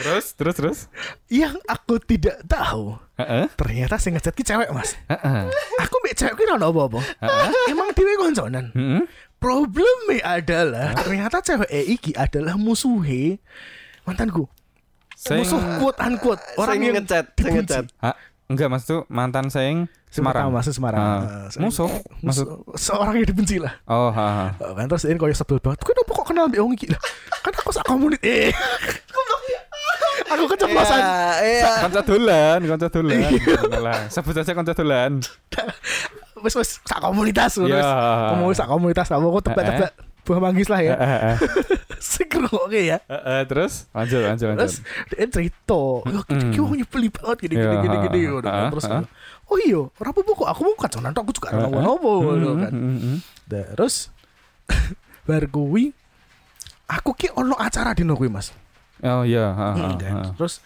Terus 0.00 0.24
terus 0.32 0.54
terus. 0.54 0.78
Yang 1.28 1.60
aku 1.64 2.00
tidak 2.00 2.40
tahu, 2.44 2.96
Heeh. 3.14 3.46
ternyata 3.52 3.94
sing 3.94 4.12
ngechat 4.12 4.32
ki 4.32 4.42
cewek, 4.42 4.68
Mas. 4.70 4.96
Heeh. 5.06 5.52
Aku 5.78 5.94
mbek 6.00 6.16
cewek 6.16 6.34
ki 6.34 6.48
ono 6.50 6.66
apa-apa. 6.66 7.00
Heeh. 7.20 7.48
Emang 7.68 7.92
dhewe 7.92 8.16
konconan. 8.16 8.72
Heeh. 8.72 9.04
Problemnya 9.36 10.36
adalah 10.36 10.92
ternyata 10.94 11.40
cewek 11.40 11.68
E 11.68 11.80
iki 11.90 12.12
adalah 12.12 12.56
musuhe 12.56 13.40
mantanku. 14.02 14.44
Sing 15.12 15.36
Musuh 15.38 15.60
quote 15.76 15.96
unquote 15.98 16.40
orang 16.56 16.76
yang 16.78 16.96
ngechat, 16.96 17.24
sing 17.30 17.44
dibenci. 17.46 17.76
ngechat. 17.76 17.84
Ha, 18.00 18.16
enggak 18.46 18.68
Mas 18.68 18.84
tuh 18.84 19.04
mantan 19.06 19.48
saya 19.48 19.84
Semarang. 20.10 20.48
Semarang, 20.48 20.48
Mas 20.50 20.66
Semarang. 20.66 21.20
Saya- 21.46 21.62
Musuh 21.62 21.90
maksud 22.18 22.46
musuh 22.48 22.74
seorang 22.74 23.14
yang 23.16 23.28
dibenci 23.28 23.56
lah. 23.56 23.78
Oh, 23.84 24.10
ha, 24.10 24.26
ha. 24.50 24.74
Kan 24.74 24.88
terus 24.88 25.04
ini 25.04 25.14
koyo 25.14 25.30
sebel 25.30 25.56
banget. 25.56 25.80
Kenapa 25.80 26.10
kok 26.10 26.26
kenal 26.26 26.48
mbek 26.48 26.58
wong 26.58 26.74
iki 26.74 26.88
lah? 26.88 26.98
Kan 27.40 27.52
aku 27.54 27.70
sak 27.70 27.86
komunit. 27.86 28.18
Eh. 28.20 28.50
Aku 30.30 30.44
keceplosan. 30.48 31.00
Iya, 31.00 31.26
iya. 31.42 31.70
Kanca 31.82 32.00
dolan, 32.00 32.58
kanca 32.62 32.88
dolan. 32.88 33.30
Lah, 33.82 34.00
sebut 34.06 34.32
saja 34.32 34.52
kanca 34.54 34.72
dolan. 34.72 35.18
wis 36.44 36.54
wis 36.56 36.80
sak 36.80 36.98
komunitas 36.98 37.58
ngono. 37.58 37.74
Ya. 37.74 37.82
wis. 37.82 37.90
Ngomong 38.32 38.50
sak 38.54 38.68
komunitas 38.68 39.06
apa 39.10 39.26
kok 39.26 39.42
tebak-tebak 39.44 39.92
buah 40.20 40.40
manggis 40.40 40.68
lah 40.70 40.80
ya. 40.80 40.94
Eh, 40.94 41.02
eh, 41.02 41.20
eh. 41.32 41.36
Sing 42.12 42.28
ngrungokke 42.30 42.80
ya. 42.80 42.98
Eh, 43.02 43.14
eh, 43.14 43.40
terus 43.44 43.90
lanjut 43.90 44.20
lanjut 44.22 44.46
lanjut. 44.48 44.60
Terus 44.62 44.76
dia 45.10 45.26
cerita, 45.28 45.82
"Yo 46.06 46.20
iki 46.24 46.58
wong 46.60 46.74
nyebeli 46.78 47.08
banget 47.10 47.36
gini 47.44 47.54
gini 47.56 47.76
gini 47.82 47.96
gini." 48.06 48.20
kan. 48.40 48.70
Terus 48.70 48.84
oh 49.50 49.58
iya, 49.58 49.82
ora 49.82 50.08
apa-apa 50.14 50.30
kok 50.30 50.48
aku 50.48 50.60
mau 50.62 50.76
kaconan 50.78 51.10
tok, 51.10 51.22
aku 51.26 51.32
juga 51.34 51.48
ora 51.50 51.66
ngono 51.66 51.92
Hmm, 51.98 52.62
kan. 52.62 52.72
hmm. 52.72 53.16
Terus 53.50 53.94
bar 55.26 55.44
kuwi 55.50 55.90
aku 56.86 57.10
ki 57.12 57.34
ono 57.34 57.58
acara 57.58 57.90
dino 57.92 58.14
kuwi 58.14 58.30
Mas. 58.30 58.54
Oh 59.00 59.22
iya, 59.24 59.46
ha, 59.52 59.68
ha, 59.72 59.88
Hmm, 59.96 59.96
ha. 59.96 60.20
Terus 60.36 60.60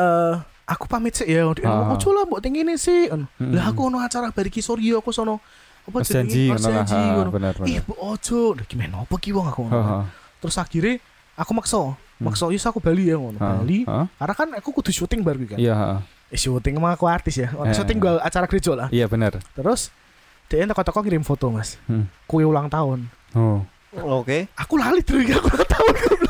eh 0.00 0.34
aku 0.64 0.86
pamit 0.86 1.18
sih 1.18 1.26
ya, 1.28 1.44
dia 1.52 1.66
ngomong 1.66 1.98
ojo 1.98 2.08
lah 2.14 2.24
mbok 2.24 2.40
tingene 2.40 2.78
sih. 2.80 3.10
Hmm. 3.10 3.26
Lah 3.52 3.74
aku 3.74 3.90
ono 3.90 3.98
acara 4.00 4.30
bariki 4.32 4.62
Suryo 4.62 5.02
aku 5.02 5.10
sono 5.10 5.42
apa 5.84 6.04
janji 6.06 6.48
janji, 6.52 6.96
ngono. 7.16 7.30
Benar 7.34 7.54
Ih, 7.66 7.82
ojo. 7.98 8.54
Lah 8.54 8.64
gimana 8.64 9.02
apa 9.02 9.14
ki 9.18 9.30
wong 9.34 9.46
aku 9.50 9.60
Ha, 9.64 9.68
ngono. 9.68 9.94
Terus 10.40 10.56
akhirnya 10.56 11.02
aku 11.36 11.50
maksa, 11.52 11.80
maksa 12.22 12.48
yus 12.48 12.64
aku 12.64 12.78
Bali 12.80 13.10
ya 13.10 13.16
ngono. 13.18 13.36
Bali. 13.36 13.84
ha. 13.84 14.06
Karena 14.08 14.34
kan 14.36 14.48
aku 14.56 14.70
kudu 14.72 14.88
syuting 14.94 15.20
baru 15.20 15.44
kan. 15.44 15.58
Iya. 15.58 16.00
Eh, 16.30 16.38
syuting 16.38 16.78
emang 16.78 16.94
aku 16.94 17.10
artis 17.10 17.42
ya. 17.42 17.50
Eh. 17.50 17.74
Syuting 17.74 17.98
gua 17.98 18.22
acara 18.22 18.46
gereja 18.46 18.72
lah. 18.78 18.88
Iya 18.94 19.10
benar. 19.10 19.36
Terus 19.52 19.90
dia 20.46 20.66
toko-toko 20.66 21.02
ngirim 21.02 21.22
foto 21.26 21.50
mas. 21.50 21.76
Hmm. 21.90 22.06
Kue 22.30 22.46
ulang 22.46 22.70
tahun. 22.70 23.10
Oh. 23.34 23.60
Oke. 24.22 24.46
Aku 24.54 24.78
lali 24.78 25.02
terus 25.02 25.26
aku 25.34 25.50
ulang 25.50 25.66
tahun. 25.66 26.29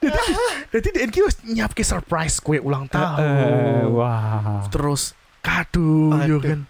Jadi 0.00 0.32
jadi 0.72 0.88
dia 0.92 1.06
ki 1.06 1.20
wis 1.22 1.36
nyiapke 1.44 1.82
surprise 1.82 2.40
kue 2.40 2.56
ulang 2.56 2.88
Eh, 2.88 2.92
tahun. 2.92 3.92
wah. 3.92 4.64
Terus 4.68 5.12
kado 5.40 6.16
yo 6.24 6.36
Aduh. 6.36 6.40
kan. 6.40 6.60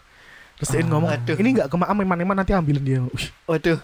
Terus 0.58 0.68
dia 0.70 0.82
ngomong, 0.82 1.08
Aduh. 1.08 1.36
ini 1.38 1.48
nggak 1.56 1.68
kemaam 1.68 1.96
eman-eman 1.96 2.36
nanti 2.36 2.52
ambilin 2.52 2.82
dia. 2.82 3.00
Wih, 3.00 3.28
Waduh. 3.46 3.78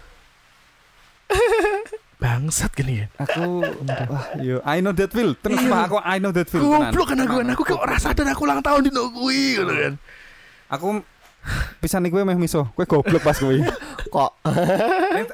bangsat 2.17 2.73
gini 2.73 3.05
ya. 3.05 3.07
Aku 3.19 3.61
wah, 4.09 4.27
yo 4.41 4.65
I 4.65 4.81
know 4.81 4.91
that 4.91 5.13
feel. 5.13 5.37
Terus 5.37 5.57
Iya. 5.59 5.69
Pak, 5.69 5.81
aku 5.87 5.97
I 6.01 6.17
know 6.17 6.33
that 6.33 6.49
feel. 6.49 6.65
Goblok 6.65 7.07
kan 7.13 7.19
aku 7.21 7.35
kan 7.39 7.49
aku 7.53 7.63
kayak 7.63 7.81
ora 7.81 7.97
sadar 7.97 8.25
aku 8.27 8.43
ulang 8.45 8.61
tahun 8.61 8.81
di 8.83 8.91
kuwi 8.91 9.41
ngono 9.57 9.73
kan. 9.75 9.95
Aku 10.67 10.87
pisan 11.79 12.03
nih 12.03 12.11
gue 12.11 12.23
meh 12.25 12.35
miso. 12.35 12.67
Gue 12.73 12.85
goblok 12.85 13.21
pas 13.21 13.37
gue. 13.37 13.61
Kok 14.15 14.31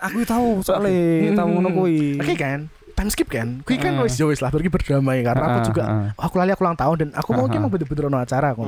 aku 0.00 0.18
tahu 0.26 0.48
soalnya 0.60 1.32
tahu 1.38 1.48
ngono 1.54 1.68
kuwi. 1.72 2.18
Oke 2.18 2.34
kan? 2.34 2.66
Time 3.02 3.10
skip 3.10 3.26
kan? 3.26 3.48
Kui 3.62 3.74
kan 3.76 3.98
wis 3.98 4.14
yo 4.14 4.30
wis 4.30 4.38
lah 4.38 4.48
pergi 4.48 4.70
berdamai 4.70 5.20
karena 5.20 5.42
aku 5.44 5.58
juga 5.66 5.82
oh, 6.14 6.22
aku 6.22 6.38
lali 6.38 6.54
aku 6.54 6.62
ulang 6.62 6.78
tahun 6.78 6.96
dan 6.96 7.08
aku 7.12 7.34
mau 7.34 7.44
ki 7.44 7.58
Ah, 7.58 7.60
mau 7.60 7.66
bener-bener 7.66 8.06
ono 8.06 8.16
acara 8.16 8.54
aku. 8.54 8.62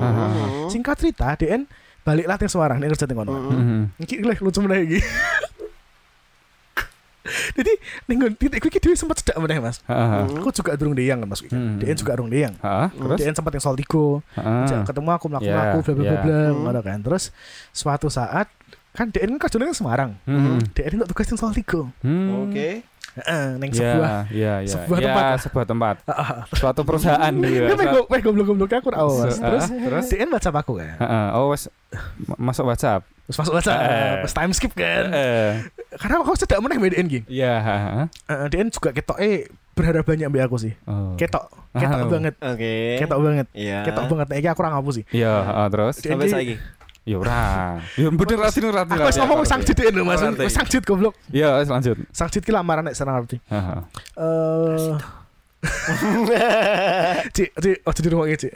Singkat 0.67 0.95
cerita, 0.99 1.31
DN 1.35 1.71
balik 2.03 2.27
latih 2.27 2.51
Semarang 2.51 2.77
nek 2.77 2.91
kerja 2.91 3.07
teng 3.07 3.15
kono. 3.17 3.31
Mhm. 3.31 3.95
Iki 3.97 4.15
leh 4.21 4.39
lucu 4.39 4.59
meneh 4.59 4.79
iki. 4.85 4.99
Jadi 7.55 7.73
ning 8.05 8.17
nggon 8.21 8.35
titik 8.37 8.61
kuwi 8.61 8.77
dhewe 8.77 8.93
sempat 8.93 9.17
cedak 9.17 9.41
meneh 9.41 9.57
Mas. 9.57 9.81
Aku 9.87 10.53
juga 10.53 10.77
durung 10.77 10.93
deyang 10.93 11.25
kan 11.25 11.29
Mas. 11.31 11.41
kuwi 11.41 11.49
kan. 11.49 11.57
Hmm. 11.57 11.79
DN 11.81 11.97
juga 11.97 12.13
durung 12.13 12.29
deyang. 12.29 12.53
Terus? 12.91 13.19
DN 13.23 13.33
sempat 13.33 13.53
yang 13.55 13.65
Soltigo, 13.65 14.21
Ha. 14.35 14.69
Ajak 14.69 14.85
ketemu 14.85 15.09
aku 15.11 15.27
mlaku 15.31 15.47
Ya, 15.47 15.55
mlaku 15.57 15.77
bla 15.81 15.93
bla 15.95 16.05
bla 16.05 16.17
bla 16.21 16.37
Hmm. 16.45 16.61
ngono 16.61 16.81
kan. 16.83 16.99
Terus 17.01 17.33
suatu 17.71 18.11
saat 18.11 18.51
kan 18.93 19.09
DN 19.09 19.35
kan 19.35 19.49
kerjanya 19.49 19.73
Semarang. 19.73 20.21
Hmm. 20.29 20.61
DN 20.69 21.01
untuk 21.01 21.17
tugas 21.17 21.31
yang 21.31 21.41
Soltigo. 21.41 21.89
Hmm. 22.05 22.51
Oke. 22.51 22.85
Heeh, 23.15 23.47
ning 23.57 23.71
Ya, 23.71 23.79
sebuah 23.79 24.11
ya, 24.29 24.53
ya. 24.59 24.69
sebuah 24.69 24.99
Ya, 24.99 25.07
tempat. 25.07 25.37
sebuah 25.41 25.65
tempat. 25.65 25.97
Suatu 26.53 26.83
perusahaan 26.83 27.33
dia. 27.37 27.65
Ini 27.65 27.75
pego 27.75 28.01
pego 28.05 28.29
goblok-gobloknya 28.29 28.79
aku. 28.79 28.91
Se- 28.91 29.39
Terus 29.39 29.65
ah, 29.65 29.79
terus? 29.81 30.05
DN 30.09 30.29
baca 30.29 30.51
aku 30.51 30.73
kan. 30.77 30.95
Heeh. 30.97 31.27
Oh, 31.33 31.51
wes 31.51 31.71
ma- 32.27 32.41
masuk 32.45 32.67
WhatsApp. 32.67 33.07
Terus 33.25 33.39
masuk 33.39 33.55
baca, 33.55 33.73
Eh. 33.73 34.15
pas 34.21 34.33
time 34.35 34.53
skip 34.53 34.73
kan. 34.75 35.05
Eh. 35.09 35.51
Karena 35.95 36.21
aku 36.21 36.35
meneh 36.61 36.77
mbak 36.77 36.91
DN 36.93 37.07
ki. 37.07 37.21
Iya. 37.31 37.53
Heeh, 37.63 38.07
DN 38.49 38.69
juga 38.69 38.91
ketok 38.91 39.17
eh 39.17 39.47
berharap 39.73 40.03
banyak 40.03 40.27
mbak 40.27 40.43
aku 40.45 40.57
sih. 40.61 40.75
Oh. 40.85 41.15
Ketok, 41.15 41.47
ketok 41.73 41.99
Ah. 41.99 42.11
banget. 42.11 42.35
Oke. 42.37 42.75
Ketok 42.99 43.19
banget. 43.21 43.47
Iya. 43.55 43.79
Ketok 43.83 44.05
banget. 44.09 44.27
Nek 44.29 44.39
iki 44.39 44.49
aku 44.49 44.61
ora 44.61 44.71
ngapus 44.73 44.95
sih. 44.97 45.05
Iya, 45.09 45.33
terus. 45.71 45.95
Sampai 45.99 46.27
ki- 46.27 46.35
saiki. 46.35 46.57
Ya 47.05 47.21
ora. 47.21 47.85
Ya 48.01 48.09
bener 48.09 48.39
rati 48.41 48.65
rati. 48.65 48.97
Aku 48.97 49.09
wis 49.13 49.19
ngomong 49.21 49.45
sangjit 49.45 49.77
DN 49.77 49.93
lho 50.01 50.05
Mas. 50.09 50.25
Ngerti. 50.25 50.49
Wis 50.49 50.57
sangjit 50.57 50.85
goblok. 50.89 51.13
Iya, 51.29 51.61
wes 51.61 51.69
lanjut. 51.69 52.01
Sangjit 52.17 52.41
ki 52.41 52.53
lamaran 52.53 52.89
nek 52.89 52.97
sana 52.97 53.21
ngerti. 53.21 53.37
Ha, 53.53 53.61
ha. 53.61 53.77
Eh 54.17 54.97
Cik, 57.37 57.51
cik, 57.57 57.77
oh 57.89 57.93
jadi 57.93 58.09
rumah 58.13 58.29
cik. 58.29 58.53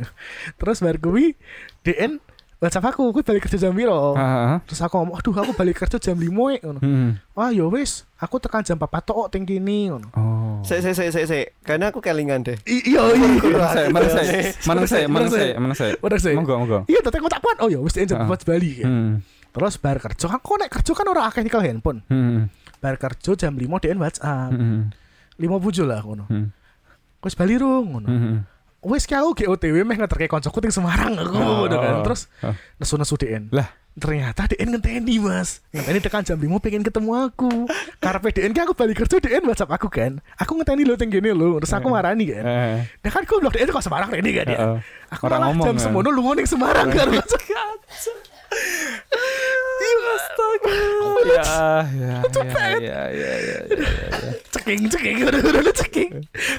Terus 0.61 0.79
baru 0.85 0.99
kuwi 1.01 1.37
DN 1.85 2.21
WhatsApp 2.59 2.91
aku, 2.91 3.15
kuwi 3.15 3.23
balik 3.23 3.47
kerja 3.47 3.55
jam 3.57 3.71
piro? 3.71 4.19
Ha, 4.19 4.27
ha. 4.27 4.55
Terus 4.67 4.83
aku 4.83 4.99
ngomong, 4.99 5.15
aduh 5.15 5.31
aku 5.31 5.55
balik 5.55 5.79
kerja 5.79 5.95
jam 6.03 6.19
5 6.19 6.27
e 6.27 6.57
ngono. 6.59 6.81
Hmm. 6.83 7.15
Wah, 7.31 7.55
ya 7.55 7.63
wis, 7.71 8.03
aku 8.19 8.43
tekan 8.43 8.67
jam 8.67 8.75
4 8.75 8.91
tok 9.07 9.31
ting 9.31 9.47
kini 9.47 9.95
ngono. 9.95 10.11
Oh. 10.19 10.59
Sik 10.67 10.83
sik 10.83 10.91
sik 10.91 11.15
sik 11.15 11.25
sik. 11.31 11.47
Karena 11.63 11.95
aku 11.95 12.03
kelingan 12.03 12.43
deh. 12.43 12.59
Iya, 12.67 13.15
iya. 13.15 13.27
Mana 13.55 13.67
saya? 13.71 13.87
Mana 13.95 14.09
saya? 14.11 14.27
Mana 14.67 14.83
saya? 14.91 15.07
Mana 15.07 15.19
Mana 15.23 15.29
saya? 15.31 15.55
saya? 15.79 15.93
Mana 16.03 16.17
saya? 16.19 16.35
Monggo, 16.35 16.55
monggo. 16.59 16.79
Iya, 16.91 16.99
tapi 16.99 17.23
aku 17.23 17.31
tak 17.31 17.41
kuat. 17.47 17.57
Oh 17.63 17.71
ya, 17.71 17.79
wis 17.79 17.95
jam 17.95 18.19
Ah. 18.19 18.27
4 18.27 18.43
Bali. 18.43 18.83
kan. 18.83 18.91
Hmm. 18.91 19.13
Terus 19.55 19.75
bar 19.79 20.03
kerja, 20.03 20.27
aku 20.27 20.59
nek 20.59 20.71
kerja 20.75 20.93
kan 20.99 21.07
ora 21.07 21.23
akeh 21.31 21.47
nyekel 21.47 21.63
handphone. 21.63 22.03
Hmm. 22.11 22.51
Bar 22.83 22.99
kerja 22.99 23.39
jam 23.39 23.55
5 23.55 23.79
DN 23.79 24.03
WhatsApp. 24.03 24.51
Hmm. 24.51 24.91
5 25.39 25.63
pujo 25.63 25.87
lah 25.87 26.03
ngono. 26.03 26.27
Hmm. 26.27 26.51
Wis 27.23 27.39
Bali 27.39 27.55
rung 27.55 27.87
ngono. 27.95 28.09
Hmm. 28.11 28.37
Wis 28.81 29.05
ki 29.05 29.13
aku 29.13 29.35
GOTW 29.37 29.83
meh 29.83 29.97
ngeterke 29.97 30.27
koncoku 30.27 30.59
ting 30.59 30.71
Semarang 30.71 31.13
aku 31.13 31.35
Oh, 31.35 31.67
ngono 31.67 31.77
kan. 31.77 31.93
oh, 31.93 32.03
Terus 32.07 32.31
oh. 32.41 32.55
nesu-nesu 32.79 33.15
DN. 33.17 33.51
Lah. 33.51 33.67
Ternyata 33.93 34.47
DN 34.47 34.71
ngenteni 34.71 35.19
mas 35.19 35.59
Ngenteni 35.69 35.99
tekan 35.99 36.23
jam 36.23 36.39
5 36.39 36.47
pengen 36.63 36.87
ketemu 36.87 37.11
aku 37.19 37.67
Karena 37.99 38.23
DN 38.23 38.53
kan 38.53 38.63
aku 38.63 38.75
balik 38.77 38.95
kerja 38.97 39.19
DN 39.19 39.43
whatsapp 39.43 39.67
aku 39.69 39.91
kan 39.91 40.23
Aku 40.37 40.55
ngenteni 40.55 40.87
lo 40.87 40.95
tenggene 40.95 41.35
lo 41.35 41.59
Terus 41.59 41.75
aku 41.75 41.91
Eh. 41.91 41.93
marani 41.93 42.25
kan 42.29 42.45
Eh. 42.47 42.77
Nah 42.97 43.11
kan 43.11 43.23
gue 43.23 43.37
bilang 43.37 43.51
DN 43.51 43.67
kok 43.69 43.83
Semarang 43.83 44.15
ini 44.15 44.31
kan 44.33 44.47
ya. 44.47 44.59
Aku 45.11 45.23
Orang 45.25 45.41
malah 45.41 45.51
ngomong, 45.51 45.67
jam 45.67 45.75
ya. 45.75 45.83
semono 45.83 46.09
lu 46.09 46.23
ngoning 46.23 46.47
Semarang 46.47 46.87
kan 46.89 47.11
astaga 50.19 50.71
Ya, 51.29 51.47
ya, 51.87 52.15
ya, 52.27 53.03
ya, 53.09 53.09
ya, 53.09 53.33
ya, 53.39 53.59
ya. 53.71 54.31
Ceking 54.51 54.87
ceking 54.89 55.17
udah 55.23 55.41
udah 55.41 55.61
udah 55.63 55.75
ceking 55.77 56.11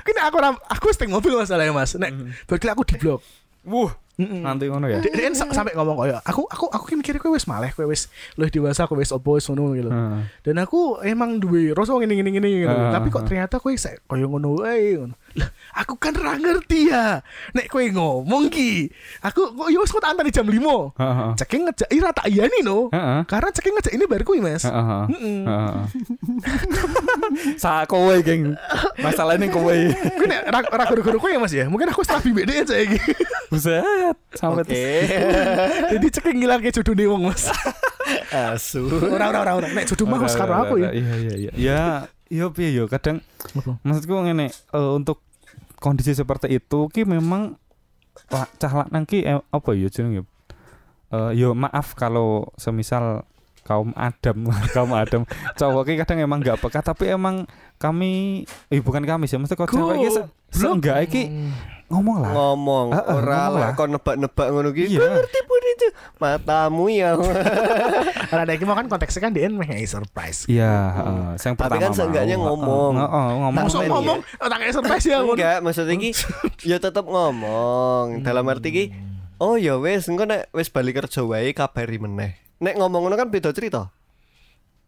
Kini 0.02 0.20
aku 0.22 0.38
ram 0.38 0.56
Aku 0.70 0.88
seteng 0.90 1.12
mobil 1.12 1.34
masalahnya 1.34 1.72
mas 1.72 1.94
Nek 1.94 2.12
Berarti 2.46 2.68
aku 2.68 2.84
di 2.84 2.96
blok 2.96 3.20
Wuh, 3.60 3.92
nanti 4.18 4.66
ngono 4.66 4.88
ya. 4.88 5.04
D- 5.04 5.12
DN 5.12 5.32
sa- 5.32 5.52
sampai 5.52 5.76
ngomong 5.76 6.00
kayak 6.00 6.24
aku 6.24 6.48
aku 6.48 6.66
aku 6.68 6.84
ki 6.86 6.96
mikir 6.96 7.20
kowe 7.20 7.28
wis 7.30 7.44
maleh 7.44 7.72
kowe 7.72 7.84
wis 7.86 8.08
luwih 8.36 8.48
dewasa 8.48 8.88
kowe 8.88 8.96
wis 8.96 9.12
opo 9.12 9.36
wis 9.36 9.46
ngono 9.46 9.76
gitu. 9.76 9.92
Dan 10.42 10.56
aku 10.58 11.04
emang 11.04 11.38
duwe 11.38 11.76
rasa 11.76 11.92
ngene 11.94 12.16
ngene 12.16 12.32
ngene 12.34 12.48
gitu. 12.56 12.72
Tapi 12.72 13.08
kok 13.10 13.24
ternyata 13.26 13.60
kowe 13.60 13.76
koyo 14.08 14.26
ngono 14.28 14.64
wae 14.64 14.96
ngono. 14.96 15.16
Lah, 15.40 15.50
aku 15.72 15.96
kan 15.96 16.12
ra 16.12 16.36
ngerti 16.36 16.92
ya. 16.92 17.24
Nek 17.56 17.72
kowe 17.72 17.80
ngomong 17.82 18.52
ki, 18.52 18.92
aku 19.24 19.56
kok 19.56 19.70
yo 19.72 19.80
wis 19.80 19.92
kok 19.96 20.04
tak 20.04 20.12
antani 20.12 20.36
jam 20.36 20.44
5. 20.44 20.52
Heeh. 20.52 21.30
Ceking 21.40 21.62
ngejak 21.64 21.90
ira 21.96 22.10
tak 22.12 22.28
iyani 22.28 22.60
no. 22.68 22.92
Karena 23.24 23.50
ceking 23.56 23.74
ngejak 23.80 23.94
ini 23.96 24.04
baru 24.04 24.24
kuwi, 24.28 24.44
Mas. 24.44 24.68
Heeh. 24.68 25.08
Sa 27.64 27.88
kowe, 27.88 28.16
geng. 28.20 28.60
Masalahnya 29.00 29.48
kowe. 29.48 29.76
Kuwi 29.96 30.28
nek 30.28 30.42
ra 30.52 30.60
ra 30.60 30.84
guru-guru 30.92 31.18
kowe 31.24 31.32
ya, 31.32 31.40
Mas 31.40 31.56
ya. 31.56 31.66
Mungkin 31.72 31.88
aku 31.88 32.04
bimbing 32.20 32.44
dia 32.44 32.68
aja 32.68 32.76
iki. 32.76 33.00
Buset, 33.48 34.18
sampai 34.36 34.68
Oke. 34.68 34.86
Jadi 35.96 36.08
ceking 36.12 36.36
ngilangke 36.44 36.70
jodone 36.76 37.06
wong, 37.08 37.22
Mas. 37.32 37.48
Asu. 38.30 38.90
Ora 38.90 39.32
ora 39.32 39.40
ora 39.42 39.52
ora. 39.64 39.68
Nek 39.72 39.88
jodoh 39.88 40.06
mah 40.10 40.20
wis 40.20 40.36
karo 40.36 40.54
aku 40.54 40.82
ya. 40.82 40.92
Iya, 40.92 41.14
iya, 41.16 41.34
iya. 41.38 41.52
Ya, 41.56 41.84
iya 42.30 42.46
piye 42.54 42.70
yo 42.78 42.86
kadang 42.86 43.22
maksudku 43.82 44.14
ngene 44.22 44.54
eh, 44.54 44.92
untuk 44.94 45.22
kondisi 45.80 46.12
seperti 46.12 46.52
itu 46.54 46.88
ki 46.88 47.04
memang 47.04 47.56
cah 48.30 48.74
lanang 48.76 49.04
ki 49.04 49.24
eh, 49.24 49.40
apa 49.40 49.70
ya 49.74 49.88
jenenge 49.88 50.28
Eh 51.10 51.32
yo 51.34 51.58
maaf 51.58 51.98
kalau 51.98 52.54
semisal 52.54 53.26
kaum 53.66 53.90
Adam 53.98 54.46
kaum 54.78 54.94
Adam. 54.94 55.26
Cowok 55.58 55.90
ki 55.90 55.94
kadang 55.98 56.22
emang 56.22 56.38
nggak 56.38 56.62
peka 56.62 56.86
tapi 56.86 57.10
emang 57.10 57.50
kami 57.82 58.44
eh 58.70 58.78
bukan 58.78 59.02
kami 59.02 59.26
sih 59.26 59.42
mesti 59.42 59.58
kok 59.58 59.70
cewek 59.70 59.98
ki 59.98 60.10
se- 60.14 60.30
seenggak 60.54 61.10
iki 61.10 61.34
ngomong 61.90 62.18
lah 62.22 62.32
Ngomong 62.32 62.88
Ah, 62.94 63.02
ah, 63.02 63.16
ora 63.18 63.38
ngomong 63.50 63.60
lah 63.60 63.70
kok 63.74 63.88
nebak-nebak 63.90 64.48
ngono 64.54 64.70
ki. 64.72 64.84
Iya. 64.94 65.00
Kok 65.02 65.10
ngerti 65.18 65.40
pun 65.44 65.62
itu. 65.66 65.88
Matamu 66.22 66.86
ya. 66.94 67.10
Karena 68.30 68.42
ada 68.46 68.54
mau 68.66 68.76
kan 68.78 68.86
konteksnya 68.86 69.22
kan 69.26 69.32
dia 69.34 69.50
meh 69.50 69.70
surprise. 69.90 70.46
iya 70.46 70.74
heeh. 70.96 71.22
Yang 71.42 71.54
Tapi 71.58 71.62
pertama 71.66 71.82
kan 71.82 71.92
seenggaknya 71.98 72.36
ngomong. 72.38 72.94
Heeh, 72.94 73.10
heeh, 73.10 73.30
ngomong 73.42 73.66
Nah, 73.70 73.90
ngomong, 73.90 74.20
tak 74.38 74.58
kayak 74.62 74.74
surprise 74.78 75.06
ya. 75.10 75.18
Enggak, 75.26 75.58
maksudnya 75.66 75.96
ki 75.98 76.12
ya 76.64 76.78
tetep 76.78 77.06
ngomong. 77.06 78.22
Dalam 78.22 78.46
arti 78.46 78.70
ki 78.70 78.86
oh 79.42 79.56
ya 79.56 79.80
wis 79.80 80.06
engko 80.06 80.28
nek 80.30 80.52
wis 80.54 80.70
balik 80.70 81.02
kerja 81.02 81.26
wae 81.26 81.52
kabari 81.58 81.98
meneh. 81.98 82.38
Nek 82.60 82.78
ngomong 82.78 83.08
ngono 83.08 83.16
kan 83.18 83.34
beda 83.34 83.50
cerita. 83.56 83.90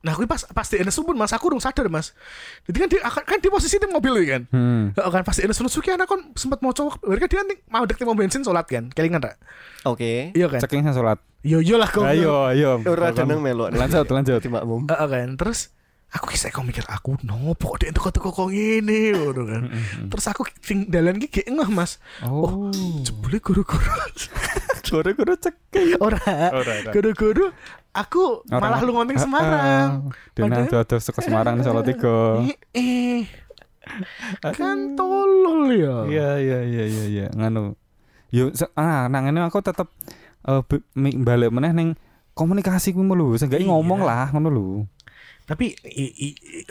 Nah, 0.01 0.17
aku 0.17 0.25
pas 0.25 0.41
pas 0.49 0.65
di 0.65 0.81
NS 0.81 0.97
pun 1.05 1.13
Mas 1.13 1.29
aku 1.29 1.53
urung 1.53 1.61
sadar, 1.61 1.85
Mas. 1.85 2.17
Jadi 2.65 2.77
kan 2.81 2.89
di 2.89 2.97
kan 3.01 3.37
di 3.37 3.49
posisi 3.53 3.77
tim 3.77 3.93
mobil 3.93 4.17
kan. 4.25 4.49
Hmm. 4.49 4.97
Heeh 4.97 5.11
kan 5.13 5.21
pas 5.21 5.37
di 5.37 5.45
NS 5.45 5.61
Suki 5.69 5.93
anak 5.93 6.09
kon 6.09 6.33
sempat 6.33 6.65
mau 6.65 6.73
cowok, 6.73 7.05
mereka 7.05 7.29
dia 7.29 7.45
nih 7.45 7.61
mau 7.69 7.85
dek 7.85 8.01
mau 8.01 8.17
bensin 8.17 8.41
sholat 8.41 8.65
kan. 8.65 8.89
Kelingan 8.89 9.21
tak? 9.21 9.37
Oke. 9.85 10.33
Iya 10.33 10.49
kan? 10.49 10.57
Ceking 10.57 10.89
saya 10.89 10.97
sholat. 10.97 11.17
Iya 11.45 11.61
iya 11.61 11.75
lah 11.77 11.89
kok. 11.89 12.01
Ayo, 12.01 12.49
ayo. 12.49 12.81
Ora 12.81 13.13
ada 13.13 13.29
nang 13.29 13.45
melok. 13.45 13.69
Lanjut, 13.73 14.09
lanjut. 14.09 14.41
Di 14.41 14.49
makmum. 14.49 14.89
Heeh 14.89 15.07
kan. 15.09 15.29
Terus 15.37 15.69
aku 16.11 16.33
kisah 16.33 16.49
kok 16.49 16.65
mikir 16.65 16.83
aku 16.89 17.15
nopo 17.23 17.77
dek 17.77 17.93
teko-teko 17.93 18.33
kok 18.33 18.49
ngene 18.49 19.13
ngono 19.13 19.41
kan. 19.45 19.63
Terus 20.09 20.25
aku 20.33 20.49
sing 20.65 20.89
dalan 20.89 21.21
gek 21.21 21.45
ngeh, 21.45 21.69
Mas. 21.69 22.01
Oh. 22.25 22.73
Jebule 23.05 23.37
guru-guru. 23.37 23.85
Guru-guru 24.91 25.39
ceking. 25.39 25.95
Ora. 26.03 26.19
Ora, 26.51 26.71
ora. 26.83 26.91
Guru-guru 26.91 27.53
aku 27.91 28.43
malah 28.47 28.79
lu 28.79 28.91
ngomong 28.91 29.17
Semarang. 29.17 29.89
Dina 30.31 30.63
Padahal- 30.63 30.85
tuh 30.85 30.99
suka 30.99 31.19
Semarang 31.19 31.55
nih 31.55 31.63
Solo 31.63 31.81
tiga. 31.81 32.39
Eh, 32.41 32.57
eh. 32.79 33.21
kan 34.53 34.95
tolol 34.95 35.69
ya. 35.69 35.95
Iya 36.05 36.29
iya 36.37 36.59
iya 36.63 36.83
iya 36.85 37.03
iya 37.05 37.25
nganu. 37.31 37.75
Yo 38.29 38.51
se- 38.51 38.71
ah 38.73 39.05
nang 39.05 39.27
ngene 39.27 39.43
aku 39.43 39.59
tetep 39.59 39.91
eh 40.41 40.61
be- 40.63 40.85
mi- 40.93 41.17
balik 41.17 41.51
meneh 41.51 41.71
ning 41.71 41.89
komunikasi 42.31 42.91
kuwi 42.91 43.03
lho, 43.05 43.35
seenggaknya 43.35 43.67
Iya. 43.67 43.73
ngomong 43.75 43.99
lah 44.01 44.31
ngono 44.31 44.47
lho. 44.47 44.67
Tapi 45.43 45.75
i- 45.83 46.15
i- 46.31 46.37
i- 46.39 46.65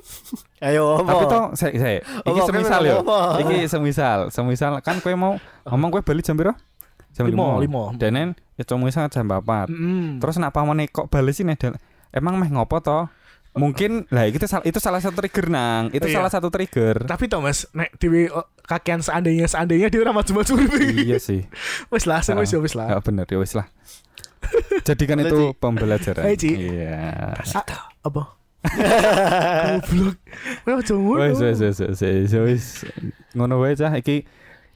Ayo 0.64 1.02
Tapi 1.02 1.10
apa? 1.12 1.24
toh 1.28 1.44
saya 1.52 1.74
saya 1.74 1.98
iki 2.00 2.40
semisal 2.40 2.80
yo. 2.82 2.96
Iki 3.36 3.68
semisal, 3.68 4.18
semisal 4.30 4.78
kan 4.80 5.02
kowe 5.02 5.12
mau 5.12 5.36
ngomong 5.68 5.90
kowe 5.90 6.00
balik 6.00 6.24
jam 6.24 6.38
piro? 6.38 6.56
Jam 7.12 7.28
Limo, 7.28 7.60
5. 7.60 7.64
limo. 7.64 7.84
Denen 7.96 8.32
ya 8.56 8.64
semisal 8.64 9.08
jam 9.12 9.28
4. 9.28 9.68
Mm. 9.68 10.20
Terus 10.20 10.34
kenapa 10.40 10.64
mau 10.64 10.72
kok 10.72 11.06
balik 11.12 11.36
sih 11.36 11.44
Nedel? 11.44 11.76
Emang 12.12 12.36
meh 12.40 12.48
ngopo 12.48 12.80
toh? 12.80 13.08
Mungkin 13.52 14.08
lah 14.08 14.24
itu 14.24 14.40
salah 14.48 14.64
itu 14.64 14.80
salah 14.80 14.96
satu 15.04 15.20
trigger 15.20 15.52
nang. 15.52 15.92
Itu 15.92 16.08
Iya. 16.08 16.24
salah 16.24 16.32
satu 16.32 16.48
trigger. 16.48 17.04
tapi 17.04 17.28
Thomas 17.28 17.68
nek 17.76 17.92
dewe 18.00 18.32
oh, 18.32 18.48
kakean 18.64 19.04
seandainya 19.04 19.44
seandainya 19.44 19.92
dia 19.92 20.00
ora 20.00 20.16
maju-maju 20.16 20.56
iya 20.88 21.20
sih. 21.20 21.44
wis 21.92 22.08
lah 22.08 22.24
wis 22.24 22.48
ya 22.48 22.58
wis 22.64 22.72
lah 22.72 22.96
Ya 22.96 22.98
bener 23.04 23.28
ya 23.28 23.36
wis 23.36 23.52
lah. 23.52 23.68
Jadikan 24.88 25.20
itu 25.20 25.52
pembelajaran. 25.60 26.24
Iya. 26.32 27.36
Ah, 27.36 27.64
apa 28.08 28.40
goblok 28.62 30.16
kowe 30.62 30.72
aja 30.78 30.94
ngono 30.94 31.18
Wes 31.18 31.38
wes 31.42 31.58
wes 31.60 31.78
wes 31.82 32.00
wes, 32.00 32.32
wes. 32.32 32.64
Ngono 33.34 33.58
wae 33.58 33.74
cah 33.74 33.90
iki 33.98 34.22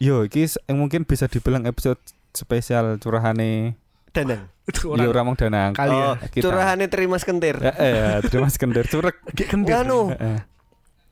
yo 0.02 0.26
iki 0.26 0.44
mungkin 0.74 1.06
bisa 1.06 1.30
dibilang 1.30 1.64
episode 1.64 1.98
spesial 2.36 3.00
curahane 3.00 3.80
Danang. 4.12 4.48
Yo 4.66 4.96
orang 4.96 5.12
Ramong 5.12 5.36
Danang. 5.36 5.72
Kali 5.76 5.92
ya. 5.92 6.06
Oh, 6.12 6.14
Kita. 6.16 6.44
curahane 6.48 6.88
terima 6.88 7.20
sekentir. 7.20 7.60
Eh, 7.60 7.68
eh, 7.68 8.14
terima 8.24 8.48
sekender 8.48 8.88
curek. 8.88 9.20
kayak 9.34 9.48
kendit 9.52 9.76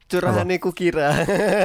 Curahane 0.05 0.61
kukira. 0.61 1.17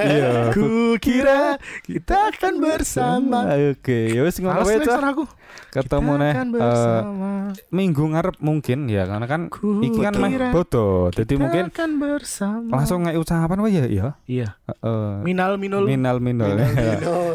Iya. 0.07 0.31
ku 0.55 0.95
kira 0.97 1.59
kita 1.83 2.31
akan 2.31 2.63
bersama 2.63 3.51
Oke, 3.75 4.15
ya 4.15 4.23
wis 4.23 4.39
ngono 4.39 4.63
wae 4.63 4.79
nih 4.79 4.87
aku 4.87 5.27
Ketemu 5.69 6.11
Kita 6.15 6.21
neh 6.23 6.31
akan 6.33 6.47
eh, 6.47 6.53
bersama 6.55 7.31
minggu 7.69 8.03
ngarep 8.15 8.35
mungkin 8.39 8.87
ya 8.87 9.03
karena 9.05 9.27
kan 9.27 9.41
Ku 9.51 9.83
iki 9.83 9.99
kan 9.99 10.15
meh 10.15 10.55
bodo. 10.55 11.11
Jadi 11.11 11.33
mungkin 11.35 11.67
akan 11.67 11.91
bersama 11.99 12.71
langsung 12.79 13.03
ngei 13.03 13.19
ucapan 13.19 13.59
wae 13.59 13.71
ya 13.75 13.85
iya. 13.85 14.07
iya 14.25 14.49
Heeh. 14.71 15.19
minal 15.21 15.59
minul 15.59 15.83
Minal 15.83 16.17
minul. 16.23 16.55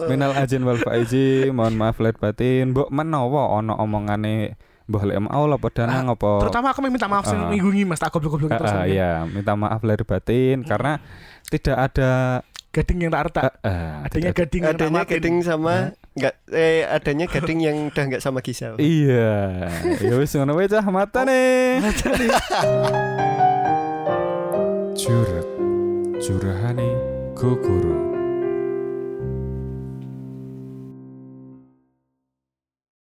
Minal 0.09 0.33
ajin 0.41 0.65
wal 0.65 0.81
faizin, 0.81 1.53
mohon 1.53 1.77
maaf 1.77 2.01
lahir 2.01 2.17
batin. 2.17 2.73
Mbok 2.73 2.89
menawa 2.89 3.61
ana 3.61 3.77
omongane 3.77 4.57
mbah 4.85 5.03
lek 5.03 5.17
mau 5.17 5.49
apa 5.49 5.69
danang 5.73 6.13
apa 6.13 6.45
terutama 6.45 6.69
aku 6.71 6.85
minta 6.85 7.09
maaf 7.09 7.25
sing 7.25 7.41
Ah. 7.41 7.49
minggu 7.49 7.73
ini 7.73 7.89
mas 7.89 7.97
tak 7.97 8.13
goblok-goblok 8.13 8.53
Ah, 8.53 8.59
terus 8.61 8.73
ah, 8.73 8.85
aja. 8.85 8.93
iya, 8.93 9.13
minta 9.25 9.57
maaf 9.57 9.81
lahir 9.81 10.05
batin 10.05 10.61
karena 10.61 11.01
tidak 11.49 11.77
ada 11.81 12.11
gading 12.69 13.07
yang 13.07 13.11
tak 13.11 13.23
retak 13.31 13.53
adanya 14.05 14.31
gading 14.35 14.63
yang 14.63 14.77
tak 14.77 14.87
Adanya 14.91 15.03
gading 15.07 15.37
sama 15.41 15.75
enggak 16.15 16.35
eh 16.53 16.83
adanya 16.85 17.27
gading 17.27 17.59
yang 17.59 17.77
udah 17.89 18.05
enggak 18.05 18.23
sama 18.23 18.39
Gisel. 18.39 18.77
Iya, 18.79 19.67
ya 19.99 20.15
wis 20.15 20.35
ngono 20.35 20.55
wae 20.55 20.69
cah 20.69 20.85
mata 20.87 21.25
nih. 21.25 21.83
Curhat, 24.95 25.47
curahane 26.23 26.89
gogoro. 27.35 28.14